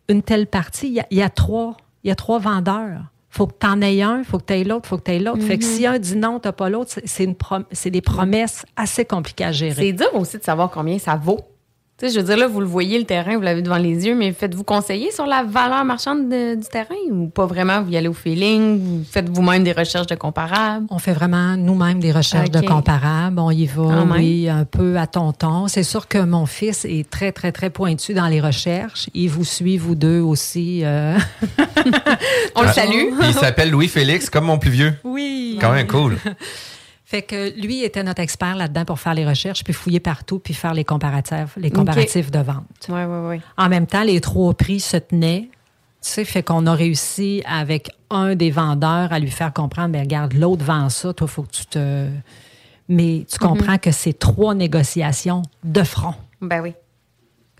une 0.08 0.22
telle 0.22 0.46
partie, 0.46 0.88
il 0.88 0.94
y 0.94 1.00
a, 1.00 1.06
il 1.10 1.18
y 1.18 1.22
a 1.22 1.30
trois, 1.30 1.76
il 2.04 2.08
y 2.08 2.10
a 2.10 2.16
trois 2.16 2.38
vendeurs. 2.40 3.00
Faut 3.36 3.46
que 3.46 3.54
tu 3.60 3.66
en 3.66 3.80
aies 3.82 4.02
un, 4.02 4.24
faut 4.24 4.38
que 4.38 4.44
tu 4.46 4.52
aies 4.54 4.64
l'autre, 4.64 4.88
faut 4.88 4.96
que 4.98 5.04
tu 5.04 5.10
aies 5.12 5.18
l'autre. 5.18 5.42
Fait 5.42 5.58
que 5.58 5.64
si 5.64 5.86
un 5.86 5.98
dit 5.98 6.16
non, 6.16 6.40
tu 6.40 6.50
pas 6.52 6.68
l'autre, 6.70 6.92
c'est- 7.04 7.26
prom- 7.34 7.64
c'est 7.70 7.90
des 7.90 8.00
promesses 8.00 8.64
assez 8.76 9.04
compliquées 9.04 9.44
à 9.44 9.52
gérer. 9.52 9.74
C'est 9.74 9.92
dur 9.92 10.14
aussi 10.14 10.38
de 10.38 10.42
savoir 10.44 10.70
combien 10.70 10.98
ça 10.98 11.16
vaut. 11.16 11.40
Tu 11.98 12.06
sais, 12.08 12.12
je 12.14 12.20
veux 12.20 12.26
dire, 12.26 12.36
là, 12.36 12.46
vous 12.46 12.60
le 12.60 12.66
voyez, 12.66 12.98
le 12.98 13.06
terrain, 13.06 13.36
vous 13.36 13.40
l'avez 13.42 13.62
devant 13.62 13.78
les 13.78 14.04
yeux, 14.06 14.14
mais 14.14 14.30
faites-vous 14.34 14.64
conseiller 14.64 15.10
sur 15.10 15.24
la 15.24 15.42
valeur 15.44 15.82
marchande 15.86 16.28
de- 16.28 16.54
du 16.54 16.68
terrain 16.68 16.94
ou 17.10 17.28
pas 17.28 17.46
vraiment? 17.46 17.80
Vous 17.80 17.90
y 17.90 17.96
allez 17.96 18.08
au 18.08 18.12
feeling? 18.12 18.78
Vous 18.78 19.04
faites 19.10 19.30
vous-même 19.30 19.64
des 19.64 19.72
recherches 19.72 20.06
de 20.06 20.14
comparables? 20.14 20.84
On 20.90 20.98
fait 20.98 21.14
vraiment 21.14 21.56
nous-mêmes 21.56 21.98
des 21.98 22.12
recherches 22.12 22.50
de 22.50 22.60
comparables. 22.60 23.38
On 23.40 23.50
y 23.50 23.64
va, 23.64 24.04
même. 24.04 24.12
oui, 24.12 24.46
un 24.46 24.66
peu 24.66 24.98
à 24.98 25.06
tonton. 25.06 25.68
C'est 25.68 25.84
sûr 25.84 26.06
que 26.06 26.18
mon 26.18 26.44
fils 26.44 26.84
est 26.84 27.08
très, 27.08 27.32
très, 27.32 27.50
très 27.50 27.70
pointu 27.70 28.12
dans 28.12 28.26
les 28.26 28.42
recherches. 28.42 29.08
Il 29.14 29.30
vous 29.30 29.44
suit, 29.46 29.78
vous 29.78 29.94
deux 29.94 30.20
aussi. 30.20 30.82
euh. 30.84 31.16
On 32.56 32.60
le 32.60 32.68
Ah. 32.68 32.72
salue. 32.74 33.04
Il 33.22 33.32
s'appelle 33.32 33.70
Louis-Félix, 33.70 34.28
comme 34.28 34.44
mon 34.44 34.58
plus 34.58 34.70
vieux. 34.70 34.92
Oui. 35.02 35.56
Quand 35.62 35.72
même 35.72 35.86
cool. 35.86 36.18
Fait 37.08 37.22
que 37.22 37.56
lui 37.60 37.84
était 37.84 38.02
notre 38.02 38.20
expert 38.20 38.56
là-dedans 38.56 38.84
pour 38.84 38.98
faire 38.98 39.14
les 39.14 39.24
recherches, 39.24 39.62
puis 39.62 39.72
fouiller 39.72 40.00
partout, 40.00 40.40
puis 40.40 40.54
faire 40.54 40.74
les 40.74 40.84
comparatifs, 40.84 41.56
les 41.56 41.70
comparatifs 41.70 42.32
de 42.32 42.40
vente. 42.40 42.64
Oui, 42.88 43.00
oui, 43.04 43.28
oui. 43.28 43.40
En 43.56 43.68
même 43.68 43.86
temps, 43.86 44.02
les 44.02 44.20
trois 44.20 44.52
prix 44.54 44.80
se 44.80 44.96
tenaient. 44.96 45.48
Tu 46.02 46.10
sais, 46.10 46.24
fait 46.24 46.42
qu'on 46.42 46.66
a 46.66 46.74
réussi 46.74 47.44
avec 47.46 47.92
un 48.10 48.34
des 48.34 48.50
vendeurs 48.50 49.12
à 49.12 49.20
lui 49.20 49.30
faire 49.30 49.52
comprendre, 49.52 49.92
ben 49.92 50.02
regarde, 50.02 50.32
l'autre 50.32 50.64
vend 50.64 50.88
ça, 50.88 51.12
toi, 51.12 51.28
faut 51.28 51.44
que 51.44 51.52
tu 51.52 51.66
te... 51.66 52.08
Mais 52.88 53.24
tu 53.30 53.38
comprends 53.38 53.78
que 53.78 53.92
c'est 53.92 54.18
trois 54.18 54.54
négociations 54.54 55.42
de 55.62 55.84
front. 55.84 56.14
Ben 56.40 56.60
oui. 56.60 56.74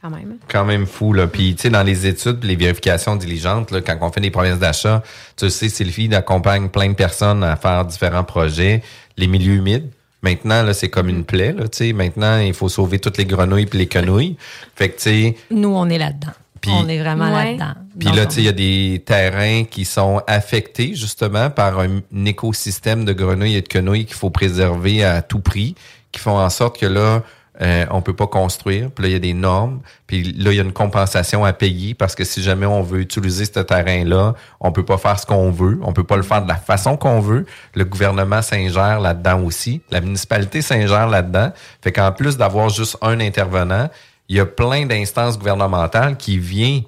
Quand 0.07 0.17
même. 0.17 0.37
Quand 0.49 0.65
même 0.65 0.87
fou, 0.87 1.13
là. 1.13 1.27
Puis, 1.27 1.55
tu 1.55 1.63
sais, 1.63 1.71
dans 1.71 1.83
les 1.83 2.07
études, 2.07 2.45
les 2.45 2.57
vérifications 2.57 3.17
diligentes, 3.17 3.71
là, 3.71 3.81
quand 3.81 3.97
on 4.01 4.13
fait 4.13 4.21
des 4.21 4.31
promesses 4.31 4.59
d'achat, 4.59 5.03
tu 5.37 5.51
sais, 5.51 5.69
Sylvie 5.69 6.15
accompagne 6.15 6.69
plein 6.69 6.89
de 6.89 6.95
personnes 6.95 7.43
à 7.43 7.57
faire 7.57 7.85
différents 7.85 8.25
projets. 8.25 8.83
Les 9.17 9.27
milieux 9.27 9.55
humides, 9.55 9.91
maintenant, 10.23 10.63
là, 10.63 10.75
c'est 10.75 10.89
comme 10.89 11.09
une 11.09 11.25
plaie, 11.25 11.53
là, 11.53 11.69
tu 11.69 11.79
sais. 11.79 11.93
Maintenant, 11.93 12.39
il 12.39 12.55
faut 12.55 12.69
sauver 12.69 12.99
toutes 12.99 13.19
les 13.19 13.25
grenouilles 13.25 13.67
puis 13.67 13.79
les 13.79 13.87
quenouilles. 13.87 14.37
Fait 14.75 14.91
que, 14.91 14.97
tu 14.97 15.03
sais, 15.03 15.37
Nous, 15.51 15.69
on 15.75 15.89
est 15.89 15.99
là-dedans. 15.99 16.33
Puis- 16.61 16.71
on 16.73 16.89
est 16.89 16.99
vraiment 16.99 17.33
Ouais. 17.35 17.57
là-dedans. 17.57 17.75
Puis 17.99 18.09
là, 18.13 18.27
tu 18.27 18.35
sais, 18.37 18.41
il 18.43 18.45
y 18.45 18.49
a 18.49 18.53
des 18.53 19.03
terrains 19.05 19.65
qui 19.65 19.85
sont 19.85 20.21
affectés 20.27 20.95
justement 20.95 21.51
par 21.51 21.81
un, 21.81 22.01
écosystème 22.25 23.05
de 23.05 23.13
grenouilles 23.13 23.57
et 23.57 23.63
de 23.63 23.69
quenouilles 23.69 24.05
qu'il 24.05 24.17
faut 24.17 24.31
préserver 24.31 25.05
à 25.05 25.23
tout 25.23 25.41
prix, 25.41 25.75
qui 26.13 26.21
font 26.21 26.39
en 26.39 26.51
sorte 26.51 26.79
que 26.79 26.87
là, 26.87 27.23
euh, 27.63 27.87
on 27.91 28.03
peut 28.03 28.15
pas 28.15 28.27
construire. 28.27 28.91
Puis 28.91 29.03
là, 29.03 29.09
il 29.09 29.13
y 29.13 29.17
a 29.17 29.21
des 29.21 29.35
normes. 29.35 29.81
Puis 30.07 30.23
là, 30.23 30.53
il 30.53 30.57
y 30.57 30.61
a 30.61 30.63
une 30.63 30.73
compensation 30.73 31.45
à 31.45 31.53
payer 31.53 31.95
parce 31.95 32.15
que 32.15 32.25
si 32.25 32.43
jamais 32.43 32.67
on 32.67 32.83
veut 32.83 33.01
utiliser 33.01 33.45
ce 33.45 33.61
terrain-là, 33.61 34.35
on 34.61 34.73
peut 34.73 34.85
pas 34.85 34.99
faire 34.99 35.19
ce 35.19 35.27
qu'on 35.27 35.51
veut. 35.51 35.79
On 35.83 35.93
peut 35.93 36.05
pas 36.05 36.17
le 36.17 36.23
faire 36.23 36.43
de 36.43 36.49
la 36.49 36.57
façon 36.57 36.97
qu'on 36.97 37.21
veut. 37.21 37.47
Le 37.75 37.85
gouvernement 37.85 38.43
s'ingère 38.43 39.01
là-dedans 39.01 39.43
aussi. 39.43 39.81
La 39.91 40.01
municipalité 40.01 40.63
s'ingère 40.63 41.09
là-dedans. 41.09 41.53
Fait 41.83 41.93
qu'en 41.93 42.13
plus 42.13 42.37
d'avoir 42.37 42.69
juste 42.69 42.99
un 43.01 43.21
intervenant, 43.21 43.89
il 44.29 44.37
y 44.37 44.41
a 44.41 44.47
plein 44.47 44.87
d'instances 44.87 45.39
gouvernementales 45.39 46.17
qui 46.17 46.39
viennent 46.39 46.83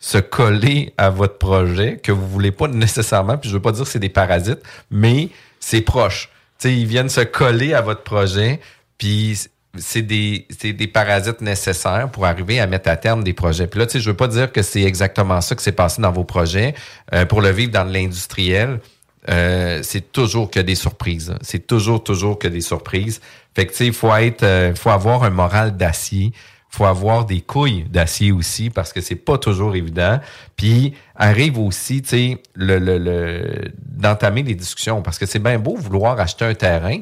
se 0.00 0.18
coller 0.18 0.94
à 0.96 1.10
votre 1.10 1.38
projet 1.38 1.98
que 1.98 2.12
vous 2.12 2.26
voulez 2.28 2.52
pas 2.52 2.68
nécessairement, 2.68 3.36
puis 3.36 3.50
je 3.50 3.54
veux 3.54 3.62
pas 3.62 3.72
dire 3.72 3.84
que 3.84 3.90
c'est 3.90 3.98
des 3.98 4.08
parasites, 4.08 4.62
mais 4.90 5.30
c'est 5.58 5.80
proche. 5.80 6.30
Sais, 6.58 6.72
ils 6.72 6.86
viennent 6.86 7.08
se 7.08 7.20
coller 7.20 7.74
à 7.74 7.80
votre 7.80 8.02
projet, 8.02 8.60
puis 8.96 9.38
c'est 9.76 10.02
des, 10.02 10.46
des 10.62 10.86
parasites 10.86 11.40
nécessaires 11.40 12.08
pour 12.10 12.24
arriver 12.26 12.58
à 12.58 12.66
mettre 12.66 12.88
à 12.90 12.96
terme 12.96 13.22
des 13.22 13.34
projets. 13.34 13.66
Puis 13.66 13.78
là, 13.78 13.86
tu 13.86 13.92
sais, 13.92 14.00
je 14.00 14.10
veux 14.10 14.16
pas 14.16 14.28
dire 14.28 14.50
que 14.50 14.62
c'est 14.62 14.82
exactement 14.82 15.40
ça 15.40 15.54
que 15.54 15.62
s'est 15.62 15.72
passé 15.72 16.00
dans 16.02 16.10
vos 16.12 16.24
projets. 16.24 16.74
Euh, 17.14 17.26
pour 17.26 17.40
le 17.42 17.50
vivre 17.50 17.70
dans 17.72 17.84
l'industriel, 17.84 18.80
euh, 19.28 19.80
c'est 19.82 20.10
toujours 20.10 20.50
que 20.50 20.60
des 20.60 20.74
surprises. 20.74 21.34
C'est 21.42 21.66
toujours, 21.66 22.02
toujours 22.02 22.38
que 22.38 22.48
des 22.48 22.62
surprises. 22.62 23.20
Fait 23.54 23.66
que, 23.66 23.72
tu 23.72 23.76
sais, 23.78 23.86
il 23.86 23.92
faut 23.92 24.14
être, 24.14 24.42
euh, 24.42 24.74
faut 24.74 24.90
avoir 24.90 25.22
un 25.24 25.30
moral 25.30 25.76
d'acier. 25.76 26.32
faut 26.70 26.84
avoir 26.84 27.24
des 27.24 27.40
couilles 27.40 27.84
d'acier 27.90 28.30
aussi 28.32 28.70
parce 28.70 28.92
que 28.92 29.00
c'est 29.00 29.16
pas 29.16 29.38
toujours 29.38 29.74
évident. 29.74 30.20
Puis 30.56 30.94
arrive 31.14 31.58
aussi, 31.58 32.02
tu 32.02 32.08
sais, 32.08 32.42
le, 32.54 32.78
le, 32.78 32.98
le- 32.98 33.72
d'entamer 33.80 34.42
les 34.42 34.54
discussions 34.54 35.02
parce 35.02 35.18
que 35.18 35.26
c'est 35.26 35.38
bien 35.38 35.58
beau 35.58 35.76
vouloir 35.76 36.18
acheter 36.20 36.44
un 36.44 36.54
terrain, 36.54 37.00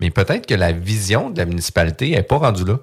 mais 0.00 0.10
peut-être 0.10 0.46
que 0.46 0.54
la 0.54 0.72
vision 0.72 1.30
de 1.30 1.38
la 1.38 1.46
municipalité 1.46 2.12
est 2.12 2.22
pas 2.22 2.38
rendue 2.38 2.64
là. 2.64 2.78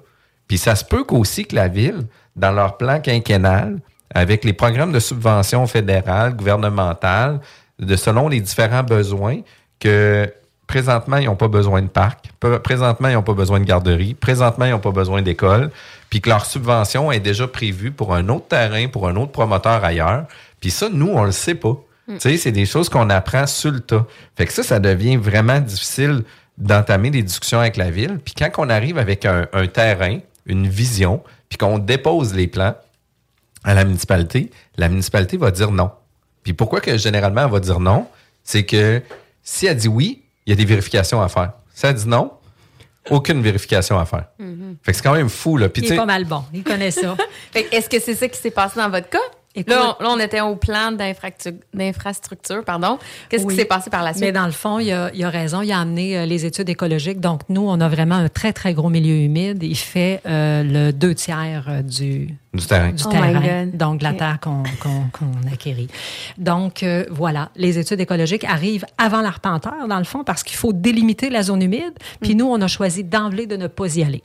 Puis 0.48 0.58
ça 0.58 0.74
se 0.76 0.84
peut 0.84 1.04
qu'aussi 1.04 1.46
que 1.46 1.54
la 1.54 1.68
ville, 1.68 2.06
dans 2.36 2.52
leur 2.52 2.76
plan 2.76 3.00
quinquennal, 3.00 3.78
avec 4.14 4.44
les 4.44 4.52
programmes 4.52 4.92
de 4.92 5.00
subvention 5.00 5.66
fédérale, 5.66 6.34
gouvernementale, 6.34 7.40
de 7.78 7.96
selon 7.96 8.28
les 8.28 8.40
différents 8.40 8.82
besoins, 8.82 9.40
que 9.80 10.32
présentement, 10.66 11.16
ils 11.16 11.26
n'ont 11.26 11.36
pas 11.36 11.48
besoin 11.48 11.82
de 11.82 11.88
parc, 11.88 12.30
présentement, 12.62 13.08
ils 13.08 13.14
n'ont 13.14 13.22
pas 13.22 13.34
besoin 13.34 13.60
de 13.60 13.64
garderie, 13.64 14.14
présentement, 14.14 14.64
ils 14.64 14.70
n'ont 14.70 14.78
pas 14.78 14.90
besoin 14.90 15.22
d'école, 15.22 15.70
puis 16.08 16.20
que 16.20 16.30
leur 16.30 16.46
subvention 16.46 17.12
est 17.12 17.20
déjà 17.20 17.46
prévue 17.46 17.90
pour 17.90 18.14
un 18.14 18.28
autre 18.28 18.48
terrain, 18.48 18.88
pour 18.88 19.08
un 19.08 19.16
autre 19.16 19.32
promoteur 19.32 19.84
ailleurs. 19.84 20.24
Puis 20.60 20.70
ça, 20.70 20.88
nous, 20.90 21.08
on 21.08 21.24
le 21.24 21.32
sait 21.32 21.54
pas. 21.54 21.76
Tu 22.08 22.18
sais, 22.18 22.36
c'est 22.36 22.52
des 22.52 22.66
choses 22.66 22.88
qu'on 22.88 23.10
apprend 23.10 23.46
sur 23.46 23.70
le 23.70 23.80
tas. 23.80 24.06
Fait 24.36 24.46
que 24.46 24.52
ça, 24.52 24.62
ça 24.62 24.80
devient 24.80 25.16
vraiment 25.16 25.60
difficile 25.60 26.24
d'entamer 26.62 27.10
des 27.10 27.22
discussions 27.22 27.60
avec 27.60 27.76
la 27.76 27.90
ville. 27.90 28.20
Puis 28.24 28.34
quand 28.34 28.50
on 28.58 28.70
arrive 28.70 28.98
avec 28.98 29.24
un, 29.26 29.46
un 29.52 29.66
terrain, 29.66 30.18
une 30.46 30.68
vision, 30.68 31.22
puis 31.48 31.58
qu'on 31.58 31.78
dépose 31.78 32.34
les 32.34 32.46
plans 32.46 32.74
à 33.64 33.74
la 33.74 33.84
municipalité, 33.84 34.50
la 34.76 34.88
municipalité 34.88 35.36
va 35.36 35.50
dire 35.50 35.70
non. 35.70 35.90
Puis 36.42 36.52
pourquoi 36.52 36.80
que 36.80 36.96
généralement 36.96 37.44
elle 37.44 37.50
va 37.50 37.60
dire 37.60 37.80
non? 37.80 38.06
C'est 38.44 38.64
que 38.64 39.02
si 39.42 39.66
elle 39.66 39.76
dit 39.76 39.88
oui, 39.88 40.22
il 40.46 40.50
y 40.50 40.52
a 40.52 40.56
des 40.56 40.64
vérifications 40.64 41.20
à 41.20 41.28
faire. 41.28 41.52
Si 41.74 41.86
elle 41.86 41.94
dit 41.94 42.08
non, 42.08 42.32
aucune 43.10 43.42
vérification 43.42 43.98
à 43.98 44.04
faire. 44.04 44.26
Mhm. 44.38 44.76
Fait 44.82 44.92
que 44.92 44.96
c'est 44.96 45.02
quand 45.02 45.14
même 45.14 45.28
fou, 45.28 45.56
là. 45.56 45.68
Puis, 45.68 45.82
Il 45.82 45.92
est 45.92 45.96
pas 45.96 46.06
mal 46.06 46.24
bon. 46.24 46.44
Il 46.52 46.62
connaît 46.62 46.90
ça. 46.90 47.16
Fait 47.52 47.64
que 47.64 47.74
Est-ce 47.74 47.88
que 47.88 48.00
c'est 48.00 48.14
ça 48.14 48.28
qui 48.28 48.38
s'est 48.38 48.50
passé 48.50 48.78
dans 48.78 48.88
votre 48.88 49.08
cas? 49.08 49.18
Là 49.66 49.96
on, 50.00 50.02
là, 50.02 50.08
on 50.10 50.18
était 50.18 50.40
au 50.40 50.56
plan 50.56 50.92
d'infrastructure, 51.74 52.64
pardon. 52.64 52.98
Qu'est-ce 53.28 53.44
Oui. 53.44 53.54
qui 53.54 53.60
s'est 53.60 53.66
passé 53.66 53.90
par 53.90 54.02
la 54.02 54.12
suite? 54.12 54.24
Mais 54.24 54.32
dans 54.32 54.46
le 54.46 54.52
fond, 54.52 54.78
il 54.78 54.90
a, 54.92 55.10
il 55.12 55.22
a 55.24 55.30
raison. 55.30 55.60
Il 55.62 55.70
a 55.72 55.80
amené 55.80 56.18
euh, 56.18 56.26
les 56.26 56.46
études 56.46 56.68
écologiques. 56.68 57.20
Donc, 57.20 57.42
nous, 57.48 57.62
on 57.68 57.80
a 57.80 57.88
vraiment 57.88 58.14
un 58.16 58.28
très, 58.28 58.52
très 58.52 58.72
gros 58.74 58.88
milieu 58.88 59.14
humide. 59.14 59.62
Il 59.62 59.76
fait 59.76 60.20
euh, 60.26 60.62
le 60.62 60.92
deux 60.92 61.14
tiers 61.14 61.66
euh, 61.68 61.82
du, 61.82 62.34
du 62.54 62.66
terrain. 62.66 62.92
du 62.92 63.02
Oh 63.04 63.08
my 63.10 63.14
terrain, 63.14 63.66
God. 63.66 63.76
donc 63.76 63.98
de 63.98 64.04
la 64.04 64.14
terre 64.14 64.38
qu'on 64.40 64.62
qu'on 64.82 65.52
acquérit. 65.52 65.88
Donc, 66.38 66.82
euh, 66.82 67.04
voilà, 67.10 67.50
les 67.56 67.78
études 67.78 68.00
écologiques 68.00 68.44
arrivent 68.44 68.86
avant 68.96 69.20
l'arpenteur, 69.20 69.86
dans 69.88 69.98
le 69.98 70.04
fond, 70.04 70.24
parce 70.24 70.42
qu'il 70.42 70.56
faut 70.56 70.72
délimiter 70.72 71.28
la 71.30 71.42
zone 71.42 71.62
humide. 71.62 71.92
Puis 72.20 72.34
nous, 72.34 72.46
on 72.46 72.60
a 72.62 72.68
choisi 72.68 73.04
d'emblée 73.04 73.46
de 73.46 73.56
ne 73.56 73.66
pas 73.66 73.96
y 73.96 74.02
aller. 74.02 74.22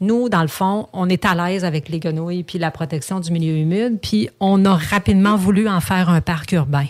Nous, 0.00 0.28
dans 0.28 0.42
le 0.42 0.48
fond, 0.48 0.88
on 0.92 1.08
est 1.08 1.24
à 1.24 1.34
l'aise 1.34 1.64
avec 1.64 1.88
les 1.88 1.98
grenouilles 1.98 2.42
puis 2.42 2.58
la 2.58 2.70
protection 2.70 3.20
du 3.20 3.30
milieu 3.30 3.56
humide, 3.56 3.98
puis 4.00 4.28
on 4.40 4.64
a 4.64 4.74
rapidement 4.74 5.36
voulu 5.36 5.68
en 5.68 5.80
faire 5.80 6.10
un 6.10 6.20
parc 6.20 6.52
urbain. 6.52 6.86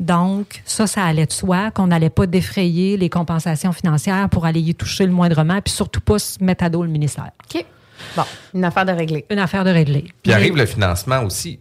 Donc, 0.00 0.62
ça, 0.64 0.86
ça 0.86 1.04
allait 1.04 1.26
de 1.26 1.32
soi, 1.32 1.70
qu'on 1.70 1.86
n'allait 1.86 2.10
pas 2.10 2.26
défrayer 2.26 2.96
les 2.96 3.08
compensations 3.08 3.72
financières 3.72 4.28
pour 4.28 4.44
aller 4.44 4.60
y 4.60 4.74
toucher 4.74 5.06
le 5.06 5.12
moindrement, 5.12 5.60
puis 5.60 5.72
surtout 5.72 6.00
pas 6.00 6.18
se 6.18 6.42
mettre 6.42 6.64
à 6.64 6.68
dos 6.68 6.82
le 6.82 6.88
ministère. 6.88 7.30
OK. 7.44 7.64
Bon, 8.16 8.24
une 8.54 8.64
affaire 8.64 8.84
de 8.84 8.92
régler. 8.92 9.24
Une 9.30 9.38
affaire 9.38 9.64
de 9.64 9.70
régler. 9.70 10.12
Puis 10.22 10.32
arrive 10.32 10.56
le 10.56 10.66
financement 10.66 11.22
aussi. 11.22 11.60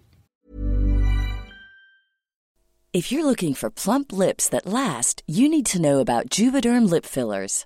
If 2.95 3.11
you're 3.11 3.25
looking 3.25 3.55
for 3.55 3.71
plump 3.71 4.11
lips 4.11 4.47
that 4.49 4.67
last, 4.67 5.23
you 5.27 5.49
need 5.49 5.65
to 5.71 5.79
know 5.79 5.99
about 5.99 6.29
Juvederm 6.29 6.87
lip 6.87 7.05
fillers. 7.07 7.65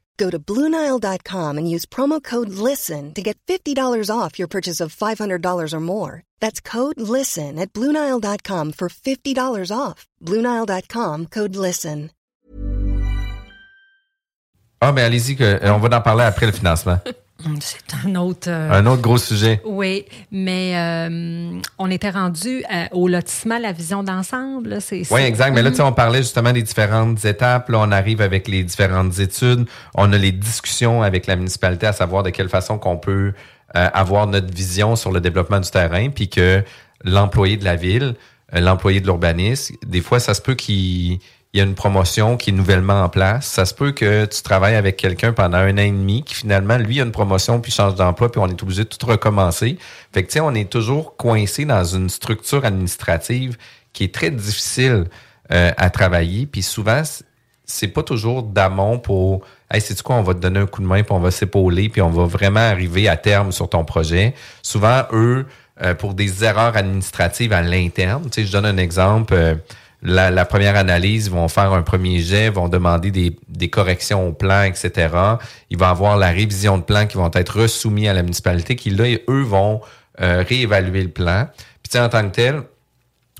Go 0.21 0.29
to 0.29 0.37
BlueNile.com 0.37 1.57
and 1.57 1.67
use 1.67 1.87
promo 1.87 2.21
code 2.21 2.49
LISTEN 2.49 3.15
to 3.15 3.23
get 3.23 3.37
$50 3.47 3.75
off 4.15 4.37
your 4.37 4.47
purchase 4.47 4.79
of 4.79 4.95
$500 4.95 5.73
or 5.73 5.79
more. 5.79 6.21
That's 6.39 6.61
code 6.61 7.01
LISTEN 7.01 7.57
at 7.57 7.73
BlueNile.com 7.73 8.73
for 8.73 8.87
$50 8.87 9.71
off. 9.75 10.05
BlueNile.com 10.21 11.25
code 11.25 11.55
LISTEN. 11.55 12.11
Ah, 14.83 14.91
ben 14.91 15.05
allez-y, 15.05 15.35
que, 15.35 15.43
euh, 15.43 15.73
on 15.73 15.79
va 15.79 15.95
en 15.95 16.01
parler 16.01 16.23
après 16.23 16.47
le 16.47 16.51
financement. 16.51 16.99
C'est 17.61 18.07
un 18.07 18.15
autre. 18.15 18.47
euh, 18.49 18.71
Un 18.71 18.85
autre 18.85 19.01
gros 19.01 19.17
sujet. 19.17 19.61
Oui, 19.65 20.05
mais 20.31 20.73
euh, 20.75 21.59
on 21.77 21.89
était 21.91 22.09
rendu 22.09 22.63
euh, 22.73 22.85
au 22.91 23.07
lotissement, 23.07 23.57
la 23.59 23.71
vision 23.71 24.03
d'ensemble. 24.03 24.81
c'est- 24.81 24.97
Oui, 24.99 25.05
c'est- 25.05 25.27
exact. 25.27 25.53
Mais 25.53 25.61
là, 25.61 25.69
Mhm. 25.71 25.81
on 25.81 25.91
parlait 25.93 26.19
justement 26.21 26.51
des 26.51 26.61
différentes 26.63 27.23
étapes. 27.25 27.69
Là, 27.69 27.79
on 27.79 27.91
arrive 27.91 28.21
avec 28.21 28.47
les 28.47 28.63
différentes 28.63 29.19
études. 29.19 29.65
On 29.95 30.11
a 30.13 30.17
les 30.17 30.31
discussions 30.31 31.03
avec 31.03 31.27
la 31.27 31.35
municipalité 31.35 31.87
à 31.87 31.93
savoir 31.93 32.23
de 32.23 32.29
quelle 32.29 32.49
façon 32.49 32.77
qu'on 32.77 32.97
peut 32.97 33.33
avoir 33.73 34.27
notre 34.27 34.53
vision 34.53 34.95
sur 34.97 35.11
le 35.11 35.21
développement 35.21 35.59
du 35.61 35.69
terrain, 35.71 36.09
puis 36.09 36.27
que 36.27 36.61
l'employé 37.05 37.55
de 37.55 37.63
la 37.63 37.77
ville, 37.77 38.15
l'employé 38.51 38.99
de 38.99 39.05
l'urbanisme, 39.05 39.75
des 39.85 40.01
fois, 40.01 40.19
ça 40.19 40.33
se 40.33 40.41
peut 40.41 40.55
qu'il 40.55 41.19
il 41.53 41.57
y 41.57 41.61
a 41.61 41.65
une 41.65 41.75
promotion 41.75 42.37
qui 42.37 42.51
est 42.51 42.53
nouvellement 42.53 43.03
en 43.03 43.09
place. 43.09 43.45
Ça 43.45 43.65
se 43.65 43.73
peut 43.73 43.91
que 43.91 44.25
tu 44.25 44.41
travailles 44.41 44.75
avec 44.75 44.95
quelqu'un 44.95 45.33
pendant 45.33 45.57
un 45.57 45.73
an 45.73 45.81
et 45.81 45.91
demi, 45.91 46.23
qui 46.23 46.33
finalement, 46.33 46.77
lui, 46.77 47.01
a 47.01 47.03
une 47.03 47.11
promotion, 47.11 47.59
puis 47.59 47.71
change 47.71 47.95
d'emploi, 47.95 48.31
puis 48.31 48.39
on 48.39 48.47
est 48.47 48.63
obligé 48.63 48.83
de 48.83 48.89
tout 48.89 49.05
recommencer. 49.05 49.77
Fait 50.13 50.23
que, 50.23 50.27
tu 50.27 50.33
sais, 50.33 50.39
on 50.39 50.53
est 50.53 50.69
toujours 50.69 51.17
coincé 51.17 51.65
dans 51.65 51.83
une 51.83 52.09
structure 52.09 52.63
administrative 52.63 53.57
qui 53.91 54.05
est 54.05 54.13
très 54.13 54.31
difficile 54.31 55.05
euh, 55.51 55.71
à 55.75 55.89
travailler. 55.89 56.45
Puis 56.45 56.61
souvent, 56.61 57.01
c'est 57.65 57.87
pas 57.89 58.03
toujours 58.03 58.43
d'amont 58.43 58.97
pour 58.99 59.41
Hey, 59.73 59.79
c'est 59.79 60.01
quoi, 60.01 60.17
on 60.17 60.23
va 60.23 60.33
te 60.33 60.39
donner 60.39 60.59
un 60.59 60.65
coup 60.65 60.81
de 60.81 60.87
main, 60.87 61.01
puis 61.01 61.13
on 61.13 61.19
va 61.19 61.31
s'épauler, 61.31 61.87
puis 61.87 62.01
on 62.01 62.09
va 62.09 62.25
vraiment 62.25 62.59
arriver 62.59 63.07
à 63.07 63.15
terme 63.15 63.53
sur 63.53 63.69
ton 63.69 63.85
projet. 63.85 64.33
Souvent, 64.61 65.03
eux, 65.13 65.45
euh, 65.81 65.95
pour 65.95 66.13
des 66.13 66.43
erreurs 66.43 66.75
administratives 66.75 67.53
à 67.53 67.61
l'interne, 67.61 68.23
tu 68.25 68.41
sais, 68.41 68.45
je 68.45 68.51
donne 68.51 68.65
un 68.65 68.77
exemple. 68.77 69.33
euh, 69.33 69.55
la, 70.03 70.45
première 70.45 70.75
analyse, 70.75 71.29
vont 71.29 71.47
faire 71.47 71.73
un 71.73 71.83
premier 71.83 72.19
jet, 72.19 72.49
vont 72.49 72.69
demander 72.69 73.11
des, 73.11 73.69
corrections 73.69 74.27
au 74.27 74.33
plan, 74.33 74.63
etc. 74.63 75.13
Il 75.69 75.77
va 75.77 75.89
avoir 75.89 76.17
la 76.17 76.29
révision 76.29 76.77
de 76.77 76.83
plan 76.83 77.05
qui 77.05 77.17
vont 77.17 77.31
être 77.33 77.61
resoumis 77.61 78.07
à 78.07 78.13
la 78.13 78.23
municipalité, 78.23 78.75
qui 78.75 78.89
là, 78.89 79.05
eux 79.29 79.43
vont 79.43 79.81
euh, 80.19 80.43
réévaluer 80.47 81.03
le 81.03 81.09
plan. 81.09 81.47
Puis 81.83 81.99
en 81.99 82.09
tant 82.09 82.27
que 82.27 82.35
tel, 82.35 82.63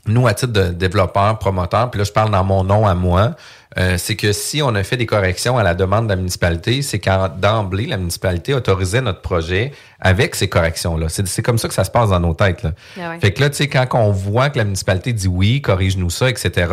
nous, 0.08 0.28
à 0.28 0.34
titre 0.34 0.54
de 0.54 0.70
développeur, 0.70 1.38
promoteur, 1.40 1.90
puis 1.92 2.00
là, 2.00 2.04
je 2.04 2.12
parle 2.12 2.32
dans 2.32 2.44
mon 2.44 2.64
nom 2.64 2.88
à 2.88 2.96
moi, 2.96 3.36
euh, 3.78 3.98
c'est 3.98 4.16
que 4.16 4.34
si 4.34 4.62
on 4.62 4.76
a 4.76 4.84
fait 4.84 4.98
des 4.98 5.06
corrections 5.06 5.58
à 5.58 5.64
la 5.64 5.74
demande 5.74 6.06
de 6.06 6.10
la 6.10 6.18
municipalité, 6.18 6.82
c'est 6.82 7.00
quand 7.00 7.30
d'emblée, 7.38 7.86
la 7.86 7.98
municipalité 7.98 8.54
autorisait 8.54 9.02
notre 9.02 9.22
projet 9.22 9.72
avec 10.00 10.36
ces 10.36 10.50
corrections-là. 10.50 11.08
C'est 11.08 11.26
c'est 11.28 11.42
comme 11.42 11.58
ça 11.58 11.70
que 11.70 11.74
ça 11.74 11.86
se 11.86 11.92
passe 11.92 12.10
dans 12.10 12.20
nos 12.20 12.34
têtes. 12.34 12.64
Là. 12.64 12.72
Ah 12.98 13.12
ouais. 13.12 13.20
Fait 13.22 13.32
que 13.32 13.40
là, 13.40 13.50
tu 13.50 13.58
sais, 13.58 13.68
quand 13.68 13.88
on 13.94 14.12
voit 14.12 14.50
que 14.50 14.58
la 14.58 14.66
municipalité 14.66 15.14
dit 15.14 15.30
oui, 15.30 15.62
corrige-nous 15.62 16.10
ça, 16.10 16.30
etc., 16.30 16.68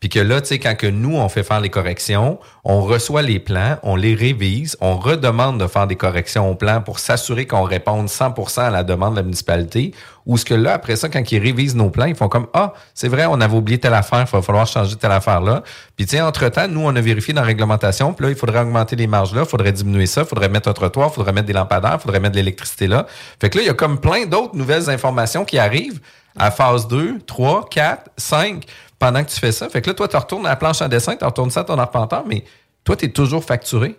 puis 0.00 0.08
que 0.08 0.18
là, 0.18 0.40
tu 0.40 0.48
sais, 0.48 0.58
quand 0.58 0.74
que 0.74 0.86
nous, 0.86 1.16
on 1.16 1.28
fait 1.28 1.42
faire 1.42 1.60
les 1.60 1.68
corrections, 1.68 2.38
on 2.64 2.80
reçoit 2.80 3.20
les 3.20 3.38
plans, 3.38 3.76
on 3.82 3.96
les 3.96 4.14
révise, 4.14 4.76
on 4.80 4.96
redemande 4.96 5.60
de 5.60 5.66
faire 5.66 5.86
des 5.86 5.96
corrections 5.96 6.50
au 6.50 6.54
plan 6.54 6.80
pour 6.80 6.98
s'assurer 6.98 7.46
qu'on 7.46 7.64
réponde 7.64 8.08
100% 8.08 8.60
à 8.62 8.70
la 8.70 8.82
demande 8.82 9.12
de 9.12 9.18
la 9.18 9.22
municipalité, 9.22 9.92
ou 10.24 10.38
ce 10.38 10.46
que 10.46 10.54
là, 10.54 10.72
après 10.72 10.96
ça, 10.96 11.10
quand 11.10 11.30
ils 11.30 11.38
révisent 11.38 11.76
nos 11.76 11.90
plans, 11.90 12.06
ils 12.06 12.14
font 12.14 12.28
comme, 12.28 12.46
ah, 12.54 12.72
c'est 12.94 13.08
vrai, 13.08 13.26
on 13.26 13.40
avait 13.42 13.56
oublié 13.56 13.78
telle 13.78 13.94
affaire, 13.94 14.24
il 14.26 14.30
va 14.30 14.42
falloir 14.42 14.66
changer 14.66 14.96
telle 14.96 15.12
affaire-là. 15.12 15.62
Puis 15.96 16.06
tu 16.06 16.16
sais, 16.16 16.22
entre-temps, 16.22 16.68
nous, 16.68 16.80
on 16.80 16.96
a 16.96 17.00
vérifié 17.00 17.34
dans 17.34 17.42
la 17.42 17.46
réglementation, 17.46 18.14
puis 18.14 18.24
là, 18.24 18.30
il 18.30 18.36
faudrait 18.36 18.60
augmenter 18.60 18.96
les 18.96 19.06
marges 19.06 19.34
là, 19.34 19.42
il 19.42 19.48
faudrait 19.48 19.72
diminuer 19.72 20.06
ça, 20.06 20.22
il 20.22 20.26
faudrait 20.26 20.48
mettre 20.48 20.68
un 20.68 20.72
trottoir, 20.72 21.10
il 21.12 21.14
faudrait 21.14 21.32
mettre 21.32 21.46
des 21.46 21.52
lampadaires, 21.52 21.96
il 21.98 22.02
faudrait 22.02 22.20
mettre 22.20 22.32
de 22.32 22.38
l'électricité 22.38 22.86
là. 22.86 23.06
Fait 23.38 23.50
que 23.50 23.58
là, 23.58 23.64
il 23.64 23.66
y 23.66 23.70
a 23.70 23.74
comme 23.74 24.00
plein 24.00 24.24
d'autres 24.24 24.56
nouvelles 24.56 24.88
informations 24.88 25.44
qui 25.44 25.58
arrivent 25.58 26.00
à 26.38 26.50
phase 26.50 26.88
2, 26.88 27.18
3, 27.26 27.68
4, 27.70 28.10
5, 28.16 28.64
pendant 29.00 29.24
que 29.24 29.30
tu 29.30 29.40
fais 29.40 29.50
ça. 29.50 29.68
Fait 29.68 29.82
que 29.82 29.88
là, 29.88 29.94
toi, 29.94 30.06
tu 30.06 30.16
retournes 30.16 30.46
à 30.46 30.50
la 30.50 30.56
planche 30.56 30.80
en 30.82 30.88
dessin, 30.88 31.16
tu 31.16 31.24
retournes 31.24 31.50
ça 31.50 31.60
à 31.60 31.64
ton 31.64 31.78
arpenteur, 31.78 32.22
mais 32.26 32.44
toi, 32.84 32.94
tu 32.94 33.06
es 33.06 33.08
toujours 33.08 33.42
facturé. 33.42 33.98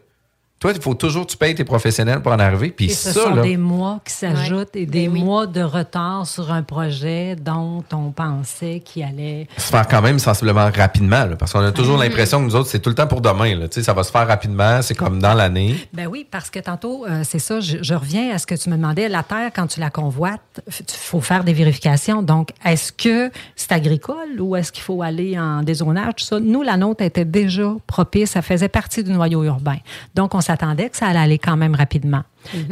Toi, 0.62 0.72
il 0.76 0.82
faut 0.82 0.94
toujours 0.94 1.26
que 1.26 1.32
tu 1.32 1.38
payes 1.38 1.56
tes 1.56 1.64
professionnels 1.66 2.22
pour 2.22 2.32
en 2.32 2.40
arriver. 2.40 2.70
Puis 2.70 2.86
Et 2.86 2.90
ça, 2.90 3.12
ce 3.12 3.20
sont 3.20 3.34
là, 3.36 3.42
des 3.42 3.58
mois 3.58 4.00
qui 4.06 4.14
s'ajoutent 4.14 4.76
et 4.76 4.86
des 4.86 5.08
Ben 5.08 5.14
oui. 5.14 5.24
mois 5.24 5.48
de 5.48 5.62
retard 5.64 6.28
sur 6.28 6.52
un 6.52 6.62
projet 6.62 7.36
dont 7.36 7.84
on 7.92 8.12
pensait 8.12 8.80
qu'il 8.86 9.02
allait. 9.04 9.48
se 9.58 9.72
faire 9.72 9.88
quand 9.88 10.04
même 10.04 10.20
sensiblement 10.20 10.70
rapidement. 10.74 11.26
là, 11.26 11.36
parce 11.36 11.52
qu'on 11.52 11.62
a 11.66 11.72
toujours 11.72 11.98
Mhm. 11.98 12.04
l'impression 12.04 12.40
que 12.40 12.46
nous 12.46 12.56
autres, 12.56 12.70
c'est 12.70 12.80
tout 12.80 12.90
le 12.90 12.96
temps 12.96 13.08
pour 13.08 13.22
demain. 13.22 13.56
Là, 13.56 13.68
Tu 13.68 13.76
sais, 13.80 13.84
ça 13.84 13.94
va 13.94 14.04
se 14.04 14.12
faire 14.12 14.28
rapidement. 14.28 14.82
C'est 14.84 14.94
comme 14.96 15.20
dans 15.20 15.34
l'année. 15.34 15.76
Ben 15.94 16.06
oui, 16.08 16.28
parce 16.30 16.52
que 16.52 16.60
tantôt, 16.60 17.06
euh, 17.08 17.24
c'est 17.24 17.40
ça, 17.40 17.60
je, 17.60 17.78
je 17.82 17.94
reviens 17.96 18.32
à 18.34 18.38
ce 18.38 18.46
que 18.46 18.54
tu 18.56 18.70
me 18.70 18.76
demandais. 18.76 19.10
La 19.10 19.24
terre, 19.24 19.50
quand 19.56 19.66
tu 19.66 19.80
la 19.80 19.90
convoites, 19.90 20.62
il 20.68 20.86
faut 20.96 21.22
faire 21.22 21.44
des 21.44 21.54
vérifications. 21.54 22.22
Donc, 22.22 22.50
est-ce 22.64 22.92
que 22.92 23.32
c'est 23.56 23.72
agricole 23.72 24.40
ou 24.40 24.56
est-ce 24.56 24.72
qu'il 24.72 24.84
faut 24.84 25.02
aller 25.02 25.40
en 25.40 25.64
dézonage? 25.64 26.14
Tout 26.18 26.26
ça? 26.26 26.40
Nous, 26.40 26.62
la 26.62 26.78
nôtre 26.78 27.04
était 27.04 27.26
déjà 27.26 27.74
propice. 27.88 28.32
Ça 28.32 28.44
faisait 28.44 28.70
partie 28.70 29.04
du 29.04 29.12
noyau 29.12 29.44
urbain. 29.44 29.78
Donc, 30.14 30.36
on 30.36 30.42
s'attendait 30.52 30.90
que 30.90 30.98
ça 30.98 31.08
allait 31.08 31.20
aller 31.20 31.40
quand 31.40 31.58
même 31.58 31.76
rapidement. 31.76 32.24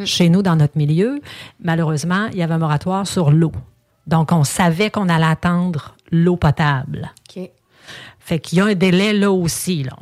Chez 0.05 0.29
nous, 0.29 0.41
dans 0.41 0.55
notre 0.55 0.77
milieu, 0.77 1.21
malheureusement, 1.63 2.27
il 2.31 2.37
y 2.37 2.43
avait 2.43 2.53
un 2.55 2.57
moratoire 2.59 3.07
sur 3.07 3.31
l'eau. 3.31 3.51
Donc, 4.07 4.31
on 4.31 4.43
savait 4.43 4.89
qu'on 4.89 5.07
allait 5.09 5.25
attendre 5.25 5.95
l'eau 6.11 6.35
potable. 6.35 7.11
OK. 7.37 7.49
Fait 8.19 8.39
qu'il 8.39 8.57
y 8.57 8.61
a 8.61 8.65
un 8.65 8.73
délai 8.75 9.13
là 9.13 9.31
aussi, 9.31 9.83
là. 9.83 9.93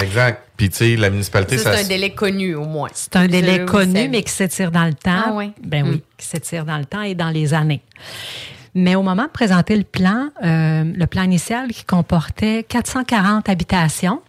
Exact. 0.00 0.44
Puis, 0.56 0.70
tu 0.70 0.76
sais, 0.76 0.96
la 0.96 1.10
municipalité, 1.10 1.58
Ça, 1.58 1.72
ça. 1.72 1.76
c'est 1.78 1.84
un 1.84 1.88
délai 1.88 2.10
connu, 2.14 2.54
au 2.54 2.64
moins. 2.66 2.88
C'est 2.94 3.16
un 3.16 3.26
délai 3.26 3.64
connu, 3.64 4.08
mais 4.08 4.22
qui 4.22 4.30
s'étire 4.32 4.70
dans 4.70 4.84
le 4.84 4.94
temps. 4.94 5.22
Ah 5.26 5.32
oui? 5.34 5.52
Ben 5.64 5.84
Hmm. 5.84 5.90
oui, 5.90 6.02
qui 6.16 6.26
s'étire 6.26 6.64
dans 6.64 6.78
le 6.78 6.84
temps 6.84 7.02
et 7.02 7.14
dans 7.16 7.30
les 7.30 7.54
années. 7.54 7.82
Mais 8.74 8.94
au 8.94 9.02
moment 9.02 9.24
de 9.24 9.30
présenter 9.30 9.76
le 9.76 9.82
plan, 9.84 10.28
euh, 10.44 10.84
le 10.84 11.06
plan 11.06 11.22
initial 11.22 11.68
qui 11.72 11.84
comportait 11.84 12.64
440 12.68 13.48
habitations, 13.48 14.20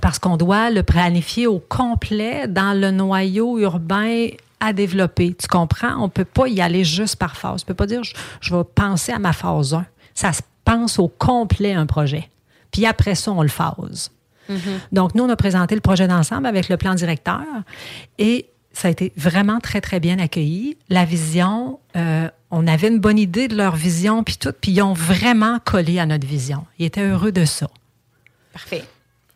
parce 0.00 0.18
qu'on 0.18 0.36
doit 0.36 0.70
le 0.70 0.82
planifier 0.82 1.46
au 1.46 1.58
complet 1.58 2.46
dans 2.48 2.78
le 2.78 2.90
noyau 2.90 3.58
urbain 3.58 4.28
à 4.60 4.72
développer. 4.72 5.34
Tu 5.34 5.48
comprends? 5.48 5.94
On 5.98 6.04
ne 6.04 6.08
peut 6.08 6.24
pas 6.24 6.48
y 6.48 6.60
aller 6.60 6.84
juste 6.84 7.16
par 7.16 7.36
phase. 7.36 7.60
Tu 7.60 7.66
peux 7.66 7.74
pas 7.74 7.86
dire, 7.86 8.04
je, 8.04 8.14
je 8.40 8.54
vais 8.54 8.64
penser 8.64 9.12
à 9.12 9.18
ma 9.18 9.32
phase 9.32 9.74
1. 9.74 9.86
Ça 10.14 10.32
se 10.32 10.42
pense 10.64 10.98
au 10.98 11.08
complet, 11.08 11.72
un 11.72 11.86
projet. 11.86 12.28
Puis 12.70 12.86
après 12.86 13.14
ça, 13.14 13.32
on 13.32 13.42
le 13.42 13.48
phase. 13.48 14.10
Donc, 14.90 15.14
nous, 15.14 15.22
on 15.22 15.28
a 15.28 15.36
présenté 15.36 15.76
le 15.76 15.80
projet 15.80 16.08
d'ensemble 16.08 16.46
avec 16.46 16.68
le 16.68 16.76
plan 16.76 16.94
directeur 16.94 17.44
et 18.18 18.46
ça 18.72 18.88
a 18.88 18.90
été 18.90 19.12
vraiment 19.16 19.60
très, 19.60 19.80
très 19.80 20.00
bien 20.00 20.18
accueilli. 20.18 20.76
La 20.88 21.04
vision, 21.04 21.78
euh, 21.96 22.28
on 22.50 22.66
avait 22.66 22.88
une 22.88 22.98
bonne 22.98 23.18
idée 23.18 23.48
de 23.48 23.56
leur 23.56 23.76
vision, 23.76 24.22
puis 24.24 24.36
tout, 24.36 24.52
puis 24.60 24.72
ils 24.72 24.82
ont 24.82 24.92
vraiment 24.92 25.58
collé 25.64 25.98
à 25.98 26.06
notre 26.06 26.26
vision. 26.26 26.66
Ils 26.78 26.86
étaient 26.86 27.02
heureux 27.02 27.32
de 27.32 27.44
ça. 27.44 27.68
Parfait. 28.52 28.84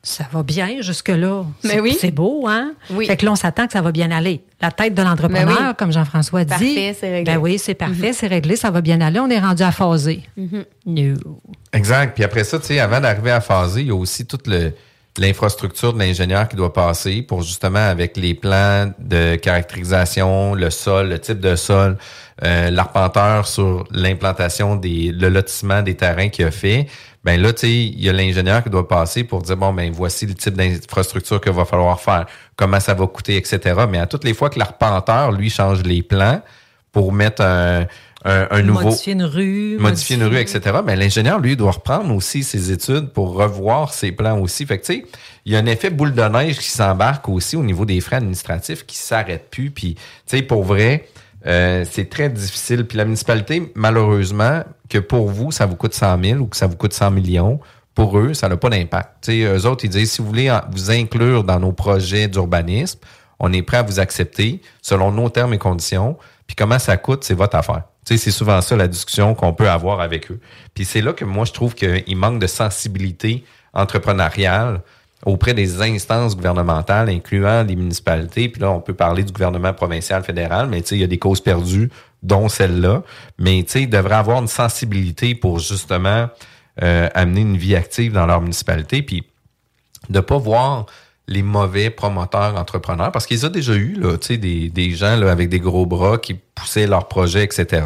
Ça 0.07 0.25
va 0.31 0.43
bien 0.43 0.83
jusque-là. 0.83 1.45
Mais 1.65 1.71
C'est- 1.71 1.81
oui. 1.81 1.97
C'est 1.99 2.11
beau, 2.11 2.45
hein? 2.47 2.75
Oui. 2.91 3.07
Fait 3.07 3.17
que 3.17 3.25
là, 3.25 3.33
on 3.33 3.37
s'attend 3.37 3.67
que 3.67 3.73
ça 3.73 3.81
va 3.81 3.91
bien 3.91 4.11
aller. 4.11 4.45
La 4.61 4.71
tête 4.71 4.95
de 4.95 5.03
l'entrepreneur, 5.03 5.49
oui. 5.71 5.75
comme 5.79 5.93
Jean-François 5.93 6.45
dit. 6.45 6.51
Parfait, 6.51 6.97
c'est 7.01 7.11
réglé. 7.11 7.33
Ben 7.35 7.39
oui, 7.41 7.59
c'est 7.59 7.75
parfait, 7.75 8.13
c'est 8.13 8.27
réglé, 8.27 8.55
ça 8.57 8.71
va 8.71 8.83
bien 8.83 9.01
aller. 9.01 9.19
On 9.19 9.31
est 9.31 9.41
rendu 9.41 9.63
à 9.63 9.73
phaser. 9.73 10.23
Mhm. 10.37 10.65
No. 10.87 11.41
Exact. 11.73 12.15
Puis 12.15 12.23
après 12.23 12.45
ça, 12.45 12.59
tu 12.59 12.67
sais, 12.67 12.79
avant 12.81 13.01
d'arriver 13.01 13.31
à 13.31 13.41
phaser, 13.41 13.81
il 13.81 13.87
y 13.89 13.91
a 13.91 13.95
aussi 13.95 14.27
toute 14.27 14.47
l'infrastructure 15.19 15.93
de 15.95 15.99
l'ingénieur 15.99 16.49
qui 16.49 16.57
doit 16.57 16.73
passer 16.73 17.23
pour 17.23 17.43
justement 17.43 17.79
avec 17.89 18.17
les 18.17 18.35
plans 18.35 18.93
de 18.99 19.37
caractérisation, 19.37 20.55
le 20.55 20.71
sol, 20.71 21.09
le 21.09 21.19
type 21.19 21.41
de 21.41 21.57
sol, 21.57 21.97
euh, 22.43 22.71
l'arpenteur 22.71 23.47
sur 23.47 23.85
l'implantation 23.91 24.77
des, 24.77 25.13
le 25.13 25.29
lotissement 25.29 25.83
des 25.83 25.95
terrains 25.95 26.29
qu'il 26.29 26.45
a 26.47 26.51
fait. 26.51 26.87
Ben 27.25 27.41
là, 27.41 27.53
tu 27.53 27.61
sais, 27.61 27.73
il 27.73 28.03
y 28.03 28.09
a 28.09 28.13
l'ingénieur 28.13 28.63
qui 28.63 28.71
doit 28.71 28.87
passer 28.87 29.25
pour 29.25 29.43
dire 29.43 29.57
bon 29.57 29.73
ben 29.73 29.91
voici 29.93 30.27
le 30.27 30.35
type 30.35 30.55
d'infrastructure 30.55 31.41
qu'il 31.41 31.53
va 31.53 31.65
falloir 31.65 32.01
faire, 32.01 32.27
comment 32.57 32.81
ça 32.81 32.95
va 32.95 33.07
coûter, 33.07 33.37
etc. 33.37 33.87
Mais 33.89 33.99
à 33.99 34.07
toutes 34.07 34.25
les 34.25 34.35
fois 34.35 34.51
que 34.51 34.59
l'arpenteur 34.59 35.33
lui 35.33 35.51
change 35.51 35.83
les 35.83 36.03
plans 36.03 36.43
pour 36.93 37.13
mettre 37.13 37.43
un, 37.43 37.87
un, 38.25 38.47
un 38.51 38.63
nouveau 38.63 38.85
Modifier 38.85 39.13
une 39.13 39.25
rue. 39.25 39.77
modifier 39.79 40.17
une 40.17 40.25
rue, 40.25 40.39
etc. 40.39 40.61
Mais 40.85 40.97
l'ingénieur, 40.97 41.39
lui, 41.39 41.57
doit 41.57 41.73
reprendre 41.73 42.15
aussi 42.15 42.43
ses 42.43 42.73
études 42.73 43.09
pour 43.09 43.35
revoir 43.35 43.93
ses 43.93 44.13
plans 44.13 44.39
aussi. 44.39 44.65
Fait 44.65 44.79
que, 44.79 44.87
tu 44.87 44.95
sais, 44.95 45.07
il 45.45 45.53
y 45.53 45.57
a 45.57 45.59
un 45.59 45.67
effet 45.67 45.91
boule 45.91 46.15
de 46.15 46.23
neige 46.23 46.59
qui 46.59 46.71
s'embarque 46.71 47.29
aussi 47.29 47.57
au 47.57 47.63
niveau 47.63 47.85
des 47.85 48.01
frais 48.01 48.17
administratifs 48.17 48.87
qui 48.87 48.97
s'arrêtent 48.97 49.51
plus. 49.51 49.71
Puis, 49.71 49.95
tu 49.95 50.03
sais, 50.27 50.43
pour 50.43 50.65
vrai, 50.65 51.07
euh, 51.47 51.85
c'est 51.91 52.09
très 52.09 52.29
difficile. 52.29 52.87
Puis 52.87 52.99
la 52.99 53.05
municipalité, 53.05 53.73
malheureusement, 53.75 54.63
que 54.89 54.99
pour 54.99 55.29
vous, 55.29 55.53
ça 55.53 55.67
vous 55.67 55.77
coûte 55.77 55.95
100 55.95 56.23
000 56.23 56.41
ou 56.41 56.47
que 56.47 56.57
ça 56.57 56.67
vous 56.67 56.77
coûte 56.77 56.93
100 56.93 57.11
millions, 57.11 57.61
pour 57.95 58.19
eux, 58.19 58.35
ça 58.35 58.49
n'a 58.49 58.57
pas 58.57 58.71
d'impact. 58.71 59.29
Eux 59.29 59.67
autres, 59.67 59.85
ils 59.85 59.91
disent, 59.91 60.13
si 60.13 60.23
vous 60.23 60.29
voulez 60.29 60.57
vous 60.73 60.91
inclure 60.91 61.45
dans 61.45 61.61
nos 61.61 61.73
projets 61.73 62.27
d'urbanisme, 62.27 62.99
on 63.39 63.53
est 63.53 63.63
prêt 63.63 63.79
à 63.79 63.83
vous 63.83 64.01
accepter 64.01 64.61
selon 64.83 65.13
nos 65.13 65.29
termes 65.29 65.55
et 65.55 65.59
conditions. 65.59 66.17
Puis 66.47 66.57
comment 66.57 66.79
ça 66.79 66.97
coûte, 66.97 67.25
c'est 67.25 67.35
votre 67.35 67.57
affaire. 67.57 67.83
C'est 68.05 68.19
souvent 68.31 68.61
ça 68.61 68.77
la 68.77 68.89
discussion 68.89 69.35
qu'on 69.35 69.55
peut 69.55 69.69
avoir 69.69 70.01
avec 70.01 70.31
eux. 70.31 70.41
Puis 70.75 70.85
c'est 70.85 71.01
là 71.01 71.13
que 71.13 71.25
moi, 71.25 71.45
je 71.45 71.53
trouve 71.53 71.75
qu'il 71.75 72.17
manque 72.17 72.39
de 72.39 72.47
sensibilité 72.47 73.45
entrepreneuriale 73.73 74.83
auprès 75.25 75.55
des 75.55 75.81
instances 75.81 76.37
gouvernementales, 76.37 77.09
incluant 77.09 77.63
les 77.63 77.77
municipalités. 77.77 78.49
Puis 78.49 78.61
là, 78.61 78.71
on 78.71 78.81
peut 78.81 78.95
parler 78.95 79.23
du 79.23 79.33
gouvernement 79.33 79.73
provincial, 79.73 80.23
fédéral, 80.23 80.69
mais 80.69 80.81
il 80.81 80.99
y 80.99 81.05
a 81.05 81.07
des 81.07 81.19
causes 81.19 81.41
perdues, 81.41 81.91
dont 82.23 82.49
celle-là. 82.49 83.03
Mais 83.39 83.61
ils 83.61 83.89
devraient 83.89 84.17
avoir 84.17 84.41
une 84.41 84.49
sensibilité 84.49 85.35
pour 85.35 85.59
justement 85.59 86.29
euh, 86.83 87.09
amener 87.15 87.41
une 87.41 87.57
vie 87.57 87.75
active 87.75 88.13
dans 88.13 88.27
leur 88.27 88.41
municipalité. 88.41 89.03
Puis 89.03 89.25
de 90.11 90.21
pas 90.21 90.39
voir 90.39 90.87
les 91.27 91.43
mauvais 91.43 91.89
promoteurs 91.89 92.55
entrepreneurs, 92.57 93.11
parce 93.11 93.27
qu'ils 93.27 93.47
ont 93.47 93.51
déjà 93.51 93.75
eu 93.75 93.95
là, 93.95 94.17
des, 94.19 94.69
des 94.69 94.91
gens 94.91 95.17
là, 95.17 95.33
avec 95.33 95.49
des 95.49 95.61
gros 95.61 95.87
bras 95.87 96.19
qui 96.19 96.35
poussaient 96.35 96.87
leurs 96.87 97.09
projets, 97.09 97.45
etc., 97.45 97.83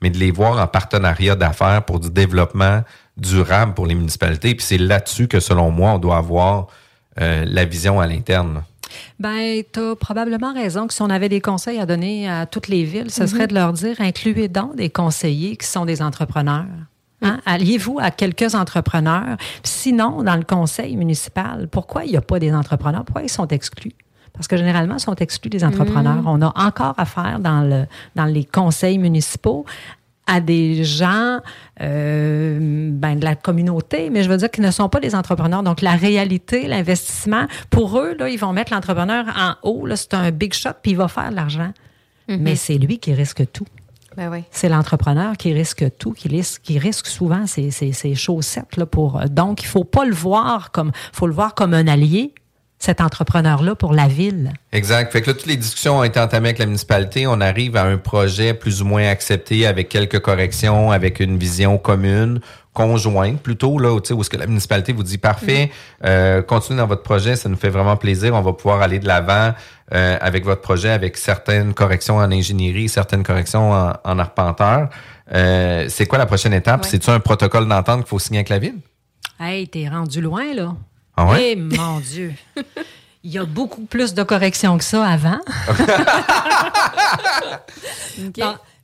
mais 0.00 0.10
de 0.10 0.18
les 0.18 0.32
voir 0.32 0.58
en 0.58 0.66
partenariat 0.66 1.36
d'affaires 1.36 1.84
pour 1.84 2.00
du 2.00 2.10
développement 2.10 2.82
durable 3.16 3.74
pour 3.74 3.86
les 3.86 3.94
municipalités. 3.94 4.54
Puis 4.54 4.64
c'est 4.66 4.78
là-dessus 4.78 5.28
que, 5.28 5.40
selon 5.40 5.70
moi, 5.70 5.92
on 5.92 5.98
doit 5.98 6.16
avoir 6.18 6.68
euh, 7.20 7.44
la 7.46 7.64
vision 7.64 8.00
à 8.00 8.06
l'interne. 8.06 8.62
Ben, 9.18 9.62
tu 9.72 9.80
as 9.80 9.96
probablement 9.96 10.52
raison 10.52 10.86
que 10.86 10.94
si 10.94 11.00
on 11.02 11.08
avait 11.10 11.28
des 11.28 11.40
conseils 11.40 11.78
à 11.78 11.86
donner 11.86 12.28
à 12.28 12.46
toutes 12.46 12.68
les 12.68 12.84
villes, 12.84 13.10
ce 13.10 13.22
Mhm. 13.22 13.26
serait 13.28 13.46
de 13.46 13.54
leur 13.54 13.72
dire 13.72 13.96
incluez 14.00 14.48
donc 14.48 14.76
des 14.76 14.90
conseillers 14.90 15.56
qui 15.56 15.66
sont 15.66 15.84
des 15.86 16.02
entrepreneurs. 16.02 16.66
Hein? 17.22 17.38
Alliez-vous 17.46 17.98
à 18.00 18.10
quelques 18.10 18.54
entrepreneurs. 18.54 19.36
Sinon, 19.62 20.22
dans 20.24 20.36
le 20.36 20.42
conseil 20.42 20.96
municipal, 20.96 21.68
pourquoi 21.70 22.04
il 22.04 22.10
n'y 22.10 22.16
a 22.16 22.20
pas 22.20 22.38
des 22.38 22.52
entrepreneurs? 22.52 23.04
Pourquoi 23.04 23.22
ils 23.22 23.28
sont 23.30 23.46
exclus? 23.48 23.92
Parce 24.32 24.48
que 24.48 24.56
généralement, 24.56 24.94
ils 24.96 25.00
sont 25.00 25.14
exclus 25.14 25.50
des 25.50 25.62
entrepreneurs. 25.64 26.16
Mhm. 26.22 26.26
On 26.26 26.42
a 26.42 26.52
encore 26.66 26.94
affaire 26.98 27.38
dans, 27.38 27.60
le, 27.62 27.84
dans 28.16 28.24
les 28.24 28.44
conseils 28.44 28.98
municipaux 28.98 29.64
à 30.26 30.40
des 30.40 30.84
gens 30.84 31.40
euh, 31.80 32.58
ben, 32.92 33.16
de 33.18 33.24
la 33.24 33.34
communauté, 33.34 34.08
mais 34.10 34.22
je 34.22 34.28
veux 34.28 34.36
dire 34.36 34.50
qu'ils 34.50 34.64
ne 34.64 34.70
sont 34.70 34.88
pas 34.88 35.00
des 35.00 35.14
entrepreneurs. 35.14 35.62
Donc, 35.62 35.80
la 35.80 35.92
réalité, 35.92 36.66
l'investissement, 36.66 37.46
pour 37.70 37.98
eux, 37.98 38.14
là, 38.18 38.28
ils 38.28 38.38
vont 38.38 38.52
mettre 38.52 38.72
l'entrepreneur 38.72 39.24
en 39.36 39.54
haut. 39.68 39.86
là, 39.86 39.96
C'est 39.96 40.14
un 40.14 40.30
big 40.30 40.52
shot, 40.54 40.70
puis 40.82 40.92
il 40.92 40.96
va 40.96 41.08
faire 41.08 41.30
de 41.30 41.36
l'argent. 41.36 41.72
Mais 42.28 42.56
c'est 42.56 42.78
lui 42.78 42.98
qui 42.98 43.12
risque 43.12 43.42
tout. 43.52 43.66
Ben 44.16 44.30
oui. 44.30 44.44
C'est 44.50 44.68
l'entrepreneur 44.68 45.36
qui 45.36 45.52
risque 45.52 45.84
tout, 45.98 46.12
qui 46.12 46.28
risque, 46.28 46.62
qui 46.62 46.78
risque 46.78 47.06
souvent 47.06 47.46
ses, 47.46 47.70
ses- 47.70 47.92
ses 47.92 48.14
chaussettes. 48.14 48.76
Là, 48.76 48.86
pour, 48.86 49.20
donc, 49.28 49.62
il 49.62 49.66
faut 49.66 49.84
pas 49.84 50.04
le 50.04 50.14
voir 50.14 50.70
comme, 50.70 50.92
faut 51.12 51.26
le 51.26 51.32
voir 51.34 51.54
comme 51.54 51.74
un 51.74 51.86
allié, 51.88 52.32
cet 52.82 53.00
entrepreneur-là, 53.00 53.76
pour 53.76 53.92
la 53.92 54.08
ville. 54.08 54.52
Exact. 54.72 55.12
Fait 55.12 55.22
que 55.22 55.30
là, 55.30 55.34
toutes 55.34 55.46
les 55.46 55.56
discussions 55.56 55.98
ont 56.00 56.02
été 56.02 56.18
entamées 56.18 56.48
avec 56.48 56.58
la 56.58 56.66
municipalité. 56.66 57.28
On 57.28 57.40
arrive 57.40 57.76
à 57.76 57.84
un 57.84 57.96
projet 57.96 58.54
plus 58.54 58.82
ou 58.82 58.86
moins 58.86 59.08
accepté 59.08 59.68
avec 59.68 59.88
quelques 59.88 60.18
corrections, 60.18 60.90
avec 60.90 61.20
une 61.20 61.38
vision 61.38 61.78
commune, 61.78 62.40
conjointe 62.72 63.40
plutôt, 63.40 63.78
là, 63.78 63.92
où, 63.92 64.00
tu 64.00 64.12
où 64.14 64.20
est-ce 64.20 64.30
que 64.30 64.36
la 64.36 64.48
municipalité 64.48 64.92
vous 64.92 65.04
dit 65.04 65.18
parfait, 65.18 65.70
euh, 66.04 66.42
continuez 66.42 66.80
dans 66.80 66.88
votre 66.88 67.04
projet, 67.04 67.36
ça 67.36 67.48
nous 67.48 67.56
fait 67.56 67.68
vraiment 67.68 67.96
plaisir. 67.96 68.34
On 68.34 68.42
va 68.42 68.52
pouvoir 68.52 68.82
aller 68.82 68.98
de 68.98 69.06
l'avant 69.06 69.54
euh, 69.94 70.16
avec 70.20 70.44
votre 70.44 70.62
projet, 70.62 70.90
avec 70.90 71.16
certaines 71.16 71.74
corrections 71.74 72.16
en 72.16 72.32
ingénierie, 72.32 72.88
certaines 72.88 73.22
corrections 73.22 73.70
en, 73.70 73.92
en 74.02 74.18
arpenteur. 74.18 74.88
Euh, 75.32 75.86
c'est 75.88 76.06
quoi 76.06 76.18
la 76.18 76.26
prochaine 76.26 76.52
étape? 76.52 76.82
Ouais. 76.82 76.88
C'est-tu 76.90 77.10
un 77.10 77.20
protocole 77.20 77.68
d'entente 77.68 78.00
qu'il 78.00 78.08
faut 78.08 78.18
signer 78.18 78.40
avec 78.40 78.48
la 78.48 78.58
ville? 78.58 78.78
Hey, 79.38 79.68
t'es 79.68 79.88
rendu 79.88 80.20
loin, 80.20 80.52
là. 80.52 80.74
Ah 81.16 81.26
ouais? 81.30 81.52
Eh, 81.52 81.56
mon 81.56 82.00
Dieu! 82.00 82.34
Il 83.24 83.30
y 83.30 83.38
a 83.38 83.44
beaucoup 83.44 83.82
plus 83.82 84.14
de 84.14 84.22
corrections 84.24 84.76
que 84.78 84.84
ça 84.84 85.06
avant. 85.06 85.38
Il 88.18 88.32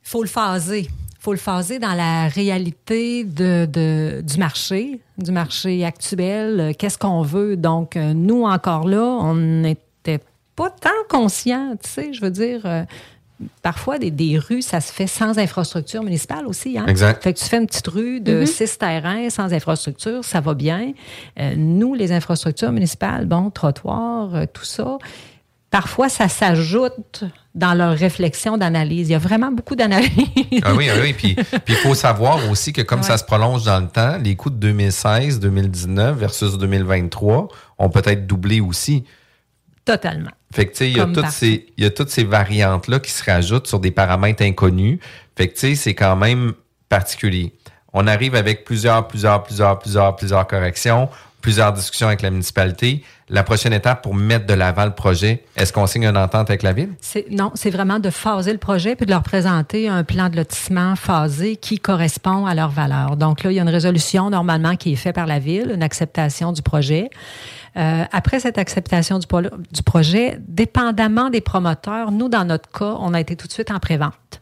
faut 0.03 0.21
le 0.23 0.29
phaser. 0.29 0.87
Il 0.89 1.21
faut 1.21 1.33
le 1.33 1.37
phaser 1.37 1.79
dans 1.79 1.93
la 1.93 2.27
réalité 2.29 3.25
de, 3.25 3.65
de- 3.65 4.21
du 4.21 4.37
marché, 4.37 5.01
du 5.17 5.31
marché 5.31 5.83
actuel. 5.83 6.59
Euh, 6.59 6.71
Qu'est-ce 6.77 6.97
qu'on 6.97 7.21
veut? 7.23 7.57
Donc, 7.57 7.97
euh, 7.97 8.13
nous, 8.13 8.43
encore 8.45 8.87
là, 8.87 9.01
on 9.03 9.35
n'était 9.35 10.19
pas 10.55 10.69
tant 10.69 10.89
conscients, 11.09 11.75
tu 11.83 11.89
sais, 11.89 12.13
je 12.13 12.21
veux 12.21 12.31
dire. 12.31 12.61
Parfois, 13.61 13.97
des, 13.99 14.11
des 14.11 14.37
rues, 14.37 14.61
ça 14.61 14.81
se 14.81 14.91
fait 14.91 15.07
sans 15.07 15.37
infrastructure 15.39 16.03
municipale 16.03 16.45
aussi. 16.47 16.77
Hein? 16.77 16.85
Exact. 16.87 17.23
Fait 17.23 17.33
que 17.33 17.39
tu 17.39 17.45
fais 17.45 17.57
une 17.57 17.67
petite 17.67 17.87
rue 17.87 18.19
de 18.21 18.41
Mhm. 18.41 18.45
six 18.45 18.77
terrains 18.77 19.29
sans 19.29 19.53
infrastructure, 19.53 20.23
ça 20.23 20.41
va 20.41 20.53
bien. 20.53 20.93
Euh, 21.39 21.53
nous, 21.57 21.93
les 21.93 22.11
infrastructures 22.11 22.71
municipales, 22.71 23.25
bon, 23.25 23.49
trottoirs, 23.49 24.35
euh, 24.35 24.45
tout 24.51 24.65
ça, 24.65 24.97
parfois, 25.71 26.09
ça 26.09 26.27
s'ajoute 26.27 27.23
dans 27.55 27.73
leur 27.73 27.95
réflexion 27.97 28.57
d'analyse. 28.57 29.09
Il 29.09 29.11
y 29.11 29.15
a 29.15 29.19
vraiment 29.19 29.51
beaucoup 29.51 29.75
d'analyse. 29.75 30.11
Ah 30.63 30.73
oui, 30.73 30.89
ah 30.89 30.95
oui. 31.01 31.13
Puis 31.13 31.35
puis 31.35 31.45
il 31.69 31.75
faut 31.75 31.95
savoir 31.95 32.49
aussi 32.49 32.73
que 32.73 32.81
comme 32.81 32.99
Ouais. 32.99 33.05
ça 33.05 33.17
se 33.17 33.23
prolonge 33.23 33.63
dans 33.63 33.79
le 33.79 33.87
temps, 33.87 34.17
les 34.17 34.35
coûts 34.35 34.49
de 34.49 34.55
2016, 34.55 35.39
2019 35.39 36.17
versus 36.17 36.57
2023 36.57 37.47
ont 37.77 37.89
peut-être 37.89 38.25
doublé 38.27 38.59
aussi. 38.61 39.03
Totalement. 39.85 40.31
Fait 40.53 40.65
que, 40.65 40.71
tu 40.71 40.77
sais, 40.77 40.89
il 40.89 40.97
y 40.97 40.99
a 40.99 41.05
toutes 41.05 41.29
ces, 41.29 41.67
il 41.77 41.83
y 41.83 41.87
a 41.87 41.91
toutes 41.91 42.09
ces 42.09 42.23
variantes-là 42.23 42.99
qui 42.99 43.11
se 43.11 43.23
rajoutent 43.23 43.67
sur 43.67 43.79
des 43.79 43.91
paramètres 43.91 44.43
inconnus. 44.43 44.99
Fait 45.35 45.47
que, 45.47 45.53
tu 45.53 45.59
sais, 45.59 45.75
c'est 45.75 45.93
quand 45.93 46.15
même 46.15 46.53
particulier. 46.89 47.53
On 47.93 48.07
arrive 48.07 48.35
avec 48.35 48.65
plusieurs, 48.65 49.07
plusieurs, 49.07 49.43
plusieurs, 49.43 49.77
plusieurs, 49.79 50.15
plusieurs 50.15 50.47
corrections, 50.47 51.09
plusieurs 51.41 51.73
discussions 51.73 52.07
avec 52.07 52.21
la 52.21 52.31
municipalité. 52.31 53.03
La 53.29 53.43
prochaine 53.43 53.73
étape 53.73 54.01
pour 54.01 54.15
mettre 54.15 54.45
de 54.47 54.53
l'avant 54.53 54.85
le 54.85 54.91
projet, 54.91 55.43
est-ce 55.55 55.71
qu'on 55.71 55.85
signe 55.85 56.05
une 56.05 56.17
entente 56.17 56.49
avec 56.49 56.63
la 56.63 56.73
ville? 56.73 56.89
Non, 57.29 57.51
c'est 57.53 57.69
vraiment 57.69 57.99
de 57.99 58.09
phaser 58.09 58.51
le 58.51 58.57
projet 58.57 58.95
puis 58.95 59.05
de 59.05 59.11
leur 59.11 59.23
présenter 59.23 59.87
un 59.87 60.03
plan 60.03 60.29
de 60.29 60.35
lotissement 60.35 60.95
phasé 60.95 61.55
qui 61.55 61.79
correspond 61.79 62.45
à 62.45 62.55
leurs 62.55 62.71
valeurs. 62.71 63.17
Donc 63.17 63.43
là, 63.43 63.51
il 63.51 63.55
y 63.55 63.59
a 63.59 63.61
une 63.61 63.69
résolution 63.69 64.29
normalement 64.29 64.75
qui 64.75 64.93
est 64.93 64.95
faite 64.95 65.15
par 65.15 65.27
la 65.27 65.39
ville, 65.39 65.71
une 65.73 65.83
acceptation 65.83 66.51
du 66.51 66.61
projet. 66.61 67.09
Euh, 67.77 68.03
après 68.11 68.39
cette 68.39 68.57
acceptation 68.57 69.19
du, 69.19 69.27
pro- 69.27 69.41
du 69.41 69.83
projet, 69.83 70.39
dépendamment 70.47 71.29
des 71.29 71.41
promoteurs, 71.41 72.11
nous, 72.11 72.27
dans 72.27 72.45
notre 72.45 72.69
cas, 72.71 72.95
on 72.99 73.13
a 73.13 73.19
été 73.19 73.35
tout 73.35 73.47
de 73.47 73.53
suite 73.53 73.69
en 73.69 73.79
prévente. 73.79 74.41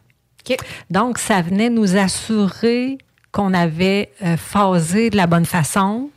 Donc, 0.88 1.18
ça 1.18 1.42
venait 1.42 1.68
nous 1.68 1.98
assurer 1.98 2.96
qu'on 3.32 3.52
avait 3.52 4.10
euh, 4.24 4.38
phasé 4.38 5.10
de 5.10 5.16
la 5.18 5.26
bonne 5.26 5.44
façon, 5.44 6.08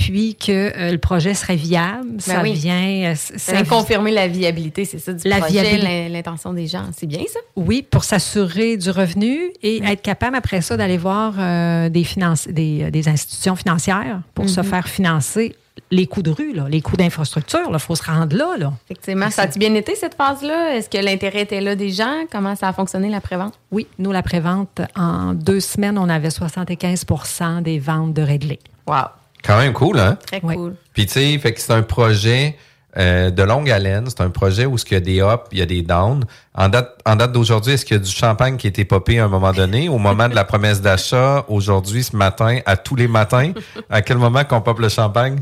puis 0.00 0.34
que 0.34 0.50
euh, 0.76 0.92
le 0.92 0.98
projet 0.98 1.34
serait 1.34 1.56
viable. 1.56 2.20
ça 2.20 2.36
Ben 2.36 2.42
oui. 2.44 2.52
vient... 2.54 3.10
euh, 3.10 3.14
Ça 3.14 3.36
ça 3.38 3.64
confirmer 3.64 4.10
la 4.10 4.28
viabilité, 4.28 4.86
c'est 4.86 4.98
ça, 4.98 5.12
du 5.12 5.28
La 5.28 5.40
projet, 5.40 6.08
l'intention 6.08 6.54
des 6.54 6.66
gens. 6.66 6.86
C'est 6.96 7.06
bien, 7.06 7.20
ça? 7.30 7.38
Oui, 7.54 7.82
pour 7.88 8.04
s'assurer 8.04 8.78
du 8.78 8.90
revenu 8.90 9.38
et 9.62 9.82
être 9.84 10.00
capable 10.00 10.36
après 10.36 10.62
ça 10.62 10.76
d'aller 10.78 10.96
voir 10.96 11.34
euh, 11.38 11.90
des, 11.90 12.04
finances, 12.04 12.48
des, 12.48 12.90
des 12.90 13.08
institutions 13.08 13.56
financières 13.56 14.22
pour 14.34 14.48
se 14.48 14.60
Mhm. 14.60 14.66
faire 14.66 14.88
financer 14.88 15.54
les 15.90 16.06
coûts 16.06 16.22
de 16.22 16.30
rue, 16.30 16.52
là, 16.52 16.66
les 16.68 16.80
coûts 16.80 16.96
d'infrastructure. 16.96 17.68
Il 17.72 17.78
faut 17.78 17.94
se 17.96 18.02
rendre 18.04 18.34
là. 18.36 18.56
là. 18.58 18.72
Effectivement. 18.86 19.30
Ça 19.30 19.42
a-tu 19.42 19.58
bien 19.58 19.74
été, 19.74 19.94
cette 19.96 20.14
phase-là? 20.14 20.76
Est-ce 20.76 20.88
que 20.88 20.98
l'intérêt 20.98 21.42
était 21.42 21.60
là 21.60 21.74
des 21.76 21.90
gens? 21.90 22.24
Comment 22.32 22.54
ça 22.56 22.68
a 22.68 22.72
fonctionné, 22.72 23.08
la 23.10 23.20
prévente? 23.20 23.54
Oui, 23.70 23.86
nous, 23.98 24.12
la 24.12 24.22
prévente, 24.22 24.80
en 24.96 25.34
deux 25.34 25.60
semaines, 25.60 25.98
on 25.98 26.08
avait 26.08 26.28
75% 26.28 27.62
des 27.62 27.78
ventes 27.78 28.14
de 28.14 28.22
réglées. 28.22 28.58
Wow. 28.86 28.96
Quand 29.44 29.58
même 29.58 29.72
cool, 29.72 29.98
hein? 29.98 30.16
Très 30.26 30.40
cool. 30.40 30.74
Puis 30.92 31.06
tu 31.06 31.12
sais, 31.14 31.38
fait 31.38 31.52
que 31.54 31.60
c'est 31.60 31.72
un 31.72 31.82
projet 31.82 32.56
euh, 32.96 33.30
de 33.30 33.42
longue 33.42 33.70
haleine. 33.70 34.06
C'est 34.08 34.20
un 34.20 34.30
projet 34.30 34.66
où 34.66 34.76
il 34.76 34.92
y 34.92 34.96
a 34.96 35.00
des 35.00 35.20
ups, 35.20 35.44
il 35.52 35.58
y 35.58 35.62
a 35.62 35.66
des 35.66 35.82
downs. 35.82 36.24
En 36.54 36.68
date, 36.68 36.98
en 37.06 37.16
date 37.16 37.32
d'aujourd'hui, 37.32 37.72
est-ce 37.74 37.84
qu'il 37.84 37.96
y 37.96 38.00
a 38.00 38.02
du 38.02 38.10
champagne 38.10 38.56
qui 38.56 38.66
a 38.66 38.70
été 38.70 38.84
popé 38.84 39.18
à 39.20 39.24
un 39.24 39.28
moment 39.28 39.52
donné, 39.52 39.88
au 39.88 39.98
moment 39.98 40.28
de 40.28 40.34
la 40.34 40.44
promesse 40.44 40.80
d'achat, 40.80 41.44
aujourd'hui, 41.48 42.02
ce 42.02 42.16
matin, 42.16 42.58
à 42.66 42.76
tous 42.76 42.96
les 42.96 43.08
matins? 43.08 43.52
À 43.88 44.02
quel 44.02 44.18
moment 44.18 44.44
qu'on 44.44 44.60
pop 44.60 44.78
le 44.78 44.88
champagne? 44.88 45.40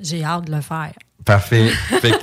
J'ai 0.00 0.22
hâte 0.24 0.44
de 0.46 0.54
le 0.54 0.60
faire. 0.60 0.92
Parfait. 1.24 1.68
Fait, 2.00 2.10
que- 2.10 2.16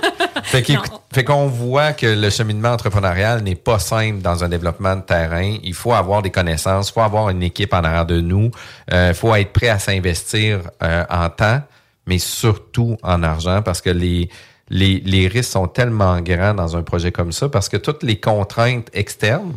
fait 0.44 1.24
qu'on 1.24 1.48
voit 1.48 1.94
que 1.94 2.06
le 2.08 2.30
cheminement 2.30 2.70
entrepreneurial 2.70 3.42
n'est 3.44 3.56
pas 3.56 3.80
simple 3.80 4.22
dans 4.22 4.44
un 4.44 4.50
développement 4.50 4.96
de 4.96 5.02
terrain. 5.02 5.58
Il 5.64 5.74
faut 5.74 5.94
avoir 5.94 6.22
des 6.22 6.32
connaissances, 6.32 6.89
il 6.89 6.94
faut 6.94 7.02
avoir 7.02 7.30
une 7.30 7.44
équipe 7.44 7.74
en 7.74 7.84
arrière 7.84 8.06
de 8.06 8.22
nous, 8.22 8.52
il 8.92 9.14
faut 9.14 9.34
être 9.36 9.54
prêt 9.54 9.70
à 9.70 9.80
s'investir 9.80 10.62
euh, 10.84 11.04
en 11.10 11.30
temps, 11.30 11.62
mais 12.06 12.18
surtout 12.18 12.98
en 13.04 13.24
argent 13.24 13.62
parce 13.62 13.82
que 13.82 13.89
les, 13.89 14.30
les, 14.70 15.02
les 15.06 15.28
risques 15.28 15.52
sont 15.52 15.68
tellement 15.68 16.22
grands 16.22 16.54
dans 16.54 16.78
un 16.78 16.84
projet 16.84 17.12
comme 17.12 17.32
ça 17.32 17.50
parce 17.50 17.70
que 17.70 17.78
toutes 17.78 18.04
les 18.04 18.20
contraintes 18.20 18.89
externes, 18.94 19.54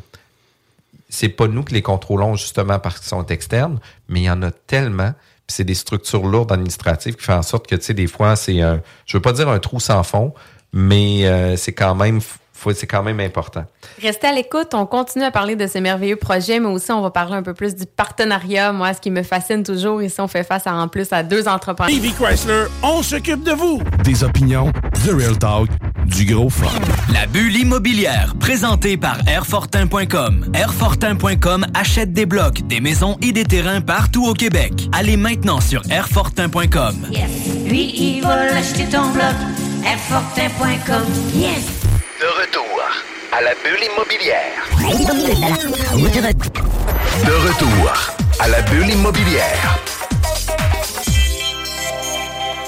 c'est 1.09 1.29
pas 1.29 1.47
nous 1.47 1.63
qui 1.63 1.75
les 1.75 1.83
contrôlons 1.83 2.35
justement 2.35 2.79
parce 2.79 2.99
qu'ils 2.99 3.09
sont 3.09 3.27
externes, 3.27 3.79
mais 4.09 4.21
il 4.21 4.25
y 4.25 4.31
en 4.31 4.43
a 4.43 4.51
tellement. 4.51 5.13
Puis 5.47 5.57
c'est 5.57 5.65
des 5.65 5.75
structures 5.75 6.27
lourdes 6.27 6.51
administratives 6.53 7.17
qui 7.17 7.23
font 7.23 7.35
en 7.35 7.43
sorte 7.43 7.67
que, 7.67 7.77
tu 7.77 7.85
sais, 7.85 7.95
des 7.95 8.07
fois, 8.07 8.35
c'est 8.35 8.61
un, 8.61 8.81
je 9.07 9.17
veux 9.17 9.23
pas 9.23 9.33
dire 9.33 9.49
un 9.49 9.59
trou 9.59 9.79
sans 9.79 10.03
fond, 10.03 10.33
mais 10.75 11.25
euh, 11.25 11.57
c'est 11.57 11.73
quand 11.73 11.95
même, 11.95 12.21
c'est 12.75 12.87
quand 12.87 13.05
même 13.05 13.21
important. 13.21 13.65
Restez 14.03 14.27
à 14.27 14.33
l'écoute. 14.33 14.75
On 14.75 14.87
continue 14.87 15.25
à 15.25 15.31
parler 15.31 15.55
de 15.55 15.69
ce 15.69 15.79
merveilleux 15.79 16.17
projet, 16.17 16.59
mais 16.59 16.67
aussi 16.67 16.91
on 16.91 17.01
va 17.01 17.11
parler 17.11 17.37
un 17.37 17.43
peu 17.43 17.55
plus 17.55 17.77
du 17.77 17.87
partenariat. 17.87 18.73
Moi, 18.73 18.93
ce 18.93 19.01
qui 19.01 19.13
me 19.13 19.23
fascine 19.23 19.63
toujours, 19.63 20.03
ici, 20.03 20.21
on 20.21 20.27
fait 20.27 20.43
face 20.43 20.67
à, 20.67 20.75
en 20.75 20.89
plus 20.89 21.13
à 21.13 21.23
deux 21.23 21.47
entrepreneurs. 21.47 21.95
Davy 21.95 22.13
Chrysler, 22.13 22.65
on 22.83 23.03
s'occupe 23.03 23.45
de 23.45 23.53
vous. 23.53 23.81
Des 24.03 24.25
opinions, 24.25 24.73
The 25.05 25.11
Real 25.17 25.39
Talk, 25.39 25.69
du 26.07 26.25
gros 26.25 26.51
fun. 26.51 26.67
La 27.13 27.27
bulle 27.27 27.57
immobilière, 27.57 28.35
présentée 28.41 28.97
par 28.97 29.17
Airfortin.com. 29.29 30.51
Airfortin.com 30.55 31.67
achète 31.73 32.13
des 32.13 32.27
blocs, 32.27 32.67
des 32.67 32.81
maisons 32.81 33.17
et 33.23 33.31
des 33.31 33.45
terrains 33.45 33.81
partout 33.81 34.27
au 34.27 34.35
Québec. 34.35 34.89
Allez 34.93 35.17
maintenant 35.17 35.61
sur 35.61 35.83
Airfortin.com. 35.89 36.97
Lui, 37.65 37.95
il 37.97 38.23
va 38.23 38.57
acheter 38.57 38.87
ton 38.87 39.13
bloc. 39.13 39.74
Yes! 41.35 41.67
De 42.19 42.27
retour 42.41 42.65
à 43.33 43.43
la 43.43 43.51
bulle 43.63 43.85
immobilière. 43.85 44.65
De 47.27 47.33
retour 47.47 47.93
à 48.41 48.49
la 48.49 48.63
bulle 48.63 48.89
immobilière. 48.89 49.79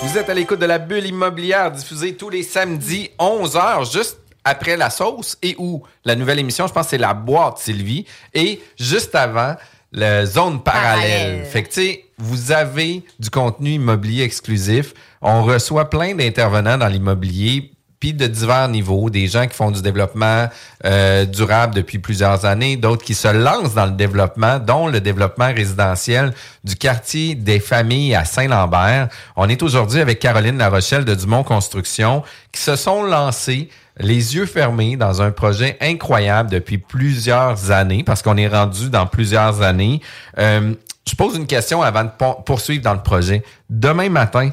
Vous 0.03 0.19
êtes 0.19 0.29
à 0.29 0.35
l'écoute 0.35 0.59
de 0.59 0.67
la 0.67 0.79
bulle 0.79 1.07
immobilière 1.07 1.73
diffusée 1.73 2.15
tous 2.15 2.29
les 2.29 2.43
samedis 2.43 3.11
11h, 3.19 3.91
juste 3.91 4.19
après 4.45 4.77
la 4.77 4.91
sauce 4.91 5.39
et 5.41 5.57
où 5.59 5.83
la 6.05 6.17
nouvelle 6.17 6.39
émission, 6.39 6.67
je 6.67 6.73
pense 6.75 6.85
que 6.85 6.91
c'est 6.91 6.99
la 6.99 7.15
boîte 7.15 7.57
Sylvie, 7.57 8.05
et 8.35 8.63
juste 8.79 9.15
avant 9.15 9.57
le 9.97 10.27
zone 10.27 10.63
parallèle. 10.63 11.45
Fait 11.47 11.63
que 11.63 11.69
tu 11.69 11.81
sais, 11.81 12.05
vous 12.19 12.53
avez 12.53 13.03
du 13.19 13.31
contenu 13.31 13.71
immobilier 13.73 14.23
exclusif. 14.23 14.93
On 15.23 15.43
reçoit 15.43 15.91
plein 15.91 16.15
d'intervenants 16.15 16.79
dans 16.79 16.89
l'immobilier 16.89 17.73
puis 17.99 18.13
de 18.13 18.27
divers 18.27 18.69
niveaux, 18.69 19.09
des 19.09 19.27
gens 19.27 19.47
qui 19.47 19.55
font 19.55 19.71
du 19.71 19.81
développement 19.81 20.49
euh, 20.85 21.25
durable 21.25 21.75
depuis 21.75 21.99
plusieurs 21.99 22.45
années, 22.45 22.77
d'autres 22.77 23.03
qui 23.03 23.15
se 23.15 23.29
lancent 23.29 23.75
dans 23.75 23.87
le 23.87 23.93
développement, 23.93 24.59
dont 24.59 24.87
le 24.87 25.01
développement 25.01 25.53
résidentiel 25.53 26.35
du 26.63 26.77
quartier 26.77 27.35
des 27.35 27.59
familles 27.59 28.15
à 28.15 28.27
Saint-Lambert. 28.27 29.09
On 29.35 29.49
est 29.49 29.63
aujourd'hui 29.63 30.01
avec 30.01 30.19
Caroline 30.19 30.59
Larochelle 30.59 31.07
de 31.07 31.15
Dumont 31.15 31.43
Construction, 31.43 32.23
qui 32.53 32.61
se 32.61 32.77
sont 32.77 33.03
lancés 33.03 33.71
les 33.99 34.35
yeux 34.37 34.47
fermés 34.47 34.97
dans 34.97 35.23
un 35.23 35.31
projet 35.31 35.77
incroyable 35.81 36.51
depuis 36.51 36.79
plusieurs 36.79 37.71
années, 37.71 38.05
parce 38.05 38.23
qu'on 38.23 38.37
est 38.37 38.49
rendu 38.49 38.91
dans 38.91 39.07
plusieurs 39.07 39.63
années. 39.63 40.01
Euh, 40.39 40.75
je 41.09 41.15
pose 41.15 41.37
une 41.37 41.47
question 41.47 41.83
avant 41.83 42.05
de 42.05 42.43
poursuivre 42.45 42.83
dans 42.83 42.95
le 42.95 43.03
projet. 43.03 43.43
Demain 43.71 44.09
matin, 44.09 44.51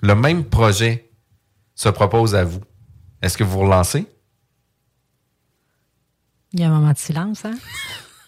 le 0.00 0.14
même 0.14 0.44
projet 0.44 1.08
se 1.74 1.88
propose 1.88 2.34
à 2.34 2.44
vous. 2.44 2.60
Est-ce 3.20 3.36
que 3.36 3.44
vous 3.44 3.52
vous 3.52 3.60
relancez? 3.60 4.06
Il 6.52 6.60
y 6.60 6.64
a 6.64 6.68
un 6.68 6.70
moment 6.70 6.92
de 6.92 6.98
silence, 6.98 7.44
hein? 7.44 7.54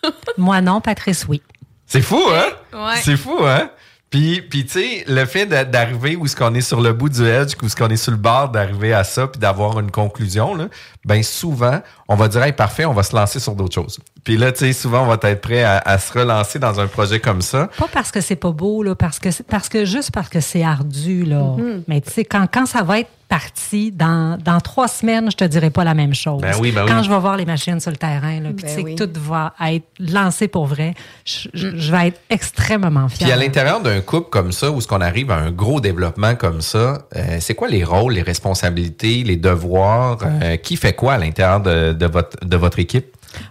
Moi 0.39 0.61
non, 0.61 0.81
Patrice, 0.81 1.27
oui. 1.29 1.43
C'est 1.87 2.01
fou, 2.01 2.21
hein? 2.31 2.47
Ouais. 2.73 3.01
C'est 3.03 3.17
fou, 3.17 3.37
hein? 3.45 3.71
Puis, 4.15 4.43
puis 4.43 4.65
tu 4.65 4.75
sais, 4.75 5.05
le 5.09 5.25
fait 5.25 5.45
d'a- 5.45 5.65
d'arriver 5.65 6.15
où 6.15 6.25
est-ce 6.25 6.37
qu'on 6.37 6.55
est 6.55 6.61
sur 6.61 6.81
le 6.81 6.93
bout 6.93 7.09
du 7.09 7.25
edge, 7.27 7.55
où 7.61 7.67
est-ce 7.67 7.75
qu'on 7.75 7.89
est 7.89 7.97
sur 7.97 8.13
le 8.13 8.17
bord 8.17 8.49
d'arriver 8.49 8.93
à 8.95 9.03
ça, 9.03 9.27
puis 9.27 9.41
d'avoir 9.41 9.81
une 9.81 9.91
conclusion, 9.91 10.55
là, 10.55 10.69
ben 11.05 11.21
souvent, 11.25 11.81
on 12.07 12.15
va 12.15 12.29
dire, 12.29 12.45
hey, 12.45 12.53
parfait, 12.53 12.85
on 12.85 12.93
va 12.95 13.03
se 13.03 13.17
lancer 13.17 13.41
sur 13.41 13.57
d'autres 13.57 13.75
choses. 13.75 13.99
Puis 14.25 14.39
là, 14.39 14.53
tu 14.53 14.61
sais, 14.61 14.73
souvent, 14.73 15.03
on 15.03 15.07
va 15.07 15.19
être 15.29 15.41
prêt 15.43 15.63
à, 15.65 15.79
à 15.85 15.99
se 15.99 16.11
relancer 16.19 16.59
dans 16.59 16.81
un 16.81 16.87
projet 16.87 17.21
comme 17.21 17.43
ça. 17.43 17.69
Pas 17.79 17.89
parce 17.93 18.11
que 18.11 18.23
c'est 18.23 18.37
pas 18.37 18.53
beau, 18.53 18.83
là, 18.83 18.95
parce 18.95 19.19
que, 19.19 19.31
c'est- 19.31 19.47
parce 19.47 19.69
que 19.69 19.85
juste 19.85 20.13
parce 20.13 20.31
que 20.31 20.41
c'est 20.41 20.63
ardu, 20.65 21.25
là. 21.25 21.43
Mhm. 21.59 21.83
Mais 21.89 22.01
tu 22.01 22.11
sais, 22.11 22.25
quand, 22.25 22.47
quand 22.51 22.65
ça 22.65 22.83
va 22.83 23.01
être 23.01 23.11
parti, 23.29 23.91
dans, 23.91 24.39
dans 24.43 24.61
trois 24.61 24.87
semaines, 24.89 25.31
je 25.31 25.37
te 25.37 25.45
dirai 25.45 25.69
pas 25.71 25.83
la 25.85 25.93
même 25.95 26.15
chose. 26.15 26.41
Ben 26.41 26.53
oui, 26.61 26.71
ben 26.73 26.85
oui. 26.85 26.91
quand 26.91 27.03
je 27.03 27.11
vais 27.11 27.19
voir 27.19 27.37
les 27.37 27.45
machines 27.45 27.81
sur 27.81 27.91
le 27.91 27.97
terrain, 27.97 28.41
là, 28.41 28.51
puis 28.57 28.65
Ben 28.65 28.69
tu 28.69 28.75
sais 28.77 28.83
oui. 28.83 28.95
que 28.95 29.05
tout 29.05 29.11
va 29.21 29.53
être 29.67 29.85
lancé 29.99 30.47
pour 30.49 30.67
vrai, 30.67 30.95
je, 31.27 31.49
je- 31.53 31.77
je 31.77 31.91
vais 31.93 32.09
être 32.09 32.21
extrêmement 32.31 33.09
fière. 33.09 33.29
Puis 33.29 33.33
à 33.33 33.37
l'intérieur 33.37 33.81
d'un 33.83 34.01
couple 34.01 34.31
comme 34.31 34.53
ça, 34.53 34.71
où 34.71 34.79
est-ce 34.79 34.87
qu'on 34.89 35.01
arrive 35.03 35.31
à 35.33 35.37
un 35.37 35.51
gros 35.51 35.81
développement 35.81 36.35
comme 36.35 36.61
ça, 36.63 37.03
euh, 37.17 37.39
c'est 37.41 37.55
quoi 37.55 37.69
les 37.69 37.83
rôles, 37.85 38.15
les 38.15 38.23
responsabilités, 38.23 39.23
les 39.25 39.37
devoirs? 39.37 40.19
euh, 40.23 40.57
qui 40.57 40.77
fait 40.77 40.93
quoi 40.95 41.15
à 41.15 41.19
l'intérieur 41.19 41.61
de, 41.61 41.93
de 41.93 42.07
votre, 42.07 42.37
de 42.45 42.57
votre 42.57 42.79
équipe? 42.79 43.07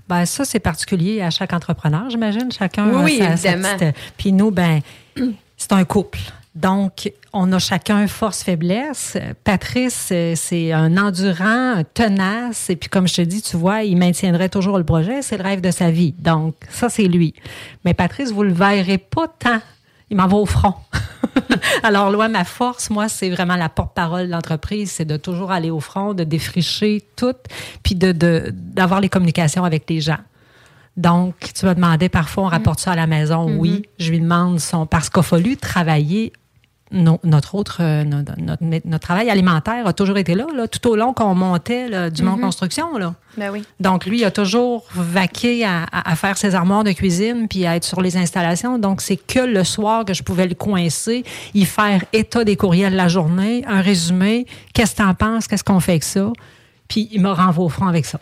Ben, 0.07 0.25
ça, 0.25 0.45
c'est 0.45 0.59
particulier 0.59 1.21
à 1.21 1.29
chaque 1.29 1.53
entrepreneur, 1.53 2.09
j'imagine. 2.09 2.51
Chacun 2.51 2.89
Oui, 3.03 3.21
a 3.21 3.31
sa- 3.31 3.37
sa 3.37 3.49
évidemment. 3.51 3.77
petite- 3.77 3.95
Puis 4.17 4.31
nous, 4.31 4.51
ben, 4.51 4.79
c'est 5.57 5.71
un 5.73 5.83
couple. 5.85 6.19
Donc, 6.55 7.11
on 7.33 7.51
a 7.51 7.57
chacun 7.57 8.05
force-faiblesse. 8.05 9.17
Patrice, 9.43 10.09
euh, 10.11 10.33
c'est 10.35 10.71
un 10.71 10.97
endurant, 10.97 11.77
un 11.77 11.83
tenace. 11.83 12.69
Et 12.69 12.75
puis, 12.75 12.89
comme 12.89 13.07
je 13.07 13.15
te 13.15 13.21
dis, 13.21 13.41
tu 13.41 13.57
vois, 13.57 13.81
il 13.83 13.97
maintiendrait 13.97 14.49
toujours 14.49 14.77
le 14.77 14.83
projet. 14.83 15.23
C'est 15.23 15.37
le 15.37 15.43
rêve 15.43 15.61
de 15.61 15.71
sa 15.71 15.89
vie. 15.89 16.13
Donc, 16.19 16.53
ça, 16.69 16.89
c'est 16.89 17.05
lui. 17.07 17.33
Mais 17.85 17.95
Patrice, 17.95 18.31
vous 18.31 18.43
le 18.43 18.53
verrez 18.53 18.99
pas 18.99 19.27
tant. 19.27 19.59
Il 20.09 20.17
m'en 20.17 20.27
va 20.27 20.37
au 20.37 20.45
front. 20.45 20.75
Alors, 21.83 22.11
loin, 22.11 22.27
ma 22.27 22.43
force, 22.43 22.89
moi, 22.89 23.09
c'est 23.09 23.29
vraiment 23.29 23.55
la 23.55 23.69
porte-parole 23.69 24.27
de 24.27 24.31
l'entreprise. 24.31 24.91
C'est 24.91 25.05
de 25.05 25.17
toujours 25.17 25.51
aller 25.51 25.69
au 25.69 25.79
front, 25.79 26.13
de 26.13 26.23
défricher 26.23 27.03
tout, 27.15 27.35
puis 27.83 27.95
de, 27.95 28.11
d'avoir 28.51 29.01
les 29.01 29.09
communications 29.09 29.63
avec 29.63 29.89
les 29.89 30.01
gens. 30.01 30.19
Donc, 30.95 31.51
tu 31.55 31.65
me 31.65 31.73
demandais 31.73 32.09
parfois, 32.09 32.43
on 32.43 32.47
rapporte 32.47 32.79
ça 32.79 32.91
à 32.91 32.95
la 32.95 33.07
maison. 33.07 33.49
Mhm. 33.49 33.57
Oui, 33.57 33.83
je 33.97 34.11
lui 34.11 34.19
demande 34.19 34.59
son. 34.59 34.85
Parce 34.85 35.09
qu'il 35.09 35.19
a 35.19 35.23
fallu 35.23 35.57
travailler. 35.57 36.33
No- 36.91 37.19
notre 37.23 37.55
autre 37.55 37.77
euh, 37.81 38.03
no- 38.03 38.17
notre, 38.37 38.63
notre 38.87 38.99
travail 38.99 39.29
alimentaire 39.29 39.87
a 39.87 39.93
toujours 39.93 40.17
été 40.17 40.35
là, 40.35 40.45
là 40.55 40.67
tout 40.67 40.87
au 40.89 40.95
long 40.95 41.13
qu'on 41.13 41.33
montait 41.33 41.87
là, 41.89 42.09
du 42.09 42.21
Mont 42.23 42.35
Mhm. 42.37 42.41
Construction. 42.41 42.97
Là. 42.97 43.15
Ben 43.37 43.49
oui. 43.51 43.63
Donc, 43.79 44.05
lui, 44.05 44.19
il 44.19 44.25
a 44.25 44.31
toujours 44.31 44.85
vaqué 44.93 45.65
à, 45.65 45.83
à- 45.91 46.11
à 46.11 46.15
faire 46.15 46.37
ses 46.37 46.53
armoires 46.53 46.83
de 46.83 46.91
cuisine 46.91 47.47
puis 47.49 47.65
à 47.65 47.75
être 47.75 47.83
sur 47.83 48.01
les 48.01 48.15
installations. 48.17 48.77
Donc, 48.77 49.01
c'est 49.01 49.17
que 49.17 49.39
le 49.39 49.63
soir 49.63 50.05
que 50.05 50.13
je 50.13 50.21
pouvais 50.23 50.45
le 50.47 50.53
coincer, 50.55 51.23
y 51.55 51.65
faire 51.65 52.03
état 52.13 52.43
des 52.43 52.55
courriels 52.55 52.95
la 52.95 53.07
journée, 53.07 53.63
un 53.67 53.81
résumé, 53.81 54.45
qu'est-ce 54.73 54.91
que 54.91 54.97
t'en 54.97 55.13
penses, 55.15 55.47
qu'est-ce 55.47 55.63
qu'on 55.63 55.79
fait 55.79 55.93
avec 55.93 56.03
ça. 56.03 56.31
Puis, 56.87 57.09
il 57.11 57.21
me 57.21 57.31
renvoie 57.31 57.65
au 57.65 57.69
front 57.69 57.87
avec 57.87 58.05
ça. 58.05 58.19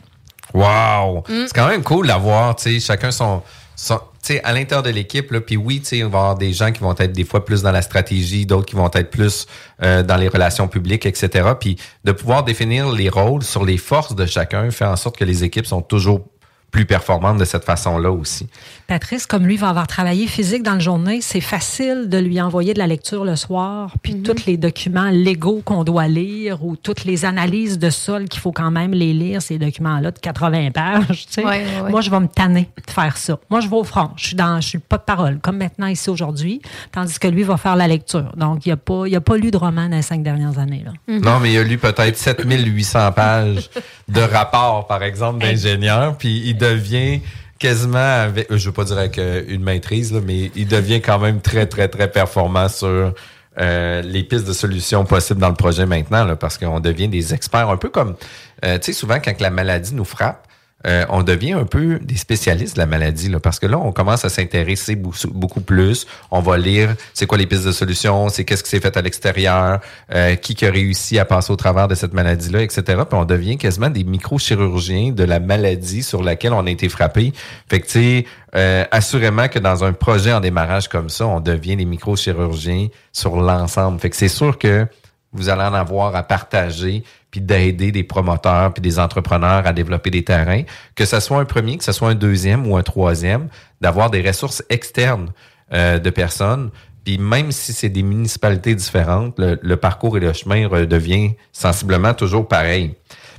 Wow! 0.53 1.23
Mm. 1.29 1.45
C'est 1.47 1.53
quand 1.55 1.67
même 1.67 1.83
cool 1.83 2.07
d'avoir, 2.07 2.55
tu 2.55 2.73
sais, 2.73 2.79
chacun 2.79 3.11
son. 3.11 3.41
Son 3.81 3.99
tu 4.23 4.33
sais, 4.33 4.43
à 4.43 4.53
l'intérieur 4.53 4.83
de 4.83 4.91
l'équipe, 4.91 5.35
puis 5.39 5.57
oui, 5.57 5.81
on 5.93 6.09
va 6.09 6.19
avoir 6.19 6.35
des 6.35 6.53
gens 6.53 6.71
qui 6.71 6.81
vont 6.81 6.93
être 6.95 7.11
des 7.11 7.23
fois 7.23 7.43
plus 7.43 7.63
dans 7.63 7.71
la 7.71 7.81
stratégie, 7.81 8.45
d'autres 8.45 8.67
qui 8.67 8.75
vont 8.75 8.91
être 8.93 9.09
plus 9.09 9.47
euh, 9.81 10.03
dans 10.03 10.17
les 10.17 10.27
relations 10.27 10.67
publiques, 10.67 11.07
etc. 11.07 11.49
Puis 11.59 11.77
de 12.03 12.11
pouvoir 12.11 12.43
définir 12.43 12.91
les 12.91 13.09
rôles 13.09 13.41
sur 13.41 13.65
les 13.65 13.77
forces 13.77 14.13
de 14.13 14.27
chacun 14.27 14.69
fait 14.69 14.85
en 14.85 14.95
sorte 14.95 15.17
que 15.17 15.25
les 15.25 15.43
équipes 15.43 15.65
sont 15.65 15.81
toujours 15.81 16.27
plus 16.71 16.85
performantes 16.85 17.37
de 17.37 17.45
cette 17.45 17.65
façon-là 17.65 18.11
aussi. 18.11 18.47
Patrice, 18.87 19.25
comme 19.25 19.45
lui, 19.45 19.57
va 19.57 19.69
avoir 19.69 19.87
travaillé 19.87 20.25
physique 20.27 20.63
dans 20.63 20.73
la 20.73 20.79
journée, 20.79 21.19
c'est 21.21 21.41
facile 21.41 22.07
de 22.09 22.17
lui 22.17 22.41
envoyer 22.41 22.73
de 22.73 22.79
la 22.79 22.87
lecture 22.87 23.25
le 23.25 23.35
soir, 23.35 23.93
puis 24.01 24.21
tous 24.21 24.45
les 24.45 24.55
documents 24.57 25.09
légaux 25.09 25.61
qu'on 25.63 25.83
doit 25.83 26.07
lire 26.07 26.63
ou 26.65 26.75
toutes 26.75 27.03
les 27.05 27.25
analyses 27.25 27.77
de 27.77 27.89
sol 27.89 28.27
qu'il 28.29 28.39
faut 28.39 28.51
quand 28.53 28.71
même 28.71 28.91
les 28.93 29.13
lire, 29.13 29.41
ces 29.41 29.57
documents-là 29.57 30.11
de 30.11 30.19
80 30.19 30.71
pages. 30.71 31.25
tu 31.27 31.33
sais. 31.33 31.43
Ouais, 31.45 31.65
ouais, 31.65 31.81
ouais. 31.83 31.91
Moi, 31.91 32.01
je 32.01 32.09
vais 32.09 32.19
me 32.19 32.27
tanner 32.27 32.69
de 32.85 32.91
faire 32.91 33.17
ça. 33.17 33.37
Moi, 33.49 33.59
je 33.59 33.67
vais 33.67 33.75
au 33.75 33.83
front. 33.83 34.11
Je 34.15 34.27
suis 34.27 34.35
dans, 34.35 34.59
je 34.61 34.67
suis 34.67 34.79
pas 34.79 34.97
de 34.97 35.03
parole, 35.03 35.39
comme 35.41 35.57
maintenant 35.57 35.87
ici 35.87 36.09
aujourd'hui, 36.09 36.61
tandis 36.91 37.19
que 37.19 37.27
lui 37.27 37.43
va 37.43 37.57
faire 37.57 37.75
la 37.75 37.87
lecture. 37.87 38.31
Donc, 38.37 38.65
il 38.65 38.69
n'y 38.69 38.73
a, 38.73 38.77
pas- 38.77 39.03
il 39.07 39.11
y 39.11 39.15
a 39.17 39.21
pas 39.21 39.35
lu 39.37 39.51
de 39.51 39.57
roman 39.57 39.89
dans 39.89 39.95
les 39.97 40.01
cinq 40.01 40.23
dernières 40.23 40.57
années. 40.57 40.83
Là. 40.85 40.91
Non, 41.07 41.39
mais 41.41 41.51
il 41.53 41.57
a 41.57 41.63
lu 41.63 41.77
peut-être 41.77 42.17
7800 42.17 43.11
pages 43.11 43.69
de 44.07 44.21
rapports, 44.21 44.87
par 44.87 45.03
exemple, 45.03 45.39
d'ingénieur, 45.41 46.17
puis 46.17 46.41
il 46.45 46.55
devient 46.61 47.21
quasiment, 47.59 47.99
avec, 47.99 48.47
je 48.49 48.65
veux 48.65 48.73
pas 48.73 48.83
dire 48.83 48.97
avec 48.97 49.17
euh, 49.17 49.43
une 49.47 49.63
maîtrise, 49.63 50.11
là, 50.11 50.19
mais 50.25 50.51
il 50.55 50.67
devient 50.67 51.01
quand 51.01 51.19
même 51.19 51.41
très, 51.41 51.67
très, 51.67 51.87
très 51.87 52.11
performant 52.11 52.67
sur 52.67 53.13
euh, 53.59 54.01
les 54.01 54.23
pistes 54.23 54.47
de 54.47 54.53
solutions 54.53 55.05
possibles 55.05 55.39
dans 55.39 55.49
le 55.49 55.55
projet 55.55 55.85
maintenant, 55.85 56.35
parce 56.35 56.57
qu'on 56.57 56.79
devient 56.79 57.07
des 57.07 57.33
experts, 57.33 57.69
un 57.69 57.77
peu 57.77 57.89
comme, 57.89 58.15
euh, 58.65 58.77
tu 58.79 58.85
sais, 58.85 58.93
souvent 58.93 59.19
quand 59.23 59.39
la 59.39 59.51
maladie 59.51 59.93
nous 59.93 60.05
frappe, 60.05 60.47
euh, 60.87 61.05
on 61.09 61.23
devient 61.23 61.53
un 61.53 61.65
peu 61.65 61.99
des 61.99 62.17
spécialistes 62.17 62.75
de 62.75 62.81
la 62.81 62.85
maladie, 62.85 63.29
là, 63.29 63.39
parce 63.39 63.59
que 63.59 63.67
là, 63.67 63.77
on 63.77 63.91
commence 63.91 64.25
à 64.25 64.29
s'intéresser 64.29 64.95
beaucoup 64.95 65.61
plus. 65.61 66.07
On 66.31 66.41
va 66.41 66.57
lire 66.57 66.95
c'est 67.13 67.25
quoi 67.25 67.37
les 67.37 67.45
pistes 67.45 67.65
de 67.65 67.71
solutions, 67.71 68.29
c'est 68.29 68.45
qu'est-ce 68.45 68.63
qui 68.63 68.69
s'est 68.69 68.79
fait 68.79 68.95
à 68.97 69.01
l'extérieur, 69.01 69.79
euh, 70.13 70.35
qui 70.35 70.55
qui 70.55 70.65
a 70.65 70.71
réussi 70.71 71.19
à 71.19 71.25
passer 71.25 71.51
au 71.51 71.55
travers 71.55 71.87
de 71.87 71.95
cette 71.95 72.13
maladie-là, 72.13 72.61
etc. 72.61 72.83
Puis 73.09 73.19
on 73.19 73.25
devient 73.25 73.57
quasiment 73.57 73.89
des 73.89 74.03
microchirurgiens 74.03 75.11
de 75.11 75.23
la 75.23 75.39
maladie 75.39 76.03
sur 76.03 76.23
laquelle 76.23 76.53
on 76.53 76.65
a 76.65 76.69
été 76.69 76.89
frappé. 76.89 77.33
Fait 77.69 77.79
que, 77.79 77.85
tu 77.85 77.91
sais, 77.91 78.25
euh, 78.55 78.85
assurément 78.91 79.47
que 79.47 79.59
dans 79.59 79.83
un 79.83 79.93
projet 79.93 80.33
en 80.33 80.39
démarrage 80.39 80.89
comme 80.89 81.09
ça, 81.09 81.25
on 81.27 81.39
devient 81.39 81.75
des 81.75 81.85
microchirurgiens 81.85 82.87
sur 83.11 83.39
l'ensemble. 83.39 83.99
Fait 83.99 84.09
que 84.09 84.15
c'est 84.15 84.27
sûr 84.27 84.57
que 84.57 84.87
vous 85.33 85.49
allez 85.49 85.63
en 85.63 85.73
avoir 85.73 86.15
à 86.15 86.23
partager 86.23 87.03
puis 87.31 87.41
d'aider 87.41 87.91
des 87.91 88.03
promoteurs 88.03 88.73
puis 88.73 88.81
des 88.81 88.99
entrepreneurs 88.99 89.65
à 89.65 89.73
développer 89.73 90.09
des 90.11 90.23
terrains, 90.23 90.63
que 90.95 91.05
ce 91.05 91.19
soit 91.19 91.39
un 91.39 91.45
premier, 91.45 91.77
que 91.77 91.83
ce 91.83 91.91
soit 91.93 92.09
un 92.09 92.15
deuxième 92.15 92.67
ou 92.67 92.77
un 92.77 92.83
troisième, 92.83 93.47
d'avoir 93.79 94.09
des 94.09 94.21
ressources 94.21 94.63
externes 94.69 95.31
euh, 95.73 95.97
de 95.97 96.09
personnes. 96.09 96.69
Puis 97.05 97.17
même 97.17 97.51
si 97.51 97.73
c'est 97.73 97.89
des 97.89 98.03
municipalités 98.03 98.75
différentes, 98.75 99.39
le, 99.39 99.57
le 99.61 99.77
parcours 99.77 100.17
et 100.17 100.19
le 100.19 100.33
chemin 100.33 100.67
redevient 100.67 101.33
sensiblement 101.51 102.13
toujours 102.13 102.47
pareil. 102.47 102.95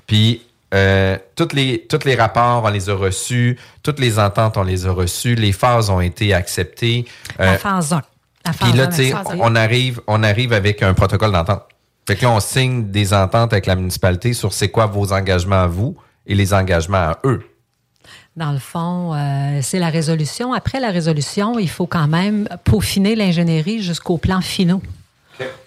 Puis 0.06 0.42
euh, 0.74 1.18
toutes 1.36 1.52
les 1.52 1.86
tous 1.86 2.04
les 2.04 2.14
rapports, 2.14 2.64
on 2.64 2.70
les 2.70 2.88
a 2.88 2.94
reçus, 2.94 3.58
toutes 3.82 4.00
les 4.00 4.18
ententes, 4.18 4.56
on 4.56 4.62
les 4.62 4.86
a 4.86 4.90
reçues, 4.90 5.34
les 5.34 5.52
phases 5.52 5.90
ont 5.90 6.00
été 6.00 6.32
acceptées. 6.32 7.04
La 7.38 7.52
Euh, 7.52 7.58
phase 7.58 7.92
1. 7.92 8.02
La 8.46 8.52
phase 8.52 8.68
puis 8.70 8.78
là, 8.78 8.84
1, 8.84 8.88
tu 8.88 8.96
sais, 8.96 9.14
on 9.38 9.54
arrive, 9.54 10.00
on 10.06 10.22
arrive 10.22 10.52
avec 10.54 10.82
un 10.82 10.94
protocole 10.94 11.30
d'entente. 11.30 11.62
Fait 12.06 12.16
que 12.16 12.24
là, 12.24 12.30
on 12.30 12.40
signe 12.40 12.90
des 12.90 13.14
ententes 13.14 13.52
avec 13.52 13.66
la 13.66 13.76
municipalité 13.76 14.32
sur 14.32 14.52
c'est 14.52 14.68
quoi 14.68 14.86
vos 14.86 15.12
engagements 15.12 15.62
à 15.62 15.66
vous 15.66 15.96
et 16.26 16.34
les 16.34 16.52
engagements 16.52 16.98
à 16.98 17.18
eux. 17.24 17.42
Dans 18.36 18.52
le 18.52 18.58
fond, 18.58 19.14
euh, 19.14 19.60
c'est 19.62 19.78
la 19.78 19.90
résolution. 19.90 20.52
Après 20.52 20.80
la 20.80 20.90
résolution, 20.90 21.58
il 21.58 21.68
faut 21.68 21.86
quand 21.86 22.08
même 22.08 22.48
peaufiner 22.64 23.14
l'ingénierie 23.14 23.82
jusqu'au 23.82 24.16
plan 24.16 24.40
finaux. 24.40 24.82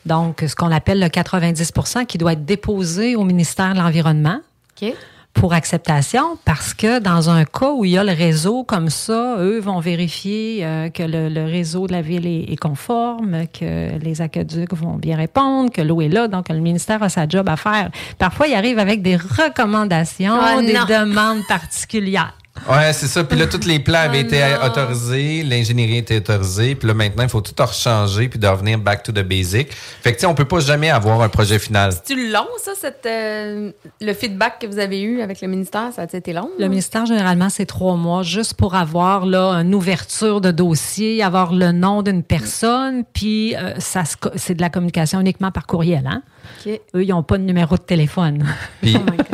Donc, 0.06 0.44
ce 0.48 0.56
qu'on 0.56 0.72
appelle 0.72 1.00
le 1.00 1.08
90% 1.08 2.06
qui 2.06 2.18
doit 2.18 2.34
être 2.34 2.46
déposé 2.46 3.16
au 3.16 3.24
ministère 3.24 3.74
de 3.74 3.80
l'Environnement 3.80 4.40
OK. 4.82 4.94
Pour 5.36 5.54
acceptation 5.54 6.38
parce 6.46 6.74
que 6.74 7.00
dans 7.00 7.30
un 7.30 7.46
cas 7.46 7.72
où 7.72 7.86
il 7.86 7.92
y 7.92 7.98
a 7.98 8.04
le 8.04 8.14
réseau 8.14 8.64
comme 8.64 8.90
ça, 8.90 9.36
eux 9.40 9.60
vont 9.60 9.80
vérifier 9.80 10.66
euh, 10.66 10.90
que 10.90 11.04
le, 11.04 11.30
le 11.30 11.44
réseau 11.46 11.86
de 11.88 11.92
la 11.92 12.02
ville 12.02 12.26
est, 12.26 12.52
est 12.52 12.56
conforme, 12.56 13.46
que 13.48 14.00
les 14.00 14.22
aqueducs 14.22 14.74
vont 14.74 14.96
bien 14.96 15.18
répondre, 15.18 15.70
que 15.72 15.82
l'eau 15.82 16.02
est 16.02 16.10
là, 16.10 16.28
donc 16.28 16.50
le 16.50 16.60
ministère 16.60 17.04
a 17.04 17.10
sa 17.10 17.28
job 17.28 17.48
à 17.50 17.58
faire. 17.58 17.92
Parfois, 18.18 18.48
il 18.48 18.56
arrive 18.56 18.80
avec 18.80 19.02
des 19.02 19.18
recommandations, 19.18 20.34
Ah, 20.42 20.62
des 20.62 20.74
demandes 20.74 21.46
particulières. 21.48 22.34
Ouais, 22.70 22.94
c'est 22.94 23.08
ça. 23.08 23.24
Puis 23.24 23.38
là, 23.38 23.46
tous 23.48 23.68
les 23.68 23.80
plans 23.80 24.00
avaient 24.00 24.24
Oh 24.24 24.28
été 24.28 24.40
non. 24.40 24.66
autorisés, 24.66 25.44
l'ingénierie 25.44 25.98
était 25.98 26.18
autorisée. 26.18 26.74
Puis 26.76 26.88
là, 26.88 26.94
maintenant, 26.94 27.24
il 27.24 27.30
faut 27.30 27.42
tout 27.42 27.54
rechanger 27.62 28.28
puis 28.28 28.40
de 28.40 28.48
revenir 28.48 28.80
back 28.80 29.04
to 29.04 29.12
the 29.12 29.22
basic. 29.24 29.72
Fait 29.74 30.12
que, 30.12 30.16
tu 30.16 30.22
sais, 30.22 30.26
on 30.26 30.34
peut 30.34 30.46
pas 30.46 30.62
jamais 30.62 30.90
avoir 30.90 31.22
un 31.22 31.30
projet 31.30 31.60
final. 31.60 31.92
C'est-tu 31.92 32.32
long, 32.32 32.48
ça, 32.64 32.72
cette, 32.80 33.06
euh, 33.06 33.72
le 34.02 34.14
feedback 34.14 34.60
que 34.60 34.68
vous 34.68 34.80
avez 34.80 35.02
eu 35.02 35.22
avec 35.22 35.42
le 35.42 35.48
ministère? 35.48 35.90
Ça 35.96 36.04
a 36.12 36.18
été 36.18 36.34
long? 36.34 36.50
Le 36.58 36.68
ministère, 36.68 37.06
généralement, 37.06 37.50
c'est 37.50 37.66
trois 37.68 37.98
mois 37.98 38.24
juste 38.24 38.56
pour 38.56 38.74
avoir 38.74 39.26
là, 39.26 39.52
une 39.62 39.76
ouverture 39.76 40.42
de 40.42 40.52
dossier, 40.52 41.22
avoir 41.22 41.54
le 41.54 41.72
nom 41.72 42.02
d'une 42.02 42.24
personne, 42.24 43.04
puis 43.14 43.56
euh, 43.56 43.74
ça 43.80 44.04
c'est 44.36 44.56
de 44.56 44.62
la 44.62 44.70
communication 44.70 45.20
uniquement 45.20 45.52
par 45.52 45.68
courriel. 45.68 46.08
Hein? 46.08 46.24
OK. 46.66 46.80
Eux, 46.96 47.04
ils 47.04 47.10
n'ont 47.10 47.24
pas 47.24 47.38
de 47.38 47.44
numéro 47.44 47.76
de 47.76 47.82
téléphone. 47.82 48.44
Puis, 48.82 48.96
OK. 48.96 49.26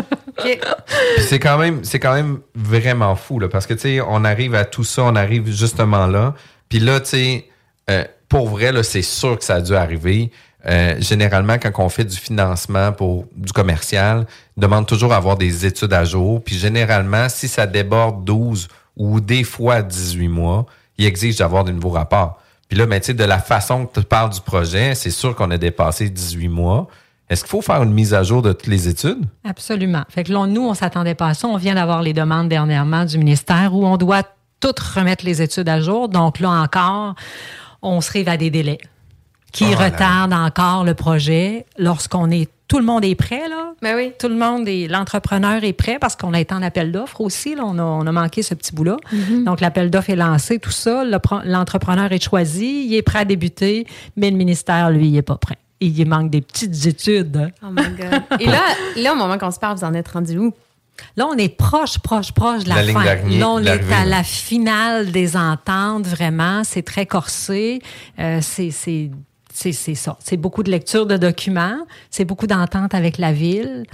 C'est 1.19 1.39
quand 1.99 2.13
même 2.13 2.39
vraiment 2.55 3.15
fou 3.15 3.39
parce 3.51 3.65
que 3.65 3.73
tu 3.73 4.01
on 4.01 4.23
arrive 4.23 4.55
à 4.55 4.65
tout 4.65 4.83
ça 4.83 5.03
on 5.03 5.15
arrive 5.15 5.49
justement 5.51 6.07
là. 6.07 6.33
Puis 6.69 6.79
là 6.79 6.99
tu 6.99 7.09
sais 7.09 7.49
euh, 7.89 8.03
pour 8.29 8.49
vrai 8.49 8.71
c'est 8.83 9.01
sûr 9.01 9.37
que 9.37 9.43
ça 9.43 9.55
a 9.55 9.61
dû 9.61 9.75
arriver. 9.75 10.31
Euh, 10.67 10.95
généralement 10.99 11.57
quand 11.57 11.71
on 11.83 11.89
fait 11.89 12.05
du 12.05 12.15
financement 12.15 12.91
pour 12.91 13.25
du 13.35 13.51
commercial 13.51 14.27
demande 14.57 14.85
toujours 14.85 15.11
à 15.11 15.15
avoir 15.15 15.35
des 15.35 15.65
études 15.65 15.93
à 15.93 16.03
jour. 16.03 16.43
Puis 16.43 16.55
généralement 16.55 17.29
si 17.29 17.47
ça 17.47 17.65
déborde 17.65 18.23
12 18.23 18.67
ou 18.97 19.19
des 19.19 19.43
fois 19.43 19.81
18 19.81 20.27
mois 20.27 20.65
il 20.97 21.05
exige 21.05 21.37
d'avoir 21.37 21.63
de 21.63 21.71
nouveaux 21.71 21.89
rapports. 21.89 22.39
Puis 22.69 22.77
là 22.77 22.85
ben, 22.85 22.99
de 22.99 23.23
la 23.23 23.39
façon 23.39 23.85
que 23.85 23.99
tu 23.99 24.05
parles 24.05 24.29
du 24.31 24.41
projet 24.41 24.95
c'est 24.95 25.11
sûr 25.11 25.35
qu'on 25.35 25.51
a 25.51 25.57
dépassé 25.57 26.09
18 26.09 26.47
mois 26.47 26.87
est-ce 27.31 27.43
qu'il 27.45 27.49
faut 27.51 27.61
faire 27.61 27.81
une 27.81 27.93
mise 27.93 28.13
à 28.13 28.23
jour 28.23 28.41
de 28.41 28.51
toutes 28.51 28.67
les 28.67 28.89
études? 28.89 29.23
Absolument. 29.45 30.03
Fait 30.09 30.25
que 30.25 30.33
là, 30.33 30.45
nous, 30.47 30.67
on 30.67 30.73
s'attendait 30.73 31.15
pas 31.15 31.27
à 31.27 31.33
ça. 31.33 31.47
On 31.47 31.55
vient 31.55 31.75
d'avoir 31.75 32.01
les 32.01 32.11
demandes 32.11 32.49
dernièrement 32.49 33.05
du 33.05 33.17
ministère 33.17 33.73
où 33.73 33.85
on 33.85 33.95
doit 33.95 34.23
toutes 34.59 34.79
remettre 34.79 35.23
les 35.23 35.41
études 35.41 35.69
à 35.69 35.79
jour. 35.79 36.09
Donc 36.09 36.41
là 36.41 36.49
encore, 36.49 37.15
on 37.81 38.01
se 38.01 38.09
arrive 38.09 38.27
à 38.27 38.35
des 38.35 38.49
délais 38.49 38.79
qui 39.53 39.63
Oh 39.65 39.71
là. 39.71 39.85
retardent 39.85 40.33
encore 40.33 40.83
le 40.83 40.93
projet 40.93 41.65
lorsqu'on 41.77 42.29
est 42.31 42.49
tout 42.67 42.79
le 42.79 42.85
monde 42.85 43.05
est 43.05 43.15
prêt 43.15 43.47
là. 43.49 43.73
Ben 43.81 43.95
oui. 43.95 44.11
Tout 44.19 44.27
le 44.27 44.35
monde 44.35 44.67
est 44.67 44.89
l'entrepreneur 44.89 45.63
est 45.63 45.73
prêt 45.73 45.99
parce 45.99 46.17
qu'on 46.17 46.33
a 46.33 46.39
été 46.39 46.53
en 46.53 46.61
appel 46.61 46.91
d'offres 46.91 47.21
aussi 47.21 47.55
là, 47.55 47.63
on 47.65 47.77
a, 47.79 47.83
on 47.83 48.05
a 48.07 48.11
manqué 48.11 48.43
ce 48.43 48.53
petit 48.55 48.73
bout 48.75 48.83
là. 48.83 48.97
Mm-hmm. 49.13 49.45
Donc 49.45 49.61
l'appel 49.61 49.89
d'offres 49.89 50.09
est 50.09 50.15
lancé 50.17 50.59
tout 50.59 50.71
ça, 50.71 51.05
l'entrepreneur 51.45 52.11
est 52.11 52.23
choisi, 52.23 52.85
il 52.87 52.95
est 52.95 53.01
prêt 53.01 53.19
à 53.19 53.25
débuter, 53.25 53.87
mais 54.17 54.31
le 54.31 54.37
ministère 54.37 54.89
lui 54.89 55.07
il 55.07 55.17
est 55.17 55.21
pas 55.21 55.37
prêt. 55.37 55.57
Il 55.81 56.05
manque 56.07 56.29
des 56.29 56.41
petites 56.41 56.85
études. 56.85 57.35
hein. 57.37 57.49
Oh 57.63 57.71
my 57.71 57.83
God. 57.97 58.21
Et 58.39 58.45
là, 58.45 58.61
là, 58.97 59.13
au 59.13 59.15
moment 59.15 59.37
qu'on 59.37 59.49
se 59.51 59.59
parle, 59.59 59.77
vous 59.77 59.83
en 59.83 59.93
êtes 59.93 60.07
rendu 60.09 60.37
où? 60.37 60.53
Là, 61.17 61.25
on 61.27 61.35
est 61.37 61.49
proche, 61.49 61.97
proche, 61.99 62.31
proche 62.31 62.63
de 62.63 62.69
la, 62.69 62.75
La 62.75 62.81
ligne 62.83 62.93
fin. 62.93 63.03
Là, 63.39 63.49
on 63.49 63.59
est 63.63 63.91
à 63.91 64.05
la 64.05 64.23
finale 64.23 65.11
des 65.11 65.35
ententes, 65.35 66.05
vraiment. 66.05 66.63
C'est 66.63 66.83
très 66.83 67.07
corsé. 67.07 67.81
Euh, 68.19 68.39
c'est, 68.41 68.69
c'est, 68.69 69.09
c'est 69.51 69.71
c'est 69.71 69.95
ça. 69.95 70.17
C'est 70.19 70.37
beaucoup 70.37 70.61
de 70.61 70.69
lecture 70.69 71.07
de 71.07 71.17
documents, 71.17 71.79
c'est 72.11 72.25
beaucoup 72.25 72.45
d'entente 72.47 72.93
avec 72.93 73.17
la 73.17 73.33
ville. 73.33 73.85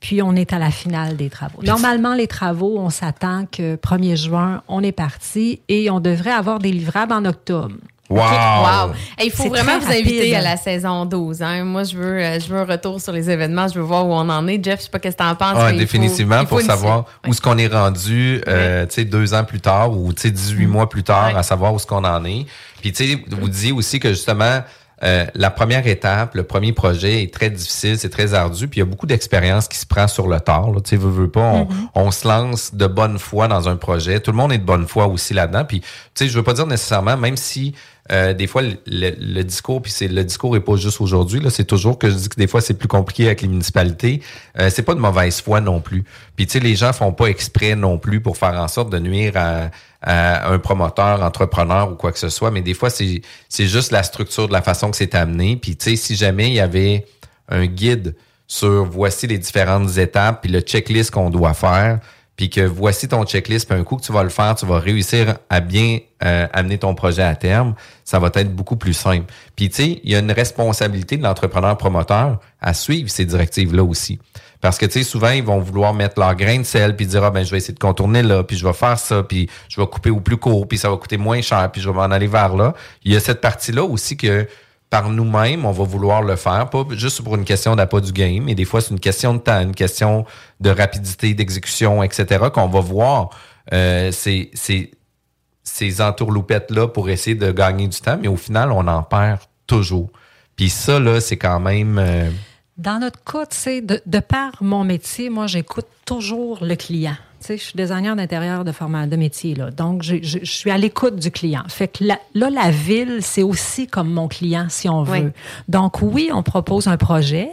Puis 0.00 0.20
on 0.22 0.36
est 0.36 0.52
à 0.52 0.58
la 0.58 0.70
finale 0.70 1.16
des 1.16 1.30
travaux. 1.30 1.62
Normalement, 1.62 2.14
les 2.14 2.26
travaux, 2.26 2.76
on 2.78 2.90
s'attend 2.90 3.46
que 3.50 3.76
1er 3.76 4.16
juin, 4.16 4.62
on 4.68 4.82
est 4.82 4.92
parti 4.92 5.60
et 5.68 5.90
on 5.90 5.98
devrait 5.98 6.30
avoir 6.30 6.58
des 6.58 6.70
livrables 6.72 7.12
en 7.14 7.24
octobre. 7.24 7.74
Wow! 8.14 8.88
Wow. 8.88 8.94
Hey, 9.18 9.26
il 9.26 9.30
faut 9.32 9.48
vraiment 9.48 9.78
vous 9.78 9.90
inviter 9.90 10.34
à 10.36 10.40
la 10.40 10.56
saison 10.56 11.04
12. 11.04 11.42
hein. 11.42 11.64
Moi, 11.64 11.84
je 11.84 11.96
veux, 11.96 12.18
euh, 12.22 12.38
je 12.40 12.46
veux 12.48 12.58
un 12.60 12.64
retour 12.64 13.00
sur 13.00 13.12
les 13.12 13.30
événements. 13.30 13.68
Je 13.68 13.74
veux 13.74 13.84
voir 13.84 14.06
où 14.06 14.12
on 14.12 14.28
en 14.28 14.46
est. 14.48 14.62
Jeff, 14.64 14.78
je 14.80 14.84
sais 14.84 14.90
pas 14.90 14.98
qu'est-ce 14.98 15.16
que 15.16 15.22
t'en 15.22 15.34
penses. 15.34 15.56
Ah, 15.56 15.64
mais 15.66 15.70
il 15.70 15.72
faut- 15.74 15.78
définitivement, 15.80 16.36
il 16.40 16.46
faut 16.46 16.56
pour 16.56 16.60
savoir 16.64 17.04
où 17.26 17.30
est-ce 17.30 17.40
qu'on 17.40 17.58
est 17.58 17.66
rendu, 17.72 18.40
euh, 18.48 18.86
tu 18.86 18.94
sais, 18.94 19.04
deux 19.04 19.34
ans 19.34 19.44
plus 19.44 19.60
tard 19.60 19.90
ou, 19.96 20.12
tu 20.12 20.22
sais, 20.22 20.30
18 20.30 20.66
mois 20.66 20.88
plus 20.88 21.02
tard, 21.02 21.28
Ouais. 21.32 21.38
à 21.38 21.42
savoir 21.42 21.72
où 21.72 21.76
est-ce 21.76 21.86
qu'on 21.86 22.04
en 22.04 22.24
est. 22.24 22.46
Puis, 22.80 22.92
tu 22.92 23.06
sais, 23.06 23.24
vous 23.30 23.48
disiez 23.48 23.72
aussi 23.72 23.98
que, 24.00 24.10
justement, 24.10 24.62
euh, 25.02 25.26
la 25.34 25.50
première 25.50 25.86
étape, 25.86 26.34
le 26.34 26.44
premier 26.44 26.72
projet 26.72 27.22
est 27.24 27.34
très 27.34 27.50
difficile, 27.50 27.98
c'est 27.98 28.08
très 28.10 28.32
ardu, 28.32 28.68
puis 28.68 28.78
il 28.78 28.82
y 28.84 28.86
a 28.86 28.86
beaucoup 28.86 29.06
d'expérience 29.06 29.68
qui 29.68 29.76
se 29.76 29.84
prend 29.84 30.06
sur 30.08 30.28
le 30.28 30.40
tard. 30.40 30.70
là. 30.70 30.80
Tu 30.80 30.90
sais, 30.90 30.96
veux, 30.96 31.10
veux 31.10 31.28
pas, 31.28 31.40
on, 31.52 31.68
on 31.94 32.10
se 32.10 32.26
lance 32.26 32.74
de 32.74 32.86
bonne 32.86 33.18
foi 33.18 33.48
dans 33.48 33.68
un 33.68 33.76
projet. 33.76 34.20
Tout 34.20 34.30
le 34.30 34.36
monde 34.36 34.52
est 34.52 34.58
de 34.58 34.64
bonne 34.64 34.86
foi 34.86 35.06
aussi 35.08 35.34
là-dedans. 35.34 35.64
Puis, 35.64 35.80
tu 35.80 35.86
sais, 36.14 36.28
je 36.28 36.36
veux 36.36 36.44
pas 36.44 36.52
dire 36.54 36.66
nécessairement, 36.66 37.16
même 37.16 37.36
si 37.36 37.74
euh, 38.12 38.34
des 38.34 38.46
fois 38.46 38.60
le, 38.62 38.76
le- 38.86 39.42
discours, 39.44 39.80
puis 39.80 39.90
c'est 39.90 40.08
le 40.08 40.22
discours 40.24 40.54
est 40.56 40.60
pas 40.60 40.76
juste 40.76 41.00
aujourd'hui. 41.00 41.40
Là, 41.40 41.48
c'est 41.48 41.64
toujours 41.64 41.98
que 41.98 42.10
je 42.10 42.14
dis 42.14 42.28
que 42.28 42.36
des 42.36 42.46
fois 42.46 42.60
c'est 42.60 42.74
plus 42.74 42.88
compliqué 42.88 43.26
avec 43.26 43.40
les 43.40 43.48
municipalités. 43.48 44.20
Euh, 44.58 44.68
c'est 44.70 44.82
pas 44.82 44.94
de 44.94 45.00
mauvaise 45.00 45.40
foi 45.40 45.60
non 45.60 45.80
plus. 45.80 46.04
Puis 46.36 46.46
tu 46.46 46.52
sais, 46.52 46.60
les 46.60 46.76
gens 46.76 46.92
font 46.92 47.12
pas 47.12 47.26
exprès 47.26 47.74
non 47.76 47.96
plus 47.98 48.20
pour 48.20 48.36
faire 48.36 48.54
en 48.60 48.68
sorte 48.68 48.90
de 48.90 48.98
nuire 48.98 49.32
à, 49.36 49.70
à 50.02 50.50
un 50.50 50.58
promoteur, 50.58 51.22
entrepreneur 51.22 51.90
ou 51.92 51.94
quoi 51.94 52.12
que 52.12 52.18
ce 52.18 52.28
soit. 52.28 52.50
Mais 52.50 52.60
des 52.60 52.74
fois 52.74 52.90
c'est 52.90 53.22
c'est 53.48 53.66
juste 53.66 53.90
la 53.90 54.02
structure 54.02 54.48
de 54.48 54.52
la 54.52 54.62
façon 54.62 54.90
que 54.90 54.96
c'est 54.98 55.14
amené. 55.14 55.56
Puis 55.56 55.76
tu 55.76 55.90
sais, 55.90 55.96
si 55.96 56.14
jamais 56.14 56.48
il 56.48 56.54
y 56.54 56.60
avait 56.60 57.06
un 57.48 57.64
guide 57.66 58.14
sur 58.46 58.84
voici 58.84 59.26
les 59.26 59.38
différentes 59.38 59.96
étapes 59.96 60.42
puis 60.42 60.50
le 60.52 60.60
checklist 60.60 61.10
qu'on 61.10 61.30
doit 61.30 61.54
faire 61.54 62.00
puis 62.36 62.50
que 62.50 62.60
voici 62.60 63.08
ton 63.08 63.24
checklist 63.24 63.68
puis 63.68 63.78
un 63.78 63.84
coup 63.84 63.96
que 63.96 64.02
tu 64.02 64.12
vas 64.12 64.22
le 64.22 64.28
faire 64.28 64.54
tu 64.54 64.66
vas 64.66 64.78
réussir 64.78 65.38
à 65.50 65.60
bien 65.60 65.98
euh, 66.24 66.46
amener 66.52 66.78
ton 66.78 66.94
projet 66.94 67.22
à 67.22 67.34
terme. 67.34 67.74
Ça 68.04 68.18
va 68.18 68.30
être 68.34 68.54
beaucoup 68.54 68.76
plus 68.76 68.94
simple. 68.94 69.32
Puis 69.56 69.68
tu 69.68 69.76
sais 69.76 70.00
il 70.04 70.10
y 70.10 70.16
a 70.16 70.18
une 70.18 70.32
responsabilité 70.32 71.16
de 71.16 71.22
l'entrepreneur 71.22 71.76
promoteur 71.76 72.40
à 72.60 72.74
suivre 72.74 73.08
ces 73.10 73.24
directives 73.24 73.74
là 73.74 73.84
aussi. 73.84 74.18
Parce 74.60 74.78
que 74.78 74.86
tu 74.86 74.92
sais 74.92 75.02
souvent 75.02 75.30
ils 75.30 75.44
vont 75.44 75.58
vouloir 75.58 75.94
mettre 75.94 76.18
leur 76.18 76.34
grain 76.34 76.58
de 76.58 76.64
sel 76.64 76.96
puis 76.96 77.06
dire 77.06 77.22
ah 77.24 77.30
ben 77.30 77.44
je 77.44 77.50
vais 77.50 77.58
essayer 77.58 77.74
de 77.74 77.78
contourner 77.78 78.22
là 78.22 78.42
puis 78.42 78.56
je 78.56 78.66
vais 78.66 78.72
faire 78.72 78.98
ça 78.98 79.22
puis 79.22 79.48
je 79.68 79.80
vais 79.80 79.86
couper 79.86 80.10
au 80.10 80.20
plus 80.20 80.36
court 80.36 80.66
puis 80.66 80.78
ça 80.78 80.90
va 80.90 80.96
coûter 80.96 81.18
moins 81.18 81.40
cher 81.40 81.70
puis 81.70 81.80
je 81.80 81.88
vais 81.88 81.94
m'en 81.94 82.02
aller 82.02 82.26
vers 82.26 82.56
là. 82.56 82.74
Il 83.04 83.12
y 83.12 83.16
a 83.16 83.20
cette 83.20 83.40
partie 83.40 83.72
là 83.72 83.84
aussi 83.84 84.16
que 84.16 84.46
par 84.90 85.10
nous-mêmes, 85.10 85.64
on 85.64 85.72
va 85.72 85.84
vouloir 85.84 86.22
le 86.22 86.36
faire, 86.36 86.70
pas 86.70 86.84
juste 86.92 87.22
pour 87.22 87.34
une 87.34 87.44
question 87.44 87.74
d'appât 87.74 88.00
du 88.00 88.12
game, 88.12 88.44
mais 88.44 88.54
des 88.54 88.64
fois 88.64 88.80
c'est 88.80 88.90
une 88.92 89.00
question 89.00 89.34
de 89.34 89.38
temps, 89.40 89.60
une 89.60 89.74
question 89.74 90.24
de 90.60 90.70
rapidité, 90.70 91.34
d'exécution, 91.34 92.02
etc., 92.02 92.44
qu'on 92.52 92.68
va 92.68 92.80
voir 92.80 93.30
euh, 93.72 94.12
ces, 94.12 94.50
ces, 94.54 96.00
entourloupettes-là 96.00 96.88
pour 96.88 97.08
essayer 97.08 97.34
de 97.34 97.50
gagner 97.50 97.88
du 97.88 97.98
temps, 97.98 98.18
mais 98.20 98.28
au 98.28 98.36
final, 98.36 98.70
on 98.70 98.86
en 98.86 99.02
perd 99.02 99.40
toujours. 99.66 100.10
Puis 100.56 100.68
ça, 100.70 101.00
là, 101.00 101.20
c'est 101.20 101.38
quand 101.38 101.58
même... 101.58 101.98
euh, 101.98 102.30
Dans 102.76 103.00
notre 103.00 103.22
cas, 103.24 103.46
tu 103.46 103.56
sais, 103.56 103.80
de, 103.80 104.00
de 104.06 104.18
par 104.20 104.52
mon 104.60 104.84
métier, 104.84 105.30
moi, 105.30 105.46
j'écoute 105.46 105.86
toujours 106.04 106.58
le 106.62 106.76
client. 106.76 107.16
Je 107.50 107.56
suis 107.62 107.74
designer 107.76 108.16
d'intérieur 108.16 108.64
de 108.64 108.72
format 108.72 109.06
de 109.06 109.16
métier, 109.16 109.54
là. 109.54 109.70
Donc, 109.70 110.02
je, 110.02 110.38
suis 110.44 110.70
à 110.70 110.78
l'écoute 110.78 111.16
du 111.16 111.30
client. 111.30 111.64
Fait 111.68 111.88
que 111.88 112.02
la- 112.04 112.18
là, 112.34 112.50
la 112.50 112.70
ville, 112.70 113.18
c'est 113.20 113.42
aussi 113.42 113.86
comme 113.86 114.10
mon 114.12 114.28
client, 114.28 114.66
si 114.68 114.88
on 114.88 115.02
veut. 115.02 115.12
Oui. 115.26 115.30
Donc, 115.68 116.00
oui, 116.02 116.30
on 116.32 116.42
propose 116.42 116.86
un 116.88 116.96
projet, 116.96 117.50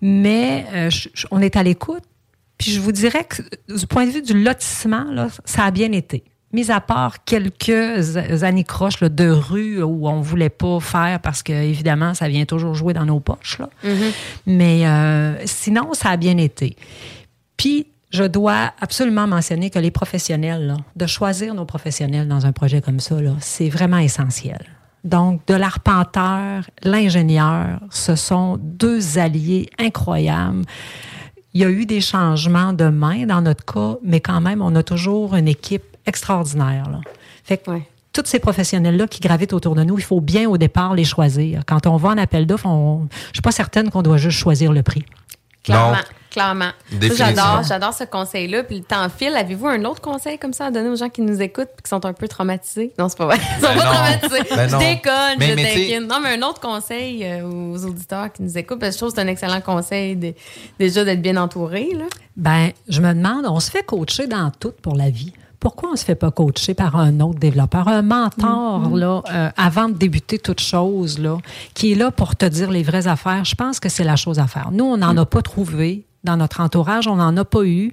mais 0.00 0.64
euh, 0.72 0.90
je- 0.90 1.08
je- 1.14 1.26
on 1.30 1.40
est 1.40 1.56
à 1.56 1.62
l'écoute. 1.62 2.02
Puis, 2.58 2.72
je 2.72 2.80
vous 2.80 2.92
dirais 2.92 3.24
que 3.24 3.42
du 3.74 3.86
point 3.86 4.06
de 4.06 4.10
vue 4.10 4.22
du 4.22 4.42
lotissement, 4.42 5.04
là, 5.12 5.28
ça 5.44 5.64
a 5.64 5.70
bien 5.70 5.92
été. 5.92 6.24
Mis 6.52 6.70
à 6.70 6.80
part 6.80 7.24
quelques 7.24 8.16
anicroches 8.42 9.00
là, 9.00 9.08
de 9.08 9.28
rue 9.30 9.82
où 9.82 10.08
on 10.08 10.20
voulait 10.20 10.48
pas 10.50 10.80
faire 10.80 11.20
parce 11.20 11.42
que, 11.44 11.52
évidemment, 11.52 12.12
ça 12.12 12.28
vient 12.28 12.44
toujours 12.44 12.74
jouer 12.74 12.92
dans 12.92 13.06
nos 13.06 13.20
poches. 13.20 13.58
Là. 13.60 13.70
Mais 14.46 14.86
euh, 14.86 15.34
sinon, 15.46 15.94
ça 15.94 16.10
a 16.10 16.16
bien 16.16 16.36
été. 16.38 16.76
Puis, 17.56 17.86
je 18.10 18.24
dois 18.24 18.72
absolument 18.80 19.26
mentionner 19.26 19.70
que 19.70 19.78
les 19.78 19.90
professionnels, 19.90 20.66
là, 20.66 20.76
de 20.96 21.06
choisir 21.06 21.54
nos 21.54 21.64
professionnels 21.64 22.28
dans 22.28 22.46
un 22.46 22.52
projet 22.52 22.80
comme 22.80 23.00
ça, 23.00 23.20
là, 23.20 23.32
c'est 23.40 23.68
vraiment 23.68 23.98
essentiel. 23.98 24.58
Donc, 25.04 25.46
de 25.46 25.54
l'arpenteur, 25.54 26.68
l'ingénieur, 26.82 27.80
ce 27.90 28.16
sont 28.16 28.58
deux 28.60 29.18
alliés 29.18 29.70
incroyables. 29.78 30.64
Il 31.54 31.60
y 31.60 31.64
a 31.64 31.70
eu 31.70 31.86
des 31.86 32.00
changements 32.00 32.72
de 32.72 32.84
main 32.84 33.26
dans 33.26 33.40
notre 33.40 33.64
cas, 33.64 33.96
mais 34.04 34.20
quand 34.20 34.40
même, 34.40 34.60
on 34.60 34.74
a 34.74 34.82
toujours 34.82 35.34
une 35.34 35.48
équipe 35.48 35.84
extraordinaire. 36.06 36.90
Là. 36.90 37.00
Fait 37.44 37.58
que 37.58 37.70
tous 38.12 38.26
ces 38.26 38.40
professionnels-là 38.40 39.06
qui 39.06 39.20
gravitent 39.20 39.52
autour 39.52 39.74
de 39.74 39.84
nous, 39.84 39.98
il 39.98 40.04
faut 40.04 40.20
bien 40.20 40.48
au 40.48 40.58
départ 40.58 40.94
les 40.94 41.04
choisir. 41.04 41.62
Quand 41.66 41.86
on 41.86 41.96
va 41.96 42.10
en 42.10 42.18
appel 42.18 42.46
d'offres, 42.46 42.66
on... 42.66 43.08
je 43.28 43.34
suis 43.34 43.42
pas 43.42 43.52
certaine 43.52 43.90
qu'on 43.90 44.02
doit 44.02 44.16
juste 44.16 44.38
choisir 44.38 44.72
le 44.72 44.82
prix. 44.82 45.04
Clairement. 45.64 45.98
Clairement. 46.30 46.70
J'adore, 47.16 47.62
j'adore 47.66 47.92
ce 47.92 48.04
conseil-là. 48.04 48.62
Puis 48.62 48.78
le 48.78 48.84
temps 48.84 49.08
file. 49.08 49.34
Avez-vous 49.36 49.66
un 49.66 49.84
autre 49.84 50.00
conseil 50.00 50.38
comme 50.38 50.52
ça 50.52 50.66
à 50.66 50.70
donner 50.70 50.88
aux 50.88 50.96
gens 50.96 51.08
qui 51.08 51.22
nous 51.22 51.40
écoutent 51.42 51.68
et 51.78 51.82
qui 51.82 51.88
sont 51.88 52.04
un 52.06 52.12
peu 52.12 52.28
traumatisés? 52.28 52.92
Non, 52.98 53.08
c'est 53.08 53.18
pas 53.18 53.26
vrai. 53.26 53.38
Ils 53.58 53.62
sont 53.66 53.72
Ben 53.74 53.78
pas 53.78 53.84
non. 53.84 53.92
traumatisés. 53.92 54.56
Ben 54.56 54.68
je 54.68 54.72
non. 54.74 54.78
déconne, 54.78 55.36
Mais- 55.38 55.48
je 55.50 55.54
mais 55.56 55.64
t'inquiète. 55.64 56.08
Non, 56.08 56.16
mais 56.22 56.38
un 56.38 56.42
autre 56.48 56.60
conseil 56.60 57.24
euh, 57.24 57.42
aux 57.74 57.84
auditeurs 57.84 58.32
qui 58.32 58.42
nous 58.42 58.56
écoutent, 58.56 58.78
parce 58.78 58.90
que 58.92 58.94
je 58.94 58.98
trouve 58.98 59.10
que 59.10 59.16
c'est 59.20 59.26
un 59.26 59.28
excellent 59.30 59.60
conseil 59.60 60.16
de- 60.16 60.34
déjà 60.78 61.04
d'être 61.04 61.22
bien 61.22 61.36
entouré. 61.36 61.88
Là. 61.94 62.04
Ben, 62.36 62.70
je 62.88 63.00
me 63.00 63.12
demande, 63.12 63.44
on 63.46 63.58
se 63.60 63.70
fait 63.70 63.82
coacher 63.82 64.26
dans 64.26 64.50
tout 64.50 64.72
pour 64.82 64.94
la 64.96 65.10
vie. 65.10 65.32
Pourquoi 65.58 65.90
on 65.92 65.96
se 65.96 66.04
fait 66.06 66.14
pas 66.14 66.30
coacher 66.30 66.72
par 66.72 66.96
un 66.96 67.20
autre 67.20 67.38
développeur, 67.38 67.86
un 67.86 68.00
mentor, 68.00 68.96
là, 68.96 69.20
euh, 69.30 69.50
avant 69.58 69.90
de 69.90 69.94
débuter 69.94 70.38
toute 70.38 70.60
chose, 70.60 71.18
là, 71.18 71.36
qui 71.74 71.92
est 71.92 71.94
là 71.96 72.10
pour 72.10 72.34
te 72.34 72.46
dire 72.46 72.70
les 72.70 72.82
vraies 72.82 73.06
affaires? 73.08 73.44
Je 73.44 73.54
pense 73.54 73.78
que 73.78 73.90
c'est 73.90 74.04
la 74.04 74.16
chose 74.16 74.38
à 74.38 74.46
faire. 74.46 74.70
Nous, 74.72 74.84
on 74.86 74.96
n'en 74.96 75.14
a 75.18 75.26
pas 75.26 75.42
trouvé. 75.42 76.06
Dans 76.22 76.36
notre 76.36 76.60
entourage, 76.60 77.06
on 77.08 77.16
n'en 77.16 77.34
a 77.36 77.44
pas 77.44 77.62
eu. 77.64 77.92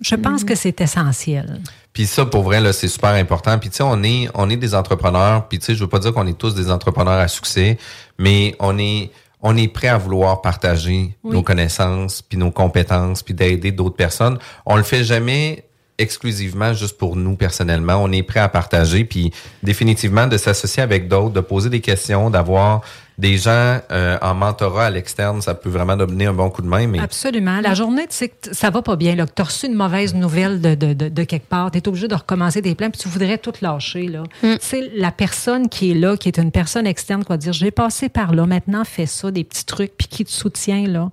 Je 0.00 0.14
pense 0.16 0.42
que 0.44 0.54
c'est 0.54 0.80
essentiel. 0.80 1.60
Puis 1.92 2.06
ça, 2.06 2.26
pour 2.26 2.42
vrai, 2.42 2.60
là, 2.60 2.72
c'est 2.72 2.88
super 2.88 3.10
important. 3.10 3.56
Puis 3.58 3.70
tu 3.70 3.76
sais, 3.76 3.82
on 3.84 4.02
est, 4.02 4.28
on 4.34 4.50
est 4.50 4.56
des 4.56 4.74
entrepreneurs. 4.74 5.46
Puis 5.48 5.58
tu 5.58 5.66
sais, 5.66 5.74
je 5.74 5.80
veux 5.80 5.88
pas 5.88 5.98
dire 6.00 6.12
qu'on 6.12 6.26
est 6.26 6.36
tous 6.36 6.54
des 6.54 6.70
entrepreneurs 6.70 7.18
à 7.18 7.28
succès, 7.28 7.78
mais 8.18 8.56
on 8.58 8.78
est, 8.78 9.10
on 9.42 9.56
est 9.56 9.68
prêt 9.68 9.88
à 9.88 9.96
vouloir 9.98 10.42
partager 10.42 11.16
Oui. 11.22 11.34
nos 11.34 11.42
connaissances, 11.42 12.22
puis 12.22 12.36
nos 12.36 12.50
compétences, 12.50 13.22
puis 13.22 13.34
d'aider 13.34 13.70
d'autres 13.70 13.96
personnes. 13.96 14.38
On 14.66 14.76
le 14.76 14.82
fait 14.82 15.04
jamais 15.04 15.64
exclusivement 15.98 16.72
juste 16.74 16.96
pour 16.98 17.16
nous 17.16 17.36
personnellement. 17.36 17.96
On 18.02 18.10
est 18.12 18.22
prêt 18.22 18.40
à 18.40 18.48
partager, 18.48 19.04
puis 19.04 19.32
définitivement 19.62 20.26
de 20.26 20.36
s'associer 20.36 20.82
avec 20.82 21.08
d'autres, 21.08 21.34
de 21.34 21.40
poser 21.40 21.70
des 21.70 21.80
questions, 21.80 22.30
d'avoir 22.30 22.82
des 23.18 23.36
gens 23.36 23.80
euh, 23.90 24.16
en 24.22 24.34
mentorat 24.34 24.86
à 24.86 24.90
l'externe, 24.90 25.42
ça 25.42 25.54
peut 25.54 25.68
vraiment 25.68 25.96
donner 25.96 26.26
un 26.26 26.32
bon 26.32 26.50
coup 26.50 26.62
de 26.62 26.68
main. 26.68 26.86
Mais 26.86 27.00
Absolument. 27.00 27.60
La 27.60 27.74
journée, 27.74 28.06
tu 28.06 28.14
sais 28.14 28.28
que 28.28 28.54
ça 28.54 28.70
va 28.70 28.80
pas 28.80 28.94
bien, 28.94 29.16
là, 29.16 29.26
que 29.26 29.32
tu 29.34 29.42
as 29.42 29.44
reçu 29.44 29.66
une 29.66 29.74
mauvaise 29.74 30.14
nouvelle 30.14 30.60
de, 30.60 30.76
de, 30.76 30.92
de, 30.94 31.08
de 31.08 31.24
quelque 31.24 31.48
part, 31.48 31.70
tu 31.72 31.78
es 31.78 31.88
obligé 31.88 32.06
de 32.06 32.14
recommencer 32.14 32.62
tes 32.62 32.74
plans, 32.76 32.90
puis 32.90 33.00
tu 33.00 33.08
voudrais 33.08 33.38
tout 33.38 33.52
lâcher. 33.60 34.06
Là. 34.06 34.22
Tu 34.40 34.56
sais, 34.60 34.90
la 34.94 35.10
personne 35.10 35.68
qui 35.68 35.90
est 35.90 35.94
là, 35.94 36.16
qui 36.16 36.28
est 36.28 36.38
une 36.38 36.52
personne 36.52 36.86
externe, 36.86 37.24
qui 37.24 37.28
va 37.28 37.36
dire 37.36 37.52
J'ai 37.52 37.72
passé 37.72 38.08
par 38.08 38.34
là, 38.34 38.46
maintenant 38.46 38.84
fais 38.84 39.06
ça, 39.06 39.30
des 39.32 39.42
petits 39.42 39.64
trucs, 39.64 39.96
puis 39.96 40.06
qui 40.06 40.24
te 40.24 40.30
soutient. 40.30 40.86
là. 40.86 41.10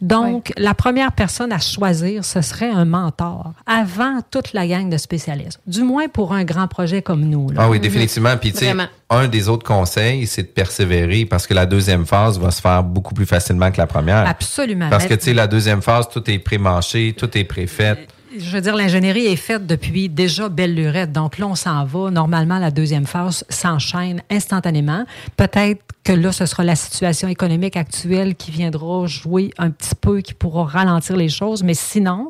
Donc, 0.00 0.52
la 0.56 0.74
première 0.74 1.12
personne 1.12 1.52
à 1.52 1.58
choisir, 1.58 2.24
ce 2.24 2.40
serait 2.40 2.70
un 2.70 2.84
mentor, 2.84 3.52
avant 3.66 4.20
toute 4.30 4.52
la 4.52 4.66
gang 4.66 4.88
de 4.88 4.96
spécialistes. 4.96 5.60
Du 5.66 5.82
moins 5.82 6.08
pour 6.08 6.32
un 6.32 6.44
grand 6.44 6.68
projet 6.68 7.02
comme 7.02 7.22
nous. 7.22 7.50
là. 7.50 7.62
Ah 7.64 7.70
oui, 7.70 7.80
définitivement. 7.80 8.36
Puis, 8.36 8.52
tu 8.52 8.58
sais, 8.58 8.74
un 9.10 9.28
des 9.28 9.48
autres 9.48 9.66
conseils, 9.66 10.26
c'est 10.26 10.42
de 10.42 10.48
persévérer 10.48 11.24
parce 11.24 11.46
que 11.46 11.54
la 11.54 11.66
deuxième 11.66 12.06
phase 12.06 12.38
va 12.38 12.50
se 12.50 12.60
faire 12.60 12.82
beaucoup 12.82 13.14
plus 13.14 13.26
facilement 13.26 13.70
que 13.70 13.78
la 13.78 13.86
première. 13.86 14.26
Absolument. 14.26 14.88
Parce 14.90 15.06
que, 15.06 15.14
tu 15.14 15.26
sais, 15.26 15.34
la 15.34 15.46
deuxième 15.46 15.82
phase, 15.82 16.08
tout 16.08 16.28
est 16.30 16.38
pré-manché, 16.38 17.14
tout 17.16 17.36
est 17.36 17.44
pré-fait. 17.44 18.08
je 18.38 18.50
veux 18.50 18.60
dire, 18.60 18.76
l'ingénierie 18.76 19.26
est 19.26 19.36
faite 19.36 19.66
depuis 19.66 20.08
déjà 20.08 20.48
belle 20.48 20.74
lurette. 20.74 21.12
Donc 21.12 21.38
là, 21.38 21.46
on 21.46 21.54
s'en 21.54 21.84
va. 21.84 22.10
Normalement, 22.10 22.58
la 22.58 22.70
deuxième 22.70 23.06
phase 23.06 23.44
s'enchaîne 23.48 24.22
instantanément. 24.30 25.04
Peut-être 25.36 25.82
que 26.04 26.12
là, 26.12 26.32
ce 26.32 26.46
sera 26.46 26.64
la 26.64 26.76
situation 26.76 27.28
économique 27.28 27.76
actuelle 27.76 28.34
qui 28.34 28.50
viendra 28.50 29.06
jouer 29.06 29.50
un 29.58 29.70
petit 29.70 29.94
peu, 29.94 30.20
qui 30.20 30.34
pourra 30.34 30.64
ralentir 30.64 31.16
les 31.16 31.28
choses. 31.28 31.62
Mais 31.62 31.74
sinon, 31.74 32.28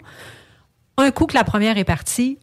un 0.96 1.10
coup 1.10 1.26
que 1.26 1.34
la 1.34 1.44
première 1.44 1.78
est 1.78 1.84
partie, 1.84 2.38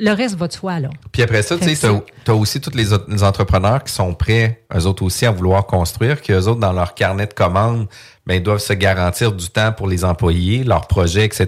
le 0.00 0.12
reste 0.12 0.36
va 0.36 0.46
de 0.46 0.52
soi, 0.52 0.78
là. 0.78 0.90
Puis 1.10 1.22
après 1.22 1.42
ça, 1.42 1.56
tu 1.58 1.74
sais, 1.74 1.88
t'as 2.24 2.32
as 2.32 2.36
aussi 2.36 2.60
tous 2.60 2.76
les, 2.76 2.92
autres- 2.92 3.06
les 3.08 3.24
entrepreneurs 3.24 3.82
qui 3.82 3.92
sont 3.92 4.14
prêts, 4.14 4.62
eux 4.72 4.86
autres 4.86 5.02
aussi, 5.02 5.26
à 5.26 5.32
vouloir 5.32 5.66
construire, 5.66 6.20
qui 6.20 6.30
eux 6.30 6.46
autres, 6.46 6.60
dans 6.60 6.72
leur 6.72 6.94
carnet 6.94 7.26
de 7.26 7.32
commandes, 7.34 7.88
ben, 8.24 8.34
ils 8.34 8.42
doivent 8.42 8.60
se 8.60 8.74
garantir 8.74 9.32
du 9.32 9.48
temps 9.48 9.72
pour 9.72 9.88
les 9.88 10.04
employés, 10.04 10.62
leurs 10.62 10.86
projets, 10.86 11.24
etc. 11.24 11.46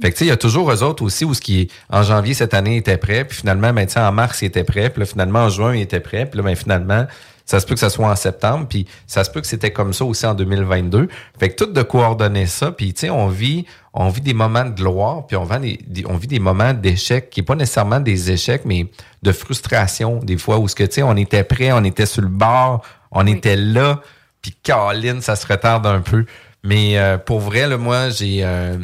Fait 0.00 0.10
que, 0.12 0.16
tu 0.16 0.18
sais, 0.20 0.24
il 0.26 0.28
y 0.28 0.30
a 0.30 0.38
toujours 0.38 0.70
eux 0.72 0.82
autres 0.82 1.02
aussi 1.02 1.26
où 1.26 1.34
ce 1.34 1.42
qui, 1.42 1.68
en 1.90 2.02
janvier 2.02 2.32
cette 2.32 2.54
année, 2.54 2.76
était 2.76 2.96
prêt, 2.96 3.24
puis 3.24 3.36
finalement, 3.38 3.72
ben, 3.74 3.86
tu 3.86 3.98
en 3.98 4.12
mars, 4.12 4.40
il 4.40 4.46
était 4.46 4.64
prêt, 4.64 4.88
puis 4.88 5.00
là, 5.00 5.06
finalement, 5.06 5.40
en 5.40 5.48
juin, 5.50 5.74
il 5.74 5.82
était 5.82 6.00
prêt, 6.00 6.24
puis 6.24 6.38
là, 6.38 6.44
ben, 6.44 6.56
finalement, 6.56 7.04
Ça 7.44 7.60
se 7.60 7.66
peut 7.66 7.74
que 7.74 7.80
ça 7.80 7.90
soit 7.90 8.08
en 8.08 8.16
septembre, 8.16 8.66
puis 8.68 8.86
ça 9.06 9.22
se 9.22 9.30
peut 9.30 9.40
que 9.40 9.46
c'était 9.46 9.70
comme 9.70 9.92
ça 9.92 10.04
aussi 10.04 10.24
en 10.24 10.34
2022. 10.34 11.08
Fait 11.38 11.50
que 11.50 11.62
tout 11.62 11.70
de 11.70 11.82
coordonner 11.82 12.46
ça, 12.46 12.72
puis 12.72 12.94
tu 12.94 13.00
sais, 13.00 13.10
on 13.10 13.28
vit, 13.28 13.66
on 13.92 14.08
vit 14.08 14.22
des 14.22 14.32
moments 14.32 14.64
de 14.64 14.70
gloire, 14.70 15.26
puis 15.26 15.36
on 15.36 15.44
vit 15.44 15.78
des, 15.86 16.06
on 16.06 16.16
vit 16.16 16.26
des 16.26 16.38
moments 16.38 16.72
d'échec, 16.72 17.28
qui 17.28 17.40
est 17.40 17.44
pas 17.44 17.54
nécessairement 17.54 18.00
des 18.00 18.30
échecs, 18.30 18.62
mais 18.64 18.86
de 19.22 19.32
frustration 19.32 20.20
des 20.20 20.38
fois 20.38 20.58
où 20.58 20.68
ce 20.68 20.74
que 20.74 20.84
tu 20.84 20.94
sais, 20.94 21.02
on 21.02 21.16
était 21.16 21.44
prêt, 21.44 21.70
on 21.72 21.84
était 21.84 22.06
sur 22.06 22.22
le 22.22 22.28
bord, 22.28 22.82
on 23.10 23.26
était 23.26 23.56
là, 23.56 24.00
puis 24.40 24.54
Caroline, 24.62 25.20
ça 25.20 25.36
se 25.36 25.46
retarde 25.46 25.86
un 25.86 26.00
peu. 26.00 26.24
Mais 26.62 26.98
euh, 26.98 27.18
pour 27.18 27.40
vrai, 27.40 27.68
là, 27.68 27.76
moi, 27.76 28.08
j'ai 28.08 28.40
euh, 28.42 28.78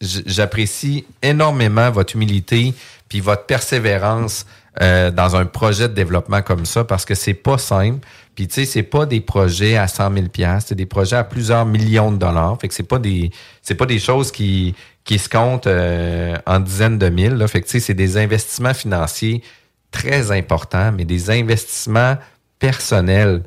j'apprécie 0.00 1.06
énormément 1.22 1.90
votre 1.90 2.14
humilité 2.14 2.74
puis 3.08 3.20
votre 3.20 3.46
persévérance 3.46 4.46
euh, 4.82 5.10
dans 5.10 5.36
un 5.36 5.46
projet 5.46 5.88
de 5.88 5.94
développement 5.94 6.42
comme 6.42 6.66
ça 6.66 6.84
parce 6.84 7.04
que 7.04 7.14
c'est 7.14 7.34
pas 7.34 7.56
simple. 7.56 8.06
Puis 8.34 8.46
tu 8.46 8.54
sais, 8.54 8.64
c'est 8.66 8.82
pas 8.82 9.06
des 9.06 9.20
projets 9.20 9.76
à 9.76 9.88
100 9.88 10.12
000 10.12 10.26
c'est 10.60 10.74
des 10.74 10.84
projets 10.84 11.16
à 11.16 11.24
plusieurs 11.24 11.64
millions 11.64 12.12
de 12.12 12.18
dollars. 12.18 12.58
Fait 12.60 12.68
que 12.68 12.74
c'est 12.74 12.82
pas 12.82 12.98
des 12.98 13.30
c'est 13.62 13.74
pas 13.74 13.86
des 13.86 13.98
choses 13.98 14.30
qui 14.30 14.74
qui 15.04 15.18
se 15.18 15.28
comptent 15.28 15.66
euh, 15.66 16.36
en 16.46 16.60
dizaines 16.60 16.98
de 16.98 17.08
mille. 17.08 17.34
Là. 17.34 17.48
Fait 17.48 17.62
que 17.62 17.66
tu 17.66 17.72
sais, 17.72 17.80
c'est 17.80 17.94
des 17.94 18.18
investissements 18.18 18.74
financiers 18.74 19.42
très 19.90 20.30
importants, 20.30 20.92
mais 20.92 21.04
des 21.04 21.30
investissements 21.30 22.18
personnels 22.58 23.44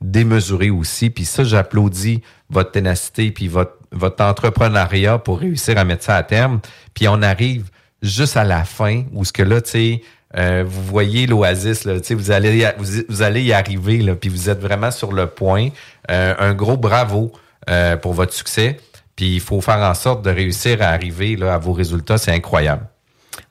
démesurés 0.00 0.70
aussi. 0.70 1.10
Puis 1.10 1.26
ça, 1.26 1.44
j'applaudis 1.44 2.22
votre 2.48 2.70
ténacité 2.70 3.30
puis 3.32 3.48
votre 3.48 3.76
votre 3.92 4.24
entrepreneuriat 4.24 5.18
pour 5.18 5.40
réussir 5.40 5.76
à 5.76 5.84
mettre 5.84 6.04
ça 6.04 6.16
à 6.16 6.22
terme. 6.22 6.60
Puis 6.94 7.08
on 7.08 7.22
arrive 7.22 7.70
juste 8.02 8.36
à 8.36 8.44
la 8.44 8.64
fin 8.64 9.04
où 9.12 9.24
ce 9.24 9.32
que 9.32 9.42
là, 9.42 9.60
tu 9.60 9.70
sais 9.70 10.02
euh, 10.36 10.64
vous 10.66 10.82
voyez 10.82 11.26
l'oasis, 11.26 11.86
vous 11.86 12.30
allez, 12.30 12.68
vous, 12.78 13.02
vous, 13.08 13.22
allez 13.22 13.42
y 13.42 13.52
arriver, 13.52 13.98
là, 13.98 14.14
puis 14.14 14.30
vous 14.30 14.48
êtes 14.48 14.60
vraiment 14.60 14.90
sur 14.90 15.12
le 15.12 15.26
point. 15.26 15.68
Euh, 16.10 16.34
un 16.38 16.54
gros 16.54 16.76
bravo 16.76 17.32
euh, 17.68 17.96
pour 17.96 18.12
votre 18.12 18.32
succès. 18.32 18.78
Puis 19.16 19.34
il 19.34 19.40
faut 19.40 19.60
faire 19.60 19.78
en 19.78 19.94
sorte 19.94 20.24
de 20.24 20.30
réussir 20.30 20.80
à 20.82 20.86
arriver 20.86 21.36
là, 21.36 21.54
à 21.54 21.58
vos 21.58 21.72
résultats. 21.72 22.16
C'est 22.16 22.32
incroyable. 22.32 22.86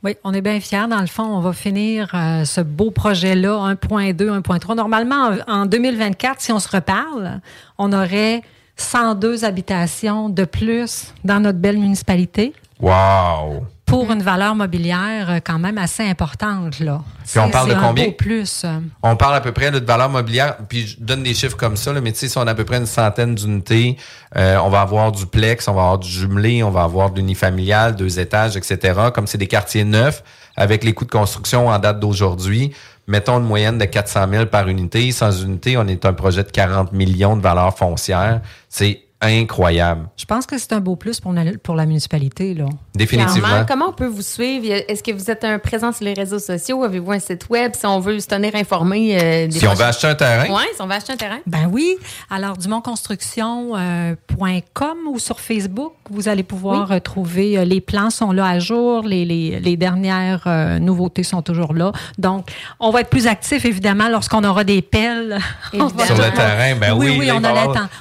Oui, 0.03 0.15
on 0.23 0.33
est 0.33 0.41
bien 0.41 0.59
fiers. 0.61 0.87
Dans 0.89 1.01
le 1.01 1.07
fond, 1.07 1.23
on 1.23 1.41
va 1.41 1.51
finir 1.51 2.09
ce 2.45 2.61
beau 2.61 2.91
projet-là, 2.91 3.73
1.2, 3.73 4.41
1.3. 4.41 4.75
Normalement, 4.75 5.31
en, 5.47 5.61
en 5.61 5.65
2024, 5.65 6.39
si 6.39 6.51
on 6.53 6.59
se 6.59 6.69
reparle, 6.69 7.41
on 7.77 7.91
aurait 7.91 8.41
102 8.77 9.43
habitations 9.43 10.29
de 10.29 10.45
plus 10.45 11.13
dans 11.25 11.41
notre 11.41 11.59
belle 11.59 11.77
municipalité. 11.77 12.53
Wow! 12.79 13.65
Pour 13.89 14.11
une 14.11 14.21
valeur 14.21 14.53
mobilière 14.53 15.29
euh, 15.29 15.39
quand 15.43 15.57
même 15.57 15.79
assez 15.79 16.03
importante. 16.03 16.79
Là. 16.79 17.01
Puis 17.25 17.39
on 17.39 17.49
parle 17.49 17.69
de 17.69 17.75
combien? 17.75 18.11
plus. 18.11 18.65
On 19.01 19.15
parle 19.15 19.35
à 19.35 19.41
peu 19.41 19.51
près 19.51 19.71
de 19.71 19.79
valeur 19.79 20.09
mobilière, 20.09 20.57
puis 20.69 20.87
je 20.87 20.97
donne 20.99 21.23
des 21.23 21.33
chiffres 21.33 21.57
comme 21.57 21.75
ça, 21.75 21.91
là, 21.91 21.99
mais 21.99 22.11
tu 22.11 22.19
sais, 22.19 22.27
si 22.27 22.37
on 22.37 22.45
a 22.45 22.51
à 22.51 22.55
peu 22.55 22.65
près 22.65 22.77
une 22.77 22.85
centaine 22.85 23.33
d'unités, 23.33 23.97
euh, 24.37 24.57
on 24.57 24.69
va 24.69 24.81
avoir 24.81 25.11
du 25.11 25.25
plex, 25.25 25.67
on 25.67 25.73
va 25.73 25.81
avoir 25.81 25.97
du 25.99 26.09
jumelé, 26.09 26.61
on 26.63 26.69
va 26.69 26.83
avoir 26.83 27.09
de 27.09 27.17
l'unifamilial, 27.17 27.95
deux 27.95 28.19
étages, 28.19 28.55
etc. 28.55 28.99
Comme 29.13 29.25
c'est 29.25 29.37
des 29.39 29.47
quartiers 29.47 29.83
neufs, 29.83 30.23
avec 30.55 30.83
les 30.83 30.93
coûts 30.93 31.05
de 31.05 31.11
construction 31.11 31.67
en 31.67 31.79
date 31.79 31.99
d'aujourd'hui, 31.99 32.71
mettons 33.07 33.39
une 33.39 33.45
moyenne 33.45 33.79
de 33.79 33.85
400 33.85 34.27
000 34.31 34.45
par 34.45 34.67
unité. 34.67 35.11
Sans 35.11 35.43
unité, 35.43 35.77
on 35.77 35.87
est 35.87 36.05
un 36.05 36.13
projet 36.13 36.43
de 36.43 36.51
40 36.51 36.93
millions 36.93 37.35
de 37.35 37.41
valeur 37.41 37.75
foncière. 37.75 38.41
C'est 38.69 39.08
incroyable. 39.21 40.07
Je 40.15 40.25
pense 40.25 40.45
que 40.45 40.57
c'est 40.57 40.71
un 40.71 40.79
beau 40.79 40.95
plus 40.95 41.19
pour, 41.19 41.33
pour 41.61 41.75
la 41.75 41.85
municipalité. 41.85 42.53
Là. 42.53 42.65
Définitivement. 42.95 43.65
comment 43.67 43.89
on 43.89 43.93
peut 43.93 44.07
vous 44.07 44.21
suivre? 44.21 44.65
Est-ce 44.87 45.03
que 45.03 45.11
vous 45.11 45.29
êtes 45.29 45.43
un 45.43 45.59
présent 45.59 45.91
sur 45.91 46.05
les 46.05 46.13
réseaux 46.13 46.39
sociaux? 46.39 46.83
Avez-vous 46.83 47.11
un 47.11 47.19
site 47.19 47.49
web? 47.49 47.73
Si 47.75 47.85
on 47.85 47.99
veut 47.99 48.19
se 48.19 48.27
tenir 48.27 48.55
informé? 48.55 49.17
Euh, 49.17 49.47
des 49.47 49.59
si 49.59 49.67
on 49.67 49.73
veut 49.73 49.83
acheter 49.83 50.07
un 50.07 50.15
terrain? 50.15 50.45
Oui, 50.49 50.63
si 50.73 50.81
on 50.81 50.87
veut 50.87 50.93
acheter 50.93 51.13
un 51.13 51.17
terrain. 51.17 51.39
Ben 51.45 51.69
oui. 51.71 51.97
Alors, 52.29 52.55
dumontconstruction.com 52.57 53.77
euh, 53.77 55.09
ou 55.09 55.19
sur 55.19 55.39
Facebook, 55.39 55.93
vous 56.09 56.29
allez 56.29 56.43
pouvoir 56.43 56.91
euh, 56.91 56.99
trouver, 56.99 57.57
euh, 57.57 57.65
les 57.65 57.81
plans 57.81 58.09
sont 58.09 58.31
là 58.31 58.45
à 58.47 58.59
jour, 58.59 59.03
les, 59.03 59.25
les, 59.25 59.59
les 59.59 59.77
dernières 59.77 60.47
nouveautés 60.79 61.23
sont 61.23 61.41
toujours 61.41 61.73
là. 61.73 61.91
Donc, 62.17 62.49
on 62.79 62.91
va 62.91 63.01
être 63.01 63.09
plus 63.09 63.27
actif, 63.27 63.65
évidemment, 63.65 64.07
lorsqu'on 64.07 64.43
aura 64.43 64.63
des 64.63 64.81
pelles. 64.81 65.39
sur 65.71 65.87
le 65.87 66.33
terrain, 66.33 66.75
ben 66.75 66.93
oui. 66.93 67.17
Oui, 67.19 67.29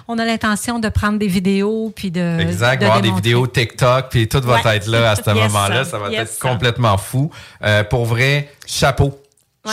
on 0.07 0.19
a 0.19 0.25
l'intention 0.25 0.79
de 0.79 0.89
prendre 0.89 1.08
des 1.17 1.27
vidéos 1.27 1.93
puis 1.95 2.11
de. 2.11 2.41
Exact, 2.41 2.83
voir 2.83 3.01
des 3.01 3.11
vidéos 3.11 3.47
TikTok 3.47 4.07
puis 4.11 4.29
tout 4.29 4.41
va 4.43 4.77
être 4.77 4.87
là 4.87 5.13
à 5.13 5.17
ce 5.17 5.31
moment-là. 5.35 5.85
Ça 5.85 5.99
va 5.99 6.13
être 6.13 6.39
complètement 6.39 6.99
fou. 6.99 7.31
Euh, 7.63 7.85
pour 7.85 8.05
vrai, 8.05 8.51
chapeau. 8.67 9.19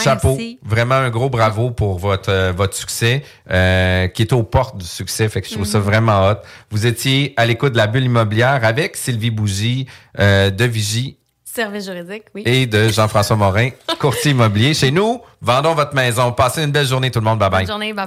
Chapeau. 0.02 0.38
Vraiment 0.62 0.96
un 0.96 1.08
gros 1.08 1.30
bravo 1.30 1.70
pour 1.70 1.98
votre 1.98 2.30
euh, 2.30 2.52
votre 2.54 2.74
succès 2.74 3.22
euh, 3.50 4.08
qui 4.08 4.22
est 4.22 4.32
aux 4.34 4.42
portes 4.42 4.76
du 4.76 4.84
succès. 4.84 5.26
Fait 5.28 5.40
que 5.40 5.48
je 5.48 5.54
trouve 5.54 5.66
ça 5.66 5.78
mhm. 5.78 5.84
vraiment 5.84 6.28
hot. 6.28 6.36
Vous 6.70 6.86
étiez 6.86 7.32
à 7.36 7.46
l'écoute 7.46 7.72
de 7.72 7.78
la 7.78 7.86
bulle 7.86 8.04
immobilière 8.04 8.62
avec 8.64 8.96
Sylvie 8.96 9.30
Bougie 9.30 9.86
de 10.18 10.64
Vigie 10.64 11.16
Service 11.56 11.86
juridique, 11.86 12.24
oui. 12.34 12.42
Et 12.44 12.66
de 12.66 12.90
Jean-François 12.90 13.36
Morin, 13.36 13.70
courtier 13.98 14.32
immobilier. 14.32 14.74
Chez 14.74 14.90
nous, 14.90 15.22
vendons 15.40 15.74
votre 15.74 15.94
maison. 15.94 16.30
Passez 16.32 16.62
une 16.62 16.70
belle 16.70 16.86
journée 16.86 17.10
tout 17.10 17.20
le 17.20 17.24
monde. 17.24 17.38
Bye 17.38 17.48
bye. 17.48 17.60
Bonne 17.64 17.72
journée. 17.72 17.92
Bye. 17.94 18.06